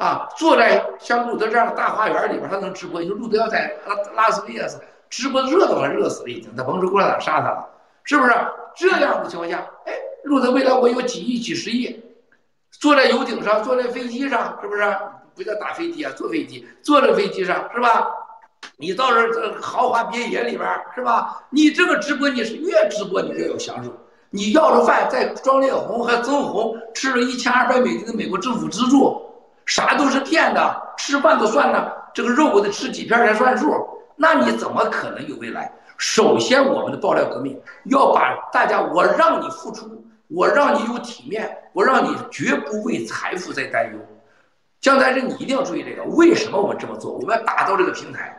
[0.00, 3.02] 啊，坐在像路德这样的大花园里边，他能直播。
[3.02, 3.94] 你说路德要在拉
[4.24, 6.50] 拉斯维加斯直播，热都快热死了，已经。
[6.56, 7.68] 他甭说共产党杀他了，
[8.04, 8.32] 是不是？
[8.74, 9.92] 这样的情况下，哎，
[10.24, 12.02] 路德未来我有几亿、几十亿，
[12.70, 14.82] 坐在游艇上，坐在飞机上，是不是？
[15.34, 18.08] 不叫打飞机啊，坐飞机，坐在飞机上，是吧？
[18.78, 21.44] 你到这这豪华别野里边，是吧？
[21.50, 23.90] 你这个直播，你是越直播你越有享受。
[24.30, 29.29] 你要着饭，在庄烈红和曾红吃了一千二百美金的美国政府资助。
[29.70, 31.92] 啥都是骗的，吃饭都算呢。
[32.12, 33.72] 这个肉我得吃几片才算数，
[34.16, 35.70] 那你怎么可能有未来？
[35.96, 43.98] 首先，我们的爆料革命要把大家，我让你付出，我让你有体面，我让你绝不为财富在担忧。
[44.80, 46.02] 江在这，你一定要注意这个。
[46.16, 47.12] 为什么我们这么做？
[47.12, 48.36] 我们要打造这个平台，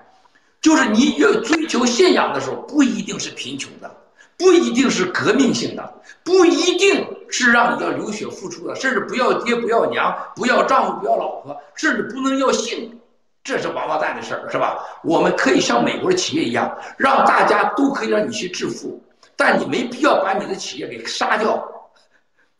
[0.60, 3.90] 就是你越追求信仰的时候，不一定是贫穷的，
[4.38, 5.94] 不一定是革命性的，
[6.26, 13.00] 不一定是让你要流血付出的，甚至不要爹不要娘，不要丈夫不要老婆，甚至不能要性。
[13.44, 14.78] 这是王八蛋的事儿，是吧？
[15.04, 19.02] 我们可以像美国的企业一样，让大家都可以让你去致富，
[19.36, 21.56] 但你没必要把你的企业给杀掉，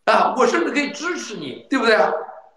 [0.06, 0.34] 啊！
[0.36, 1.96] 我甚至可以支持你，对不对？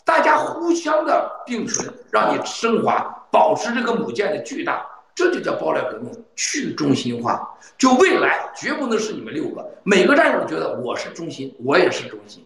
[0.04, 4.84] 大家互相的并存，让你升华，保持这个母舰的巨大，
[5.16, 7.50] 这就叫爆料革命，去中心化。
[7.78, 12.46] 就未来绝不能是你们六个，每个战友觉得我是中心，我也是中心，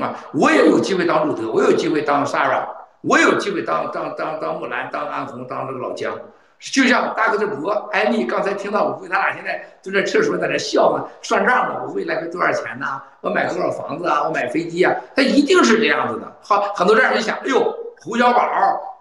[0.00, 2.66] 啊，我也有机会当路德，我有机会当 Sarah。
[3.02, 6.18] 我有机会当当当当木兰，当安红，当这个老姜，
[6.58, 13.00] 就像大哥的伯艾米刚才听到我，他俩现在就在厕所在那笑呢，算账呢，我未来会多少钱呢？
[13.20, 14.24] 我买多少房子啊？
[14.24, 14.92] 我买飞机啊？
[15.14, 16.36] 他一定是这样子的。
[16.42, 18.40] 好，很多战友一想，哎呦，胡小宝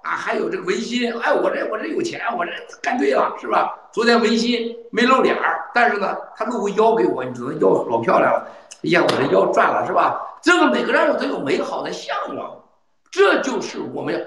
[0.07, 2.51] 啊，还有这个文心，哎，我这我这有钱，我这
[2.81, 3.77] 干对了，是吧？
[3.91, 8.47] 昨天文心没露脸儿，但是呢，他露个腰给我，你知道腰老漂亮了，
[8.83, 10.21] 哎呀，我这腰赚了，是吧？
[10.41, 12.63] 这个每个人我都有美好的向往。
[13.11, 14.25] 这就是我们，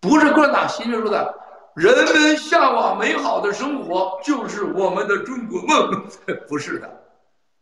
[0.00, 1.34] 不是共产党新说的，
[1.74, 6.02] 人们向往美好的生活就是我们的中国梦，
[6.48, 6.88] 不是的，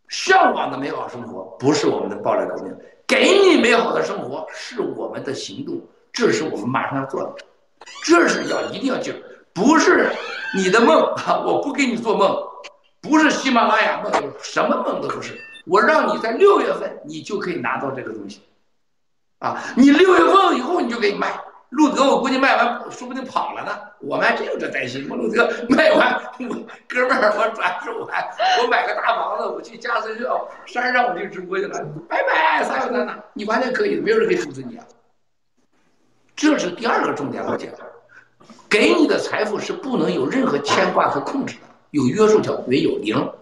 [0.08, 2.72] 向往的美好生活不是我们的暴力革命，
[3.06, 5.80] 给你美好的生活是我们的行动，
[6.12, 7.34] 这是我们马上要做的，
[8.04, 9.18] 这是要一定要记住，
[9.54, 10.10] 不是
[10.54, 12.36] 你的梦啊，我不给你做梦，
[13.00, 14.12] 不是喜马拉雅梦，
[14.42, 18.42] 什么梦都不是，我让你在六月份你就可以拿到这个东西。
[19.38, 21.34] 啊，你六月份以后你就给你卖，
[21.70, 23.72] 路德我估计卖完说不定跑了呢。
[24.00, 25.08] 我们还真有这担心。
[25.10, 26.54] 我路德卖完，我
[26.86, 28.24] 哥们儿我转手完，
[28.62, 34.84] 我买个大房子，我去加森校山上我就直播去了，拜拜，啥有咱哪，你完全可以，没有人可以阻止你啊。
[36.34, 37.72] 这是第二个重点，老姐，
[38.68, 41.60] 给你的财富是不能有任何牵挂和控制的，
[41.90, 43.32] 有约束条，没有零。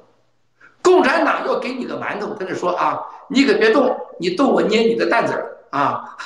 [0.82, 5.56] 共产党要给你个馒头，跟他说啊，你可别动，你动我捏你的蛋子儿。
[5.70, 6.16] 啊，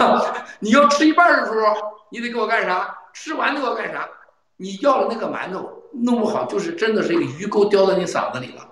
[0.58, 1.66] 你要吃一半的时候，
[2.08, 2.96] 你得给我干啥？
[3.12, 4.08] 吃完给我干啥？
[4.56, 8.66] 你要了那个馒头，弄不好就是真的是一个鱼钩叼在你嗓子里了，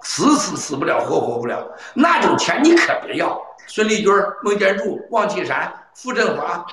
[0.00, 1.66] 死死死不了，活活不了。
[1.94, 3.40] 那种钱你可别要。
[3.66, 6.66] 孙立军、孟建柱、王岐山、傅振华、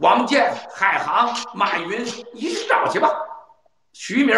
[0.00, 3.10] 王健、海航、马云，你去找去吧。
[3.92, 4.34] 徐明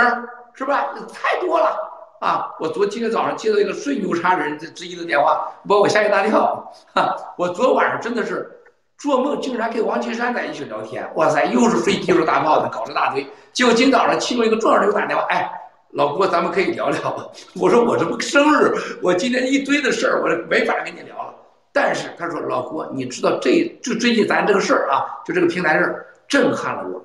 [0.55, 0.93] 是吧？
[1.13, 1.89] 太多了。
[2.21, 2.49] 啊！
[2.61, 6.73] 我昨今天早上接到一个最牛叉人之一的电话，把我吓一大跳。
[6.95, 7.17] 哈！
[7.37, 8.49] 我昨晚上真的是
[8.97, 11.09] 做梦，竟然跟王岐山在一起聊天。
[11.17, 13.27] 哇塞，又是飞机又是大炮的，搞了大堆。
[13.53, 15.51] 结果今早上其中一个重要人给我打电话，哎，
[15.91, 17.33] 老郭，咱们可以聊聊。
[17.61, 18.73] 我说我这不生日，
[19.03, 21.35] 我今天一堆的事儿，我没法跟你聊了。
[21.73, 27.03] 但是他说，老郭，你知道这就最近咱这个事儿啊，就这个平台事儿，震撼了我们。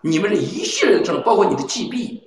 [0.00, 2.22] 你们这一系列的政，包括你的 GB。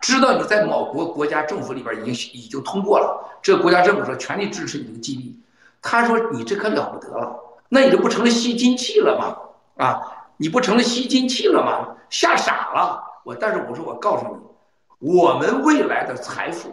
[0.00, 5.38] 知道你在某国国家政府里边已经已经通过了，这个国家政府说全力支持你这个基地。
[5.80, 9.36] 他说你这可了不得了，那你这不成了吸金器了吗？
[9.84, 10.00] 啊，
[10.36, 11.94] 你不成了吸金器了吗？
[12.10, 13.34] 吓傻了我。
[13.34, 16.68] 但是我说我告诉你，我们未来的财富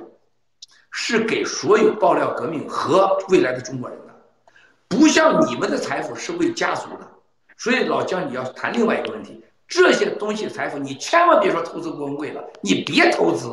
[0.89, 4.08] 是给所有爆料革命和未来的中国人的，
[4.89, 7.07] 不像你们的财富是为家族的。
[7.55, 9.41] 所以老姜，你要谈另外一个问题。
[9.67, 13.47] 这些东西财富，你千万别说投资郭文贵了，你别投资，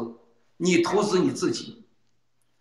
[0.56, 1.84] 你投资你自己，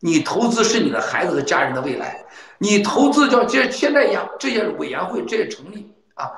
[0.02, 2.26] 你投资是你的孩子和家人的未来，
[2.58, 6.30] 你投资叫这现在一样，这些委员会这些成立啊，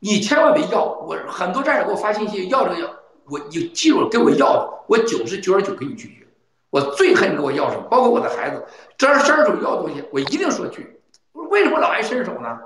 [0.00, 0.84] 你千万别要。
[0.84, 2.90] 我很多战友给我发信息要这个要，
[3.26, 6.26] 我你记住给我要的，我九十九点九给你拒绝。
[6.70, 8.64] 我最恨你给我要什么，包括我的孩子，
[8.98, 10.98] 这儿伸手要东西，我一定说拒。
[11.34, 12.60] 为什么老爱伸手呢？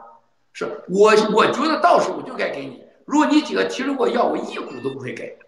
[0.54, 2.82] 是我我觉得到时候我就该给你。
[3.04, 5.38] 如果你几个提出过要，我一股都不会给，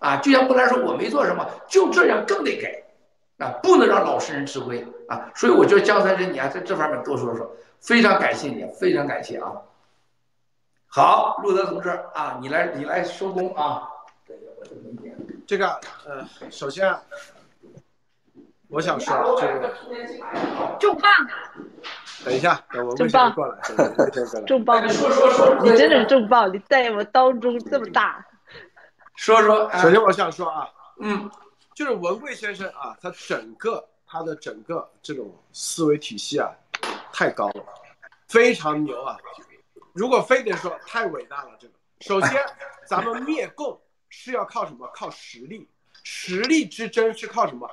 [0.00, 2.84] 啊，就像布兰说，我没做什么，就这样更得给，
[3.38, 7.50] 啊，不能让老实人吃亏啊，所以我觉得江三生你还在这方面多说说，
[7.80, 9.52] 非常感谢你，非常感谢啊。
[10.88, 13.88] 好，路德同志啊，你来你来收工啊。
[15.46, 16.92] 这个呃，首先
[18.68, 19.72] 我想说这个
[20.80, 21.10] 重磅。
[22.28, 23.58] 等一下，等我们先过来。
[24.46, 24.86] 重磅，
[25.62, 26.52] 你真的是重磅！
[26.52, 28.24] 你在我当中这么大。
[29.16, 30.68] 说说，首先我想说啊，
[31.00, 31.30] 嗯，
[31.74, 36.50] 就是文贵先生啊，他整个他的整个这种思维体系啊，
[37.12, 37.64] 太高了，
[38.28, 39.16] 非常牛啊！
[39.94, 42.44] 如果非得说太伟大了，这个首先
[42.86, 43.80] 咱们灭共
[44.10, 44.86] 是要靠什么？
[44.94, 45.66] 靠实力。
[46.04, 47.68] 实力之争是靠什么？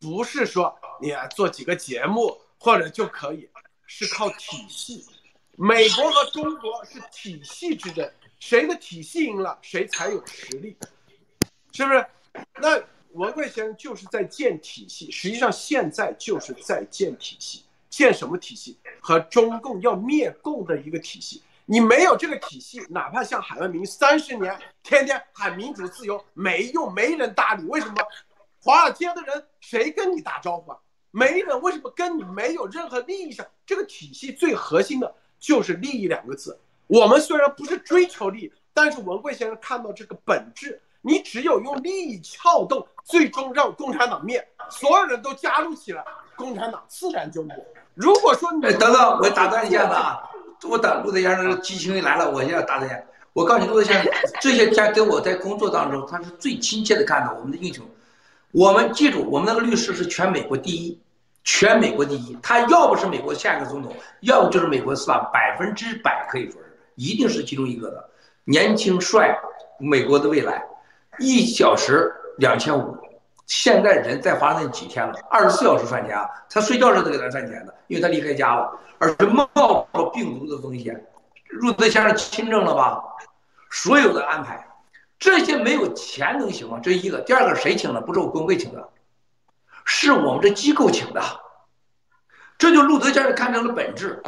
[0.00, 3.48] 不是说你做几个节目或者就可以，
[3.94, 5.04] 是靠体系。
[5.56, 8.10] 美国和中国是体系之争，
[8.40, 10.74] 谁的体系赢了，谁才有实力，
[11.72, 12.06] 是不是？
[12.58, 12.82] 那
[13.12, 17.64] 文贵先生就是在建体系，实际上现在就是在建体系。
[17.90, 18.78] 建什么体系？
[19.02, 21.42] 和中共要灭共的一个体系。
[21.66, 27.62] 你没有这个体系，哪怕像海外民三十年，天天喊民主自由，没用，没人搭理。
[27.64, 27.96] 为什么？
[28.62, 30.78] 华尔街的人谁跟你打招呼啊？
[31.12, 31.60] 没人。
[31.60, 33.46] 为什么跟你没有任何利益上？
[33.64, 36.58] 这个体系最核心的就是利益两个字。
[36.88, 40.82] 我们虽然不是追求利益，但是文贵先生看到这个本质。
[41.04, 46.04] 你只有用利益撬动，最终让共产党灭，所有人都加入起来，
[46.36, 47.54] 共产党自然就灭。
[47.94, 50.20] 如果说你等等，我打断一下子啊。
[50.62, 53.02] 我等陆德先生激情来了，我现在打断一下。
[53.32, 57.84] 我告诉你，陆德先生这些天跟我在工作当中，他是最亲切的看到我们的英雄。
[58.52, 61.00] 我们记住，我们那个律师是全美国第一，
[61.42, 62.38] 全美国第一。
[62.42, 68.08] 他要不是美国下一个总统，要不就是美国司法百分之百可以说是，一定是其中一个的。
[68.44, 69.36] 年轻帅，
[69.78, 70.62] 美国的未来。
[71.18, 72.96] 一小时两千五，
[73.46, 75.14] 现在人在华盛顿几天了？
[75.30, 76.28] 二十四小时算钱啊！
[76.48, 78.70] 他睡觉时都给他算钱的，因为他离开家了。
[78.98, 81.04] 而是冒着病毒的风险，
[81.48, 83.02] 入德先生亲政了吧？
[83.70, 84.64] 所有的安排，
[85.22, 86.80] 这些没有钱能行吗？
[86.82, 88.00] 这一个，第二个谁请的？
[88.00, 88.88] 不是我工会请的，
[89.84, 91.22] 是我们这机构请的。
[92.58, 94.20] 这就路德先生看成了本质。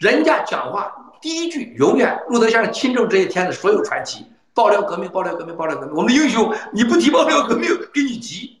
[0.00, 5.94] 人家讲话第一句永远，路德先生亲政这些天的所有传奇，爆料革命，爆料革命，爆料革命。
[5.94, 8.60] 我们英雄，你不提爆料革命，给你急。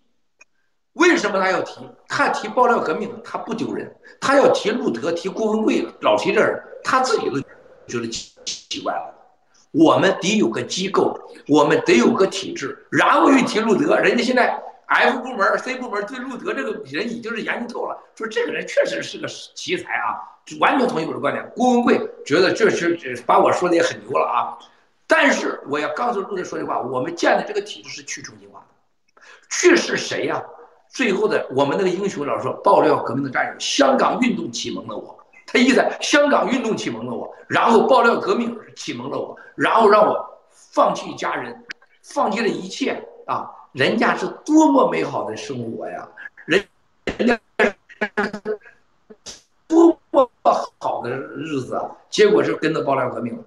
[0.92, 1.80] 为什么他要提？
[2.06, 3.92] 他提爆料革命，他不丢人。
[4.20, 7.40] 他要提路德，提郭文贵，老提这人，他自己都
[7.88, 9.16] 觉得奇奇怪了。
[9.72, 13.96] 我们得有个机构，我们得有个体制，然后又提路德。
[13.98, 20.18] 人家现在 F 部门、C 部门对路德这个人已经是研究透了，说这个人确实是个奇才啊，
[20.58, 21.48] 完全同意我的观点。
[21.54, 24.58] 郭文贵觉得这是把我说的也很牛了啊。
[25.06, 30.42] 但是我要告诉路德说句话，我们建的这个体制是去中心化的，去是谁呀？
[30.88, 35.16] 最后的我们那个英雄老师说爆料革命的战友，香港运动启蒙了我。
[35.52, 41.64] 他意思，香港运动启蒙了我，然后爆料革命启蒙了我，然后让我放弃家人，
[42.02, 43.50] 放弃了一切啊！
[43.72, 46.08] 人家是多么美好的生活呀，
[46.44, 46.64] 人
[47.18, 47.40] 人家
[49.66, 50.30] 多么
[50.78, 51.90] 好的日子啊！
[52.08, 53.44] 结果是跟着爆料革命了，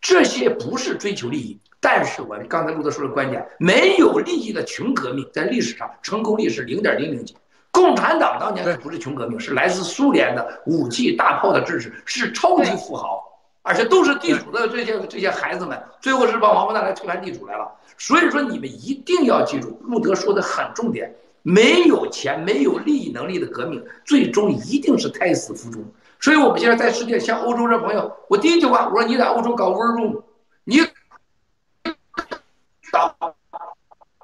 [0.00, 1.60] 这些不是追求利益。
[1.78, 7.36] 但是我刚才陆德说的观点，没有利益的穷革命，在历史上成功率是零点零零几。
[7.74, 13.20] 共产党当年不是穷革命，是来自苏联的武器、大炮的支持，是超级富豪，
[13.62, 17.68] 而且都是地主的这些这些孩子们，最后是把王八蛋来推翻地主来了。
[17.98, 25.84] 所以说，你们一定要记住，路德说的很重点：没有钱、没有利益能力的革命，最终一定是胎死腹中。
[26.20, 30.22] 所以我们现在在世界，像欧洲这朋友，我第一句话我说：你在欧洲搞 war room，
[30.62, 30.78] 你。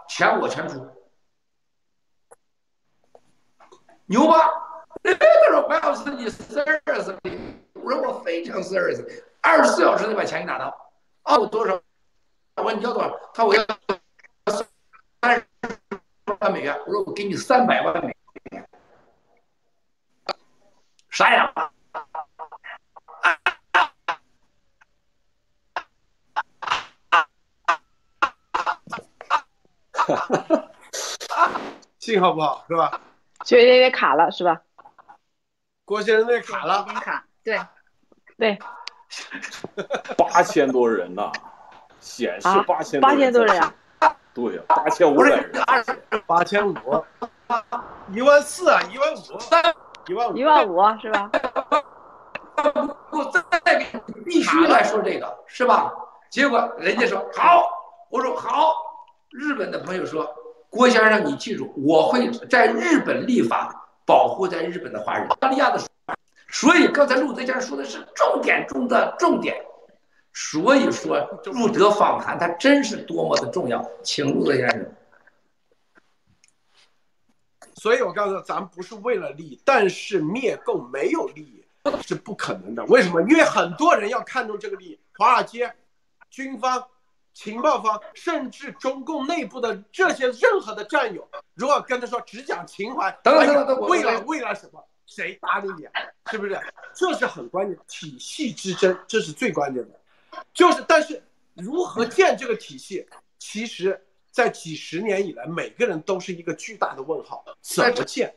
[0.09, 0.86] 钱我全出，
[4.11, 4.51] 牛吧？
[5.05, 5.15] 他
[5.51, 7.16] 说我要是你 serious，
[7.74, 9.07] 我说我非常 serious，
[9.41, 10.93] 二十四小时就把钱给你拿到。
[11.23, 11.81] 哦，多少？
[12.57, 13.16] 我说你要多少？
[13.32, 13.65] 他我要
[15.23, 15.47] 三十
[16.41, 16.77] 万美元。
[16.87, 18.12] 我说我给你三百万美
[18.51, 18.69] 元。
[21.09, 21.53] 啥呀？
[32.01, 33.01] 信号不好是吧？
[33.45, 34.61] 就有点卡了是吧？
[35.85, 37.59] 郭先生那卡了，有点卡，对
[38.39, 38.59] 对。
[40.17, 41.33] 八千多人呐，
[41.99, 43.75] 显示八千八千多人啊？
[44.33, 45.51] 对呀，八千五百人，
[46.27, 46.75] 八千五，
[48.12, 49.17] 一万四啊，一万五，
[50.07, 51.31] 一万五，一万五是吧？
[53.11, 53.41] 我再
[54.25, 55.93] 必须来说这个是吧？
[56.31, 57.65] 结果人家说好，
[58.11, 58.75] 我说好。
[59.31, 60.25] 日本的朋友说
[60.70, 65.82] ：“郭先生，你记住，我会在日本立法保护在日本的华人。”澳大利亚的，
[66.48, 69.56] 所以刚才陆德先生说的是重点中的重点。
[70.32, 74.94] 所以说，路德访谈他真是多么的重要，请陆德先生。
[77.74, 81.64] 所以我告诉咱们不是为了利益，但是灭共没有利益
[82.06, 82.84] 是不可能的。
[82.84, 83.20] 为什么？
[83.22, 85.74] 因为很多人要看重这个利益，华尔街、
[86.30, 86.86] 军方。
[87.32, 94.85] 情报方甚至中共内部的这些任何的战友，如果跟他说只讲情怀，等等等等，为了为了什么？
[95.07, 95.93] 谁搭理你啊？
[96.31, 96.57] 是不是？
[96.94, 100.01] 这是很关键，体系之争，这是最关键的。
[100.55, 101.20] 就是，但是
[101.55, 103.05] 如何建这个体系？
[103.36, 104.01] 其实，
[104.31, 108.32] 在几十年以来，每个人都是一个巨大的问号，怎么建？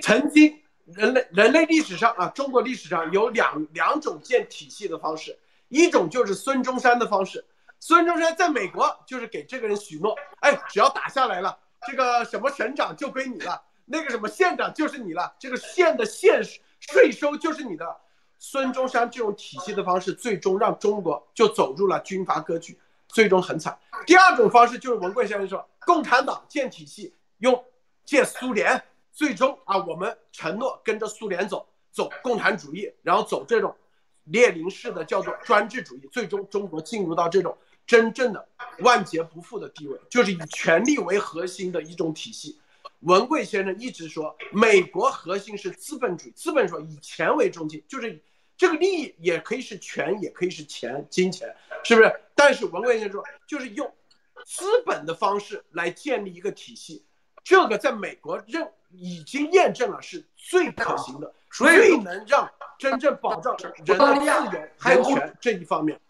[0.00, 5.36] 曾经人类人类历史上啊，中国历史上有两两种建体系的方式，
[5.70, 7.44] 一种就是孙中山的方式。
[7.84, 16.40] 孙中山在美国就是给这个人许诺，哎，只要打下来了，这个什么省长就归你了，那个什么县长就是你了，这个县的县
[16.78, 18.00] 税收就是你的。
[18.38, 22.78] 孙中山这种体系的方式，最终让中国就走入了军阀割据，
[23.08, 23.76] 最终很惨。
[24.06, 27.64] 第二种方式就是文贵先生说，共产党建体系，用
[28.04, 28.80] 建苏联，
[29.10, 33.74] 最终啊，我们承诺跟着苏联走，走共产主义，然后走这种
[34.22, 37.58] 列宁式的叫做专制主义，最终中国进入到这种
[37.92, 38.48] 真正的
[38.78, 42.58] 万劫不复的地位，就是以权力为核心的一种体系。
[43.00, 48.18] 文贵先生一直说，美国核心是资本主义，资本说以钱为中心，就是
[48.56, 51.54] 这个利益也可以是权，也可以是钱，金钱，
[51.84, 52.10] 是不是？
[52.34, 53.92] 但是文贵先生说，就是用
[54.46, 57.04] 资本的方式来建立一个体系，
[57.44, 66.00] 这个在美国认已经验证了是最可行的，所以最能让真正保障人的自由、人权这一方面。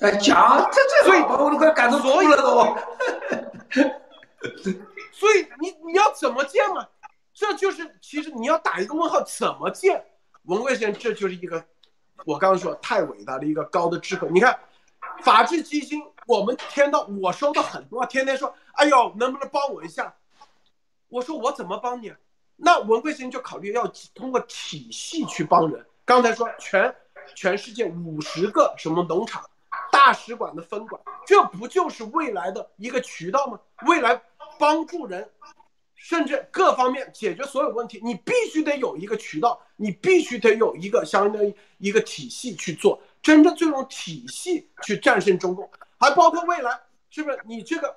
[0.00, 2.76] 哎，讲这这，所以我都快感动哭了都。
[5.12, 6.86] 所以你你要怎么建嘛？
[7.34, 10.04] 这就是其实你要打一个问号，怎么建？
[10.44, 11.64] 文贵先生这就是一个
[12.24, 14.28] 我刚刚说太伟大的一个高的智慧。
[14.30, 14.56] 你看，
[15.22, 20.14] 法治基金，我们天到我收到很多，天天说，哎呦，能不能帮我一下？
[21.08, 22.12] 我说我怎么帮你？
[22.54, 25.84] 那文贵先生就考虑要通过体系去帮人。
[26.04, 26.94] 刚才说全
[27.34, 29.44] 全世界五十个什么农场。
[29.90, 33.60] 大使馆的分管，这不就是未来的一个渠道吗？
[33.86, 34.20] 未来
[34.58, 35.28] 帮助人，
[35.94, 47.38] 甚至各方面解决所有问题，你必须得有一个渠道，你必须得有一个相当于一个体系去做，真正这种体系去战胜中共，还包括未来，是不是？
[47.44, 47.96] 你这个，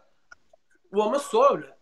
[0.89, 1.73] 我们所有人，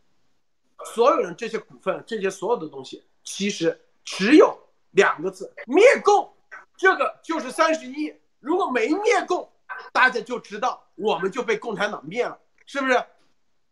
[0.93, 4.57] 所有人这些股份，这些所有的东西，其实只有
[4.91, 6.33] 两个字：灭共。
[6.77, 9.51] 这个就是三十亿，如果没灭共。
[9.91, 13.03] 大家就知道，我们就被共产党灭了，是不是？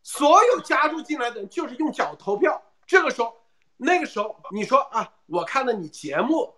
[0.03, 2.61] 所有加入进来的人就是用脚投票。
[2.85, 3.35] 这个时候，
[3.75, 6.53] 那个时候，你说啊，我看了你节目，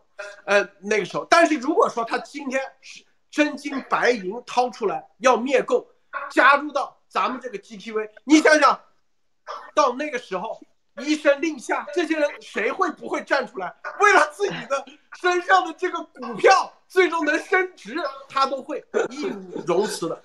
[0.46, 5.84] 呃，那个时候，但是如果说他今天是真金白银掏出来要灭共，
[6.30, 8.80] 加入到咱们这个 GTV，你想想，
[9.74, 10.62] 到那个时候
[11.00, 14.86] 一声令下，这些人谁会不会站出来，为了自己的
[15.20, 16.74] 身上的这个股票？
[16.88, 17.96] 最终能升值，
[18.28, 20.20] 他都会义不容辞的，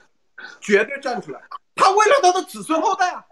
[0.62, 1.38] 绝对站出来。
[1.74, 3.22] 他为了他的子孙后代啊，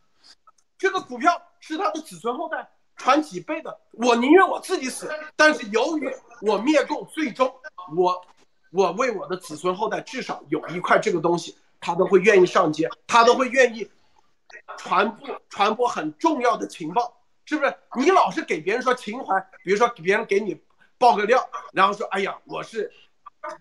[0.76, 3.74] 这个股票是他的子孙后代传几辈的。
[3.92, 7.50] 我宁愿我自己死，但是由于我灭共，最终
[7.96, 8.22] 我
[8.70, 13.90] 我为我的子孙后代至少有一块这个东西，他都会愿意上街，他都会愿意
[14.76, 17.74] 传播传播很重要的情报，是不是？
[17.96, 20.60] 你老是给别人说情怀，比如说别人给你
[20.98, 22.90] 爆个料，然后说哎呀，我是。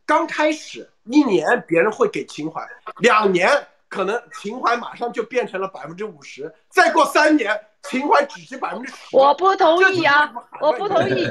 [0.05, 2.61] 刚开始一年，别人会给情怀；
[2.99, 3.49] 两年，
[3.89, 8.97] 可能情怀马上就变成了百分之五十；再过三年，情怀只是百分之十。
[9.11, 10.31] 我不同意啊！
[10.61, 11.25] 我不同意，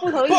[0.00, 0.32] 不同意。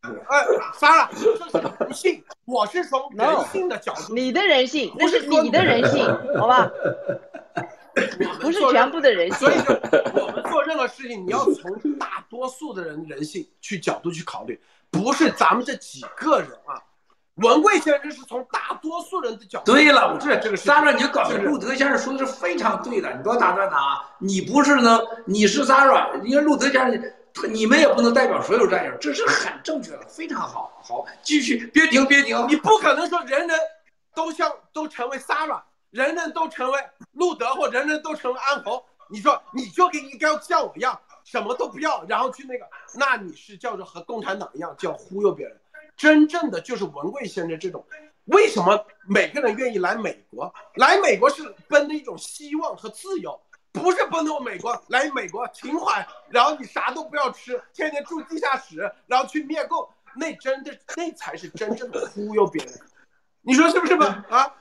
[0.00, 4.14] 哎，Sarah，这是人性，我是从人性的角度。
[4.14, 6.02] 你的人性，那是你的人性，
[6.38, 6.70] 好吧？
[8.40, 9.38] 不是全部的人性。
[9.38, 9.54] 所以，
[10.14, 14.60] 我们做任何事情，你要从大多数的人人性去角度去考虑。
[14.90, 16.80] 不是咱们这几个人啊，
[17.34, 19.72] 文贵先生是从大多数人的角度。
[19.72, 24.10] 对了，我这这个三软，你就搞的路德先生说的是非常对的，你不要打断他啊！
[24.18, 27.12] 你不是呢，你是三软，因为路德先生，
[27.52, 30.80] 你们也不能代表所有战友，这是很正确的，非常好。
[30.82, 33.58] 好，继续，别停，别停，你不可能说人人
[34.14, 35.60] 都像都成为 Sarah，
[35.90, 36.80] 人人都成为
[37.12, 41.00] 路德或人人都成为安红，你说你就应该像我一样。
[41.24, 45.60] 什么都不要，然后去那个，那你是叫做和共产党一样，叫忽悠别人。
[45.94, 47.84] 真正的就是文贵先生这种，
[48.24, 50.50] 为什么每个人愿意来美国？
[50.76, 53.38] 来美国是奔着一种希望和自由，
[53.72, 56.08] 不是奔着美国来美国情怀。
[56.30, 59.86] 然后你啥都不要吃，天天住地下室，然后去灭共，
[60.16, 62.80] 那真的那才是真正的忽悠别人。
[63.42, 64.24] 你说是不是吧？
[64.30, 64.54] 啊，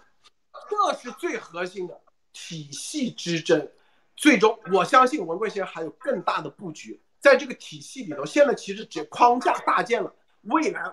[0.69, 1.99] 这是最核心的
[2.34, 3.69] 体系之争。
[4.15, 10.11] 最终，我相信文贵先生还有更大的布局，在这个体系里头，现在其实只框架搭建了，
[10.41, 10.84] 未来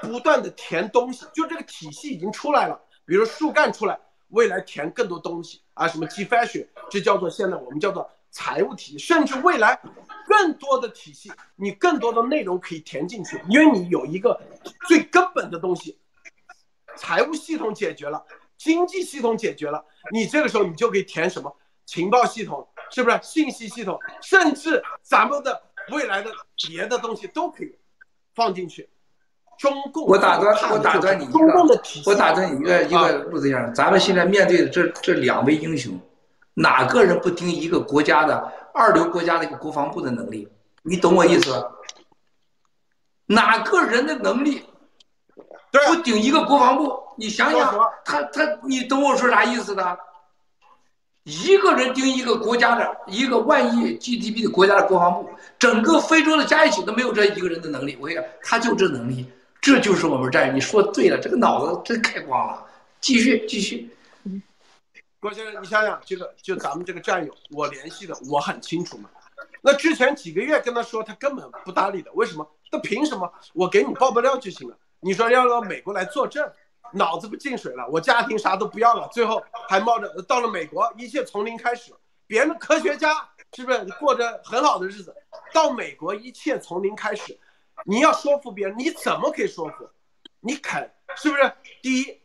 [0.00, 2.80] 不断的填东西，就这个体系已经出来了。
[3.04, 3.98] 比如树干出来，
[4.28, 9.80] 未来填更多东西啊，什么 G fashion，这叫做现在我们叫做财务体系，甚至未来
[10.28, 14.40] 更多的体系，你更多的内容可以填进去，因为你有一个
[14.86, 15.98] 最根本的东西，
[16.96, 18.24] 财务系统解决了。
[18.60, 19.82] 经济系统解决了，
[20.12, 21.50] 你这个时候你就可以填什么
[21.86, 26.30] 情报系统，是不是信息系统，甚至咱们的未来的
[26.68, 27.74] 别的东西都可以
[28.34, 28.86] 放进去。
[29.58, 31.38] 中共，我打断，我打断你一个，
[32.04, 35.98] 我打断你一个一个路子先生，咱们现在面对的这这两位英雄，
[36.52, 38.36] 哪个人不盯一个国家的
[38.74, 40.46] 二流国家的一个国防部的能力？
[40.82, 41.66] 你懂我意思？
[43.24, 44.64] 哪个人的能力
[45.70, 47.00] 不顶一个国防部？
[47.20, 49.98] 你想想，他他，你懂我说啥意思的？
[51.24, 55.28] 一个人盯一个国家的一个万亿 GDP 的国家的国防部，
[55.58, 57.94] 整个非洲的加一起都没有这一个人的能力。
[58.00, 59.30] 我跟你讲，他就这能力。
[59.60, 62.64] 这就是我们战友，你说对了，这个脑子真开光了。
[63.02, 63.94] 继续，继续。
[65.20, 69.10] 郭先生，你想想，这个就咱们这个战友，我联系的我很清楚嘛。
[69.60, 72.10] 那之前几个月跟他说，他根本不搭理的。
[72.14, 72.50] 为什么？
[72.70, 73.30] 他凭什么？
[73.52, 74.74] 我给你报报料就行了。
[75.02, 76.46] 你说要到美国来作证，
[76.92, 77.86] 脑子不进水了？
[77.88, 81.92] 我家庭啥都不要了，最后还冒着到了美国，一切从零开始。
[82.26, 85.14] 别人科学家是不是过着很好的日子？
[85.52, 87.38] 到美国一切从零开始。
[87.84, 89.88] 你要说服别人，你怎么可以说服？
[90.40, 91.52] 你肯是不是？
[91.82, 92.20] 第一，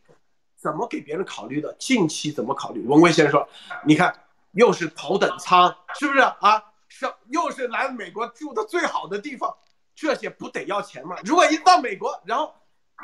[0.55, 1.73] 怎么给别人考虑的？
[1.79, 2.85] 近期怎么考虑？
[2.85, 3.49] 文贵先生说，
[3.85, 4.13] 你看，
[4.51, 6.63] 又是头等舱，是不是啊？
[6.87, 9.53] 是又是来美国住的最好的地方，
[9.95, 11.15] 这些不得要钱吗？
[11.25, 12.53] 如果一到美国，然后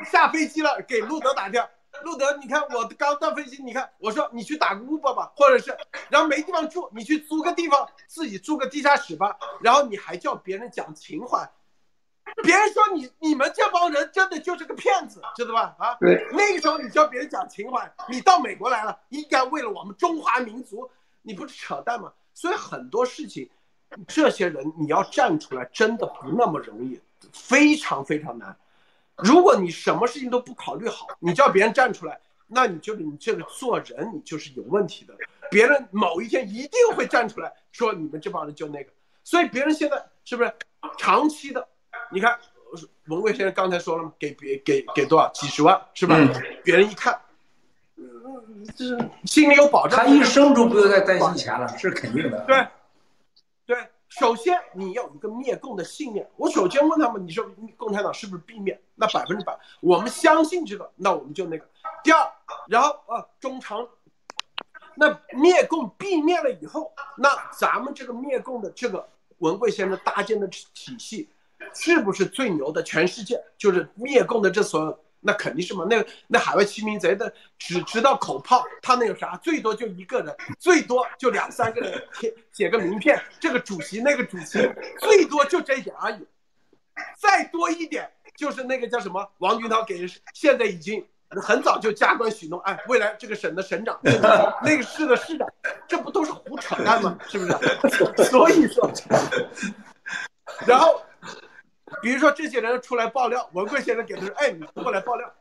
[0.04, 1.68] 下飞机了，给路德打电话，
[2.02, 5.76] 路德，你看我刚到飞机，你看我说你去打个 Uber 吧，或者是，
[6.08, 11.48] 然后没地方住，你去租个地方，自己住个地下室吧，然后你还叫别人讲情怀。
[12.44, 15.74] 别人说你你们这帮人真的就是个骗子，知道吧？
[15.78, 20.88] 啊，对，那个时候你叫别人讲情怀，你到美国来了，应该为了我们中华民族，
[21.20, 22.12] 你不是扯淡吗？
[22.32, 23.50] 所以很多事情，
[24.06, 26.98] 这些人你要站出来，真的不那么容易，
[27.32, 28.56] 非常非常难。
[29.18, 35.14] 如果你什么事情都不考虑好，你叫别人站出来，那你就你这个做人你就是有问题的。
[35.50, 38.90] 别人某一天一定会站出来说你们这帮人就那个，
[39.22, 40.52] 所以别人现在是不是
[40.96, 41.68] 长期的？
[42.10, 42.38] 你看，
[43.06, 46.16] 文贵先生刚才说了嘛，给别给给多少几十万是吧？
[46.64, 47.20] 别人一看，
[47.96, 52.44] 嗯，就是心里有保障，他一生中不用再担心钱了，是肯定的。
[52.46, 52.66] 对，
[54.18, 56.28] 首先你要有一个灭共的信念。
[56.36, 57.46] 我首先问他们，你说
[57.78, 58.78] 共产党是不是必灭？
[58.94, 61.66] 那百分之百，我们相信这个，那我们就那个。
[62.04, 62.30] 第二，
[62.68, 63.88] 然后啊，中长，
[64.94, 69.08] 那灭共必灭了以后，那咱们这个灭共的这个
[69.38, 71.30] 文贵先生搭建的体系。
[71.72, 72.82] 是不是最牛的？
[72.82, 75.86] 全世界就是灭共的这所有，那肯定是嘛。
[75.88, 79.36] 那那海外亲民贼的只知道口炮，他那有啥？
[79.36, 84.58] 最多就一个人，最多就两三个人写写个名片，这个主席那个主席，
[84.98, 86.26] 最多就这一点而已。
[87.16, 95.48] 再多一点就是那个叫什么王军涛给现在已经很早就加官许诺，哎，未来这个省的省长，那个市的市长，
[95.86, 97.16] 这不都是胡扯淡吗？
[97.28, 98.24] 是不是？
[98.28, 98.90] 所以说，
[100.66, 101.00] 然后。
[102.00, 105.32] 比如说这些人出来爆料，文贵先生给他说：“哎，你过来爆料，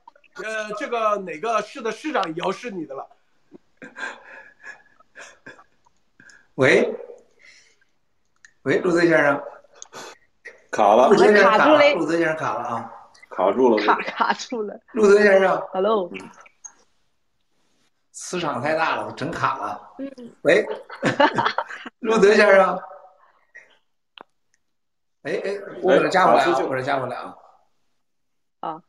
[0.44, 3.07] 呃，这个哪个市的市长以后是你的了。”
[6.56, 6.94] 喂，
[8.64, 9.41] 喂，陆泽先生，
[10.69, 12.94] 卡了，陆泽先生卡住了，陆泽先生卡了啊，
[13.30, 14.80] 卡住了，卡卡住了。
[14.91, 16.11] 陆泽先生，Hello，
[18.11, 19.94] 磁场太大了，我整卡了。
[19.98, 20.11] 嗯，
[20.44, 20.65] 喂，
[21.99, 22.80] 陆泽先生。
[25.23, 25.52] 哎哎，
[25.84, 26.57] 我给他加回来啊！
[26.64, 27.38] 我把他加回来啊！
[28.61, 28.84] 啊，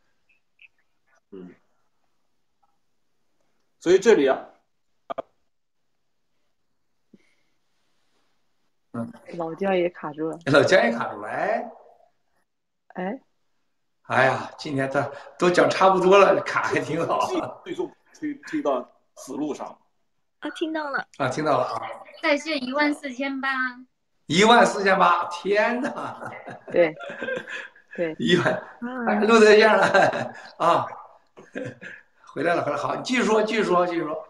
[1.30, 1.54] 嗯，
[3.78, 4.48] 所以这里啊，
[8.92, 11.70] 嗯，老姜也卡住了，老姜也卡住了，哎，
[12.94, 13.20] 哎，
[14.04, 17.26] 哎呀，今天他都讲差不多了，卡还挺好。
[17.62, 19.78] 最终推推到死路上。
[20.40, 21.06] 啊，听到了。
[21.18, 21.80] 啊，听到了啊。
[22.22, 23.50] 在线一万四千八。
[24.26, 26.32] 一万四千八，天哪！
[26.70, 26.94] 对，
[27.96, 30.86] 对，一万，录在线了啊！
[32.32, 34.26] 回来了，回来好，继续说，继续说，继续说。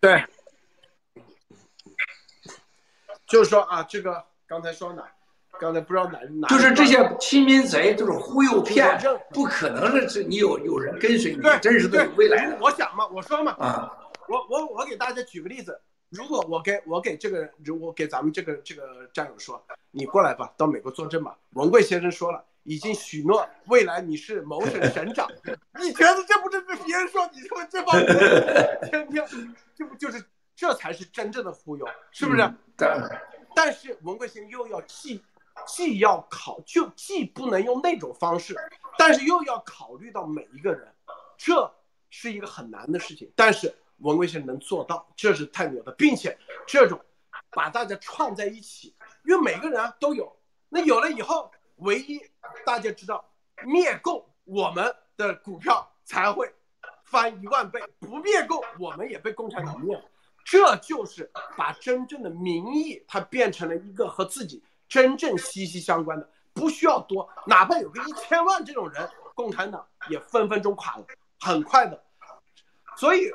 [0.00, 0.24] 对，
[3.26, 5.02] 就是说啊，这个刚才说哪？
[5.58, 6.46] 刚才不知道哪哪。
[6.48, 8.96] 就是这些亲民贼，就是忽悠骗，
[9.32, 12.56] 不可能是是你有有人跟随你，真实的未来的。
[12.60, 13.90] 我想嘛，我说嘛，啊，
[14.28, 15.80] 我我我给大家举个例子。
[16.10, 19.60] 如果我给我给这个，如果给咱们这个这个战友说，
[19.90, 21.36] 你过来吧，到美国作证吧。
[21.54, 25.28] 文贵先生说了，已经许诺未来你是某省省长。
[25.80, 29.26] 你觉得这不是被别人说你说这帮人天天，
[29.74, 30.24] 这不就是
[30.54, 32.52] 这才是真正的忽悠，是不是？
[33.54, 35.22] 但是文贵先生又要既
[35.66, 38.54] 既要考，就既不能用那种方式，
[38.96, 40.86] 但是又要考虑到每一个人，
[41.36, 41.72] 这。
[42.08, 46.36] 是一个很难的事情，但是文贵先生能做到，这是太牛的，并且
[46.66, 47.00] 这种
[47.50, 48.94] 把大家串在一起，
[49.24, 50.36] 因为每个人啊都有，
[50.68, 52.20] 那有了以后，唯一
[52.64, 53.24] 大家知道
[53.64, 56.52] 灭共，我们的股票才会
[57.04, 60.02] 翻一万倍，不灭共，我们也被共产党灭了。
[60.44, 71.06] 这就是把真正的民意，它变成了一个和自己真正息息相关的，不需要多，哪怕有个一千万这种人，共产党也分分钟垮了，
[71.40, 72.00] 很快的。
[72.96, 73.28] 所以，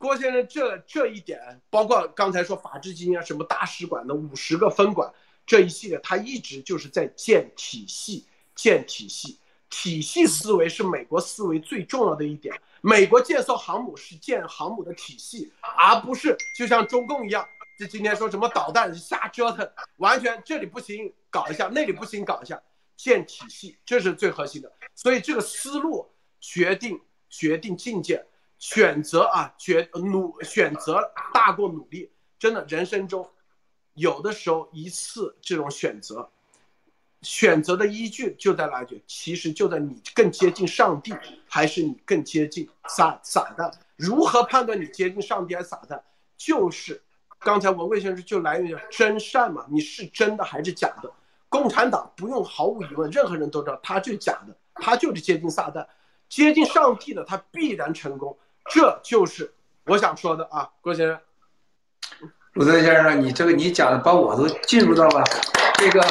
[0.00, 5.12] 郭先生这这一点，包括刚才说法治基金啊，什么大使馆的五十个分馆
[5.44, 8.24] 这一系列，他一直就是在建体系，
[8.54, 9.38] 建体系。
[9.68, 12.58] 体系思维是美国思维最重要的一点。
[12.80, 17.46] 美国建艘航母是建航母的体系，而不是就像中共一样，
[17.78, 22.58] 就今天说什么导弹瞎折腾，完全这里不行搞一下，那里不行搞一下，
[22.96, 24.72] 建体系这是最核心的。
[24.94, 26.10] 所以这个思路
[26.40, 26.98] 决定
[27.28, 28.24] 决定境界，
[28.60, 31.02] 选择啊决努选择
[31.34, 32.12] 大过努力。
[32.38, 33.28] 真的人生中，
[33.94, 36.30] 有的时候一次这种选择。
[37.22, 39.04] 选择的依据就在哪里？
[39.06, 41.12] 其实就在你更接近上帝，
[41.46, 43.70] 还是你更接近撒撒旦？
[43.96, 46.00] 如何判断你接近上帝还是撒旦？
[46.38, 47.02] 就是
[47.38, 51.12] 刚才文贵先生就来源于真善嘛，你是真的还是假的？
[51.50, 55.86] 共产党不用毫无疑问，任何人都知道他就是假的，他就是接近撒旦，
[56.26, 58.38] 接近上帝的他必然成功。
[58.68, 59.52] 这就是
[59.86, 61.18] 我想说的啊，郭先生，
[62.54, 65.24] 鲁德先生，你这个你讲的把我都进入到了
[65.78, 66.02] 这个。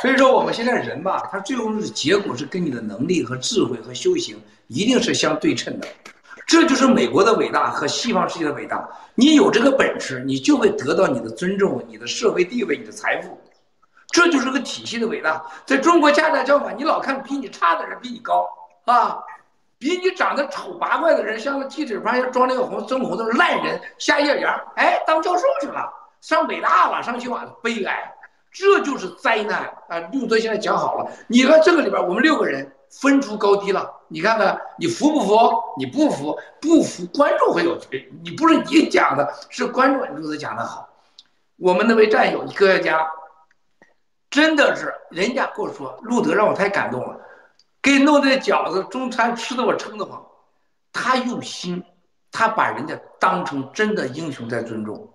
[0.00, 5.88] 所以说，我们现在人吧，他最终的结果是跟你的能力和智慧和修行一定是相对称的。
[6.46, 8.86] 这就是美国的伟大和西方世界的伟大。
[9.14, 13.40] 你有这个本事，你就会得到你的尊重、你的社会地位、你的财富。
[14.08, 15.42] 这就是个体系的伟大。
[15.64, 18.46] 在中国家家教法，你老看比你差的人比你高
[18.84, 19.16] 啊，
[19.84, 25.92] 比你长得丑八怪的人，像个记者旁边装那个红曾红的烂人，下页员，哎，当教授去了，
[26.22, 28.10] 上北大了，上清华了，悲哀。
[28.50, 29.98] 这就是灾难啊！
[30.10, 33.92] 路德现在讲好了，你看这个里边，我们六个人分出高低了。
[34.08, 35.36] 你看看，你服不服？
[35.76, 38.10] 你不服，不服，观众会有罪。
[38.22, 40.08] 你不是你讲的，是观众。
[40.14, 40.88] 路德讲的好，
[41.58, 43.06] 我们那位战友科学家，
[44.30, 47.20] 真的是人家跟我说，路德让我太感动了，
[47.84, 50.24] 给弄的饺子中餐吃的我撑得慌。
[50.90, 51.84] 他用心，
[52.32, 55.12] 他把人家当成真的英雄在尊重。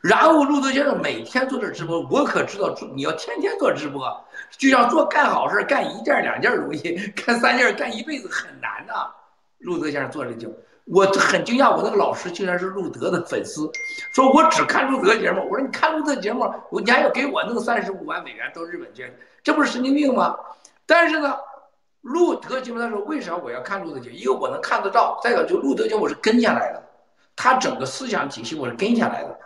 [0.00, 4.08] 然后路德先生每天做这直播，我可知道你要天天做直播，
[4.56, 9.10] 就像做干好事干一件两件容易，干三件干一辈子很难呐。
[9.58, 10.48] 路德先生做这就，
[10.84, 13.70] 我很惊讶，我那个老师竟然是路德的粉丝，
[14.14, 15.42] 说我只看路德节目。
[15.50, 19.12] 我说你看路德节目，我你还要给我弄三十五万美元到日本去，
[19.42, 20.36] 这不是神经病吗？
[20.86, 21.36] 但是呢，
[22.02, 24.16] 路德经他说为啥我要看路德节目？
[24.16, 26.82] 一个我能看得到，再一个就路德经我是跟下来的，
[27.36, 29.38] 他整个思想体系我是跟下来的。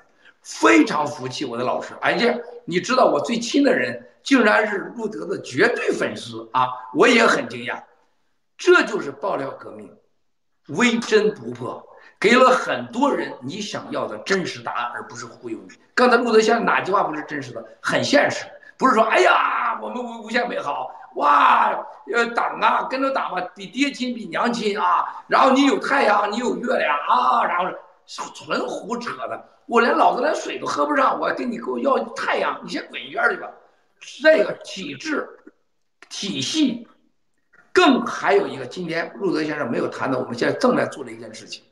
[0.43, 6.69] 非常服气我的老师，而且你知道我最亲的人竟然是路德的绝对粉丝啊！
[6.93, 7.83] 我也很惊讶，
[8.59, 9.91] 这就是爆料革命，
[10.69, 11.83] 微真不破，
[12.21, 15.77] 给了很多人你想要的真实答案，而不是忽悠你。
[15.95, 17.65] 刚才路德先生哪句话不是真实的？
[17.81, 18.45] 很现实，
[18.77, 27.73] 不是说哎呀我们无无限美好哇，呃党啊跟着党吧，比爹亲比娘亲啊，然后你有太阳你有月亮啊，然后
[28.07, 29.49] 纯胡扯的。
[29.67, 33.49] 我连老子连水都喝不上，我跟你给我要太阳，你先滚一边去吧。
[34.23, 35.27] 这个体制、
[36.11, 36.87] 体系，
[37.73, 41.63] 更还有一个，今天路德先生没有谈的，我们现在正在做的一件事情，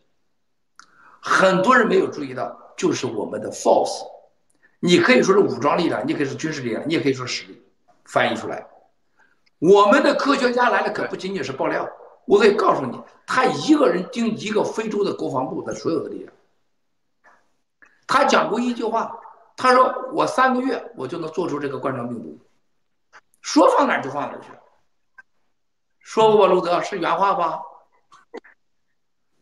[1.21, 4.07] 很多人没有注意到，就是我们的 force。
[4.81, 7.63] 你可以说是武装力量，你可以说军事力量，你也可以说实力。
[8.05, 8.67] 翻译出来，
[9.63, 11.89] 我们的科学家来了，可不仅仅是爆料。
[12.25, 16.33] 我可以告诉你，他一个人盯一个非洲的国防部的所有的力量。
[18.09, 19.17] 他讲过一句话，
[19.57, 22.37] 他说：“我三个月我就能做出这个冠状病毒，
[23.41, 24.51] 说放哪就放哪去。”
[26.01, 27.63] 说过吧，路德是原话吧？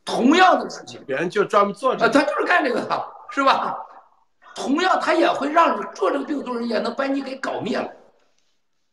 [0.05, 3.79] 同样的事情，别人就专门做这个，他就是干这个的，是吧？
[4.55, 7.91] 同样，他也会让做这个病毒人也能把你给搞灭了。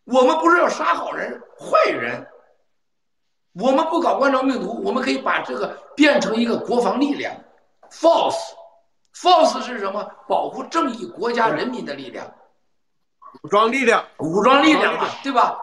[0.07, 2.25] 我们不是要杀好人、坏人，
[3.53, 7.35] 我们不搞冠状病毒，我们可以把这个变成一个国防力量
[7.91, 8.35] ，false。
[9.19, 10.07] Force 是什么？
[10.27, 12.31] 保护正义、国家、人民的力量，
[13.41, 15.57] 武装力量，武装力量嘛，对吧？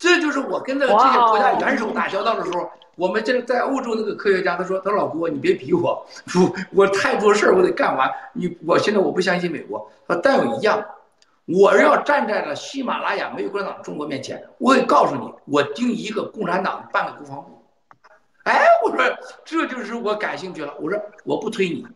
[0.00, 6.04] 这就是我跟那个这些国家元首打交道的时候，我们这在欧洲那个科学家他说：“他说老郭，你别逼我，
[6.34, 8.10] 我我太多事儿，我得干完。
[8.32, 9.88] 你我现在我不相信美国。
[10.08, 10.84] 说但有一样，
[11.48, 17.64] 我要站在了喜马拉雅没有共产党中国面前，我会告诉你，我盯一个共产党半个国防部。”
[18.44, 19.02] 哎，我说
[19.44, 20.74] 这就是我感兴趣了。
[20.78, 21.86] 我说我不推你，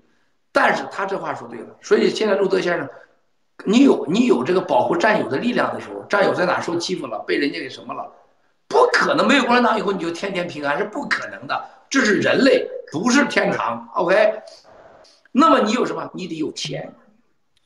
[0.52, 1.76] 但是他这话说对了。
[1.82, 2.88] 所以现在路德先生，
[3.64, 8.10] 你有你有这个保护战友的力量的时候，战友在哪受欺负了，被人家给什么了，
[8.68, 11.64] 不可能没有共产党以后你就天天平安是不可能的。
[11.90, 13.86] 这是人类，不是天堂。
[13.94, 14.40] OK，
[15.30, 16.10] 那么你有什么？
[16.14, 16.94] 你得有钱，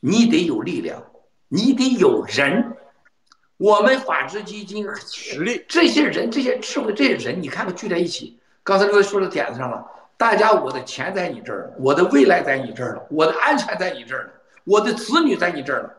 [0.01, 1.01] 你得有力量，
[1.47, 2.75] 你得有人。
[3.57, 8.39] 我们法治基金实力，这些人，这些社会这些人，你看看聚在一起。
[8.63, 9.83] 刚才都说到点子上了，
[10.15, 14.29] 大家，我的钱在你这儿，我的未来在你这儿了，我的安全在你这儿了，
[14.65, 15.93] 我的子女在你这儿了。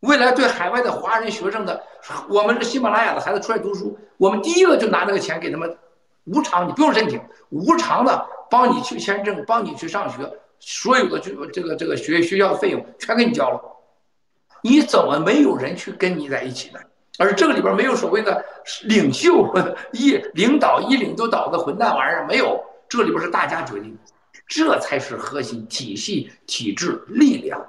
[0.00, 1.82] 未来对海外的华人学生的，
[2.30, 5.76] 我们这喜马拉雅的孩子出来读书，我们第一个就拿那个钱给他们
[6.24, 7.20] 无偿，你不用申请，
[7.50, 10.16] 无偿的帮你去签证，帮你去上学，
[10.60, 13.60] 所有的就这个这个学学校的费用全给你交了。
[14.62, 16.80] 你怎么没有人去跟你在一起呢？
[17.18, 18.42] 而这个里边没有所谓的
[18.84, 19.46] 领袖
[19.92, 22.58] 一领导一领就倒的混蛋玩意儿，没有，
[22.88, 23.94] 这里边是大家决定，
[24.48, 27.62] 这才是核心体系体制力量，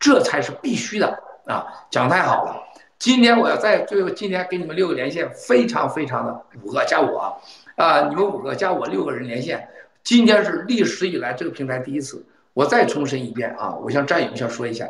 [0.00, 1.06] 这才是必须的
[1.46, 1.64] 啊！
[1.88, 2.60] 讲太好了，
[2.98, 7.40] 今天我要在最后，今天给你们六个连线，非常非常的五个加我
[7.76, 9.68] 啊，你们五个加我六个人连线，
[10.02, 14.88] 今天是历史以来这个平台第一次，我再重申一遍啊，我向战友想说一下。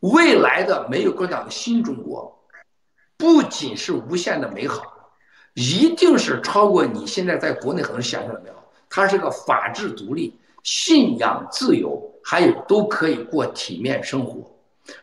[0.00, 2.38] 未来的没有共产党的新中国，
[3.16, 4.82] 不仅是无限的美好，
[5.54, 8.56] 一定是超过你现在在国内可能想象的美好。
[8.88, 14.48] 它是个法治独立、信仰自由，还有都可以过体面生活，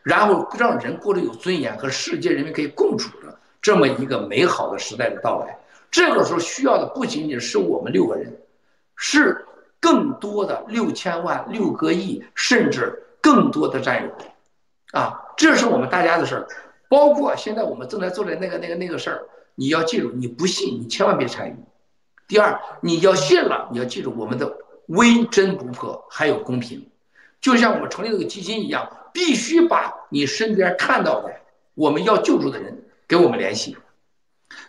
[0.02, 5.58] 然后让人过得有尊严，和世界人民可以共处的这么一个美好的时代的到来。
[5.90, 8.34] 这个时候需要的不仅仅是我们六个人，
[8.96, 9.44] 是
[9.78, 14.10] 更多的六千万、六个亿，甚至更多的战友。
[14.94, 16.46] 啊，这是我们大家的事儿，
[16.88, 19.26] 包括现在我们正在做的那个、那个、那个事儿，
[19.56, 21.56] 你要记住，你不信，你千万别参与。
[22.28, 24.56] 第二，你要信了，你要记住我们的
[24.86, 26.88] 微真不破，还有公平，
[27.40, 31.34] 就像我们成立这个基金一样，必须把你身边看到的
[31.74, 33.76] 我们要救助的人给我们联系，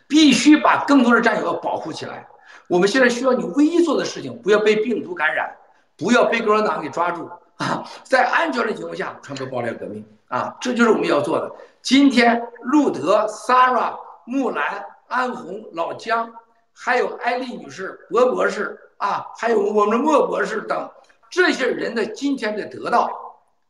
[0.07, 2.27] 必须把更多的战友要保护起来。
[2.68, 5.56] 我们现在需要你唯一做的事情，不要被病毒感染，
[5.95, 10.06] 不要被共产党给抓住啊，在安全的情况下传播爆料革命。
[10.27, 11.49] 啊，这就是我们要做的。
[11.84, 13.95] 今天，路德、Sarah、
[14.26, 16.34] 木兰、安红、老姜，
[16.73, 20.90] 还有艾丽女士、博博士啊，还有我们的莫博士等
[21.30, 23.07] 这些人的今天的得到，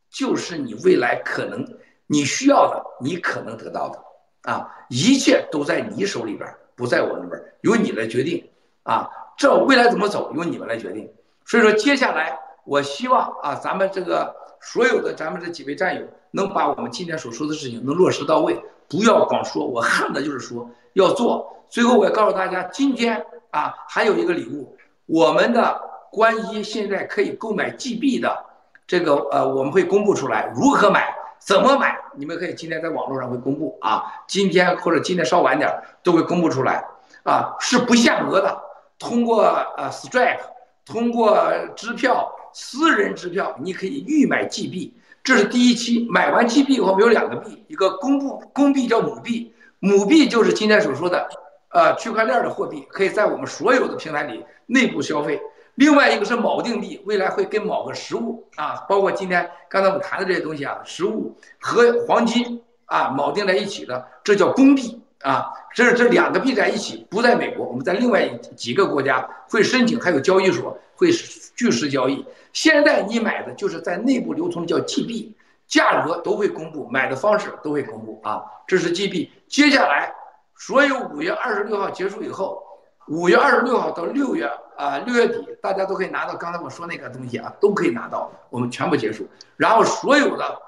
[0.08, 1.62] 就是你未来可能
[2.06, 8.42] 你需要的，你可能得到的啊，一切都在你手里边，不在我那边，由你来决定
[8.82, 9.08] 啊。
[9.36, 11.12] 这未来怎么走，由你们来决定。
[11.44, 12.36] 所以说，接下来
[12.66, 16.02] 我希望啊，咱们这个所有的咱们这几位战友。
[16.32, 21.64] 能把我们今天所说的事情能落实到位，不要光说，我恨的就是说要做。
[21.70, 24.76] 最后，我要告诉大家，今天啊，还有一个礼物，
[25.06, 25.80] 我们的
[26.12, 28.44] 关一现在可以购买 GB 的
[28.86, 35.72] 这个呃，我们会公布出来如何买，怎么买，你们可以今天在网络上会公布啊，今天或者今天稍晚点
[36.02, 36.84] 都会公布出来
[37.22, 38.60] 啊，是不限额的，
[38.98, 39.42] 通过
[39.78, 40.40] 呃 Stripe，
[40.84, 41.38] 通过
[41.74, 44.90] 支票，私人支票，你可以预买 G 币。
[45.22, 51.28] 这是第一期，买完 G 币以后，我们有两个币，一个公布公币叫母币，母币就是今天所说的，
[51.68, 55.38] 呃，区块链的货币，可以在我们所有的平台里内部消费。
[55.74, 65.44] 另外一个是锚定币，未来会跟某个实物啊，包括今天刚才我们谈的这些东西啊，实物和黄金啊锚定在一起的，这叫公币啊。
[65.74, 68.26] 这这两个币在一起，不在美国，我们在另外
[68.56, 71.12] 几个国家会申请，还有交易所会
[71.56, 72.24] 据实交易。
[72.52, 75.34] 现在你买的就是在内部流通叫 G 币，
[75.66, 78.44] 价格都会公布，买的方式都会公布啊。
[78.66, 79.32] 这是 G 币。
[79.48, 80.14] 接下来，
[80.56, 82.62] 所有五月二十六号结束以后，
[83.08, 89.26] 五月二十六号到六月啊六月底，大家都可以拿到刚才我说那个东西啊，都可以拿到，我们全部结束。
[89.56, 90.62] 然后所有的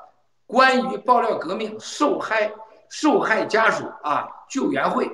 [0.47, 2.51] 关于爆料革命受害
[2.89, 5.11] 受害家属啊救援会，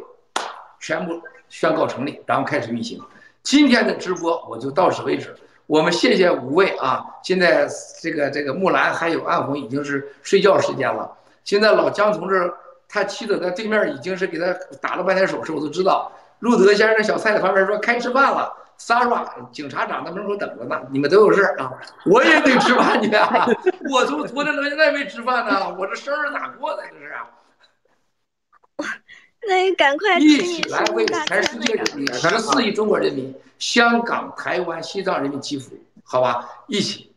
[0.79, 3.01] 全部宣告成立，然后开始运行。
[3.43, 5.35] 今天的直播我就到此为止。
[5.67, 7.05] 我们谢谢五位啊！
[7.23, 7.67] 现在
[8.01, 11.11] 这个这个木兰还有暗红已经是睡觉时间了。
[11.43, 12.53] 现在老姜同志
[12.89, 16.13] 他妻子在对面已经是给他打了半天手势，我都知道。
[16.41, 18.53] 路德先生小蔡在旁边说开吃饭了。
[18.77, 21.73] 撒拉警察长在门口等着呢，你们都有事啊？
[22.07, 23.47] 我也得吃饭去啊！
[23.89, 27.15] 我从昨天到现在没吃饭呢，我这生日咋过的这是？
[29.49, 36.49] 那你赶快一起来为全世界人民、十四亿中国人民、香港、台湾、西藏人民祈福，好吧？
[36.69, 37.14] 一起。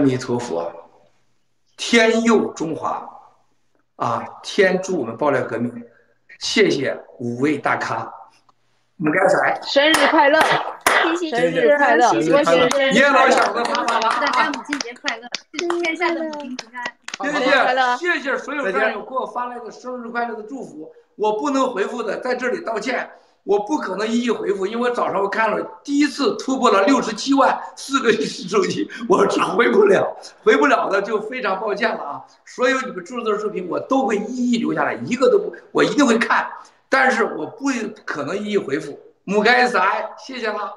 [0.00, 0.70] 弥陀佛，
[1.76, 3.08] 天佑中华，
[3.96, 5.72] 啊，天助我们爆料革命，
[6.38, 8.10] 谢谢五位大咖，
[8.98, 10.40] 我们刚才，生日快乐，
[11.18, 16.84] 谢谢生日快乐，谢谢郭生日快乐先生，爷老小的啪啪啪大家母亲节快乐，祝天下的母亲平安。
[17.22, 23.10] 谢谢谢谢所有战友给我发来的生日快乐的祝福，我不能回复的，在这里道歉。
[23.44, 32.20] 我不可能一一回复，因为早上我看了第一次突破了六十七万四个手机，我是回不了，回不了的就非常抱歉了啊！
[32.44, 36.46] 所有你们注册的视频我都会一一留下来，一个都不，我一定会看，
[36.88, 37.66] 但是我不
[38.04, 38.98] 可能一一回复。
[39.24, 39.80] 母该仔，
[40.18, 40.72] 谢谢了，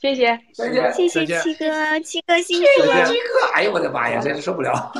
[0.00, 0.38] 谢谢。
[0.54, 0.92] 再见。
[0.92, 3.04] 谢谢再见七哥，七哥辛苦这了。
[3.06, 4.92] 个，哎呦我的妈呀，真是受不了！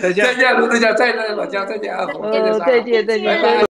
[0.00, 0.34] 再见再。
[0.34, 3.66] 见，卢队长，再见，老姜，再见，阿红，再见，再见，再见。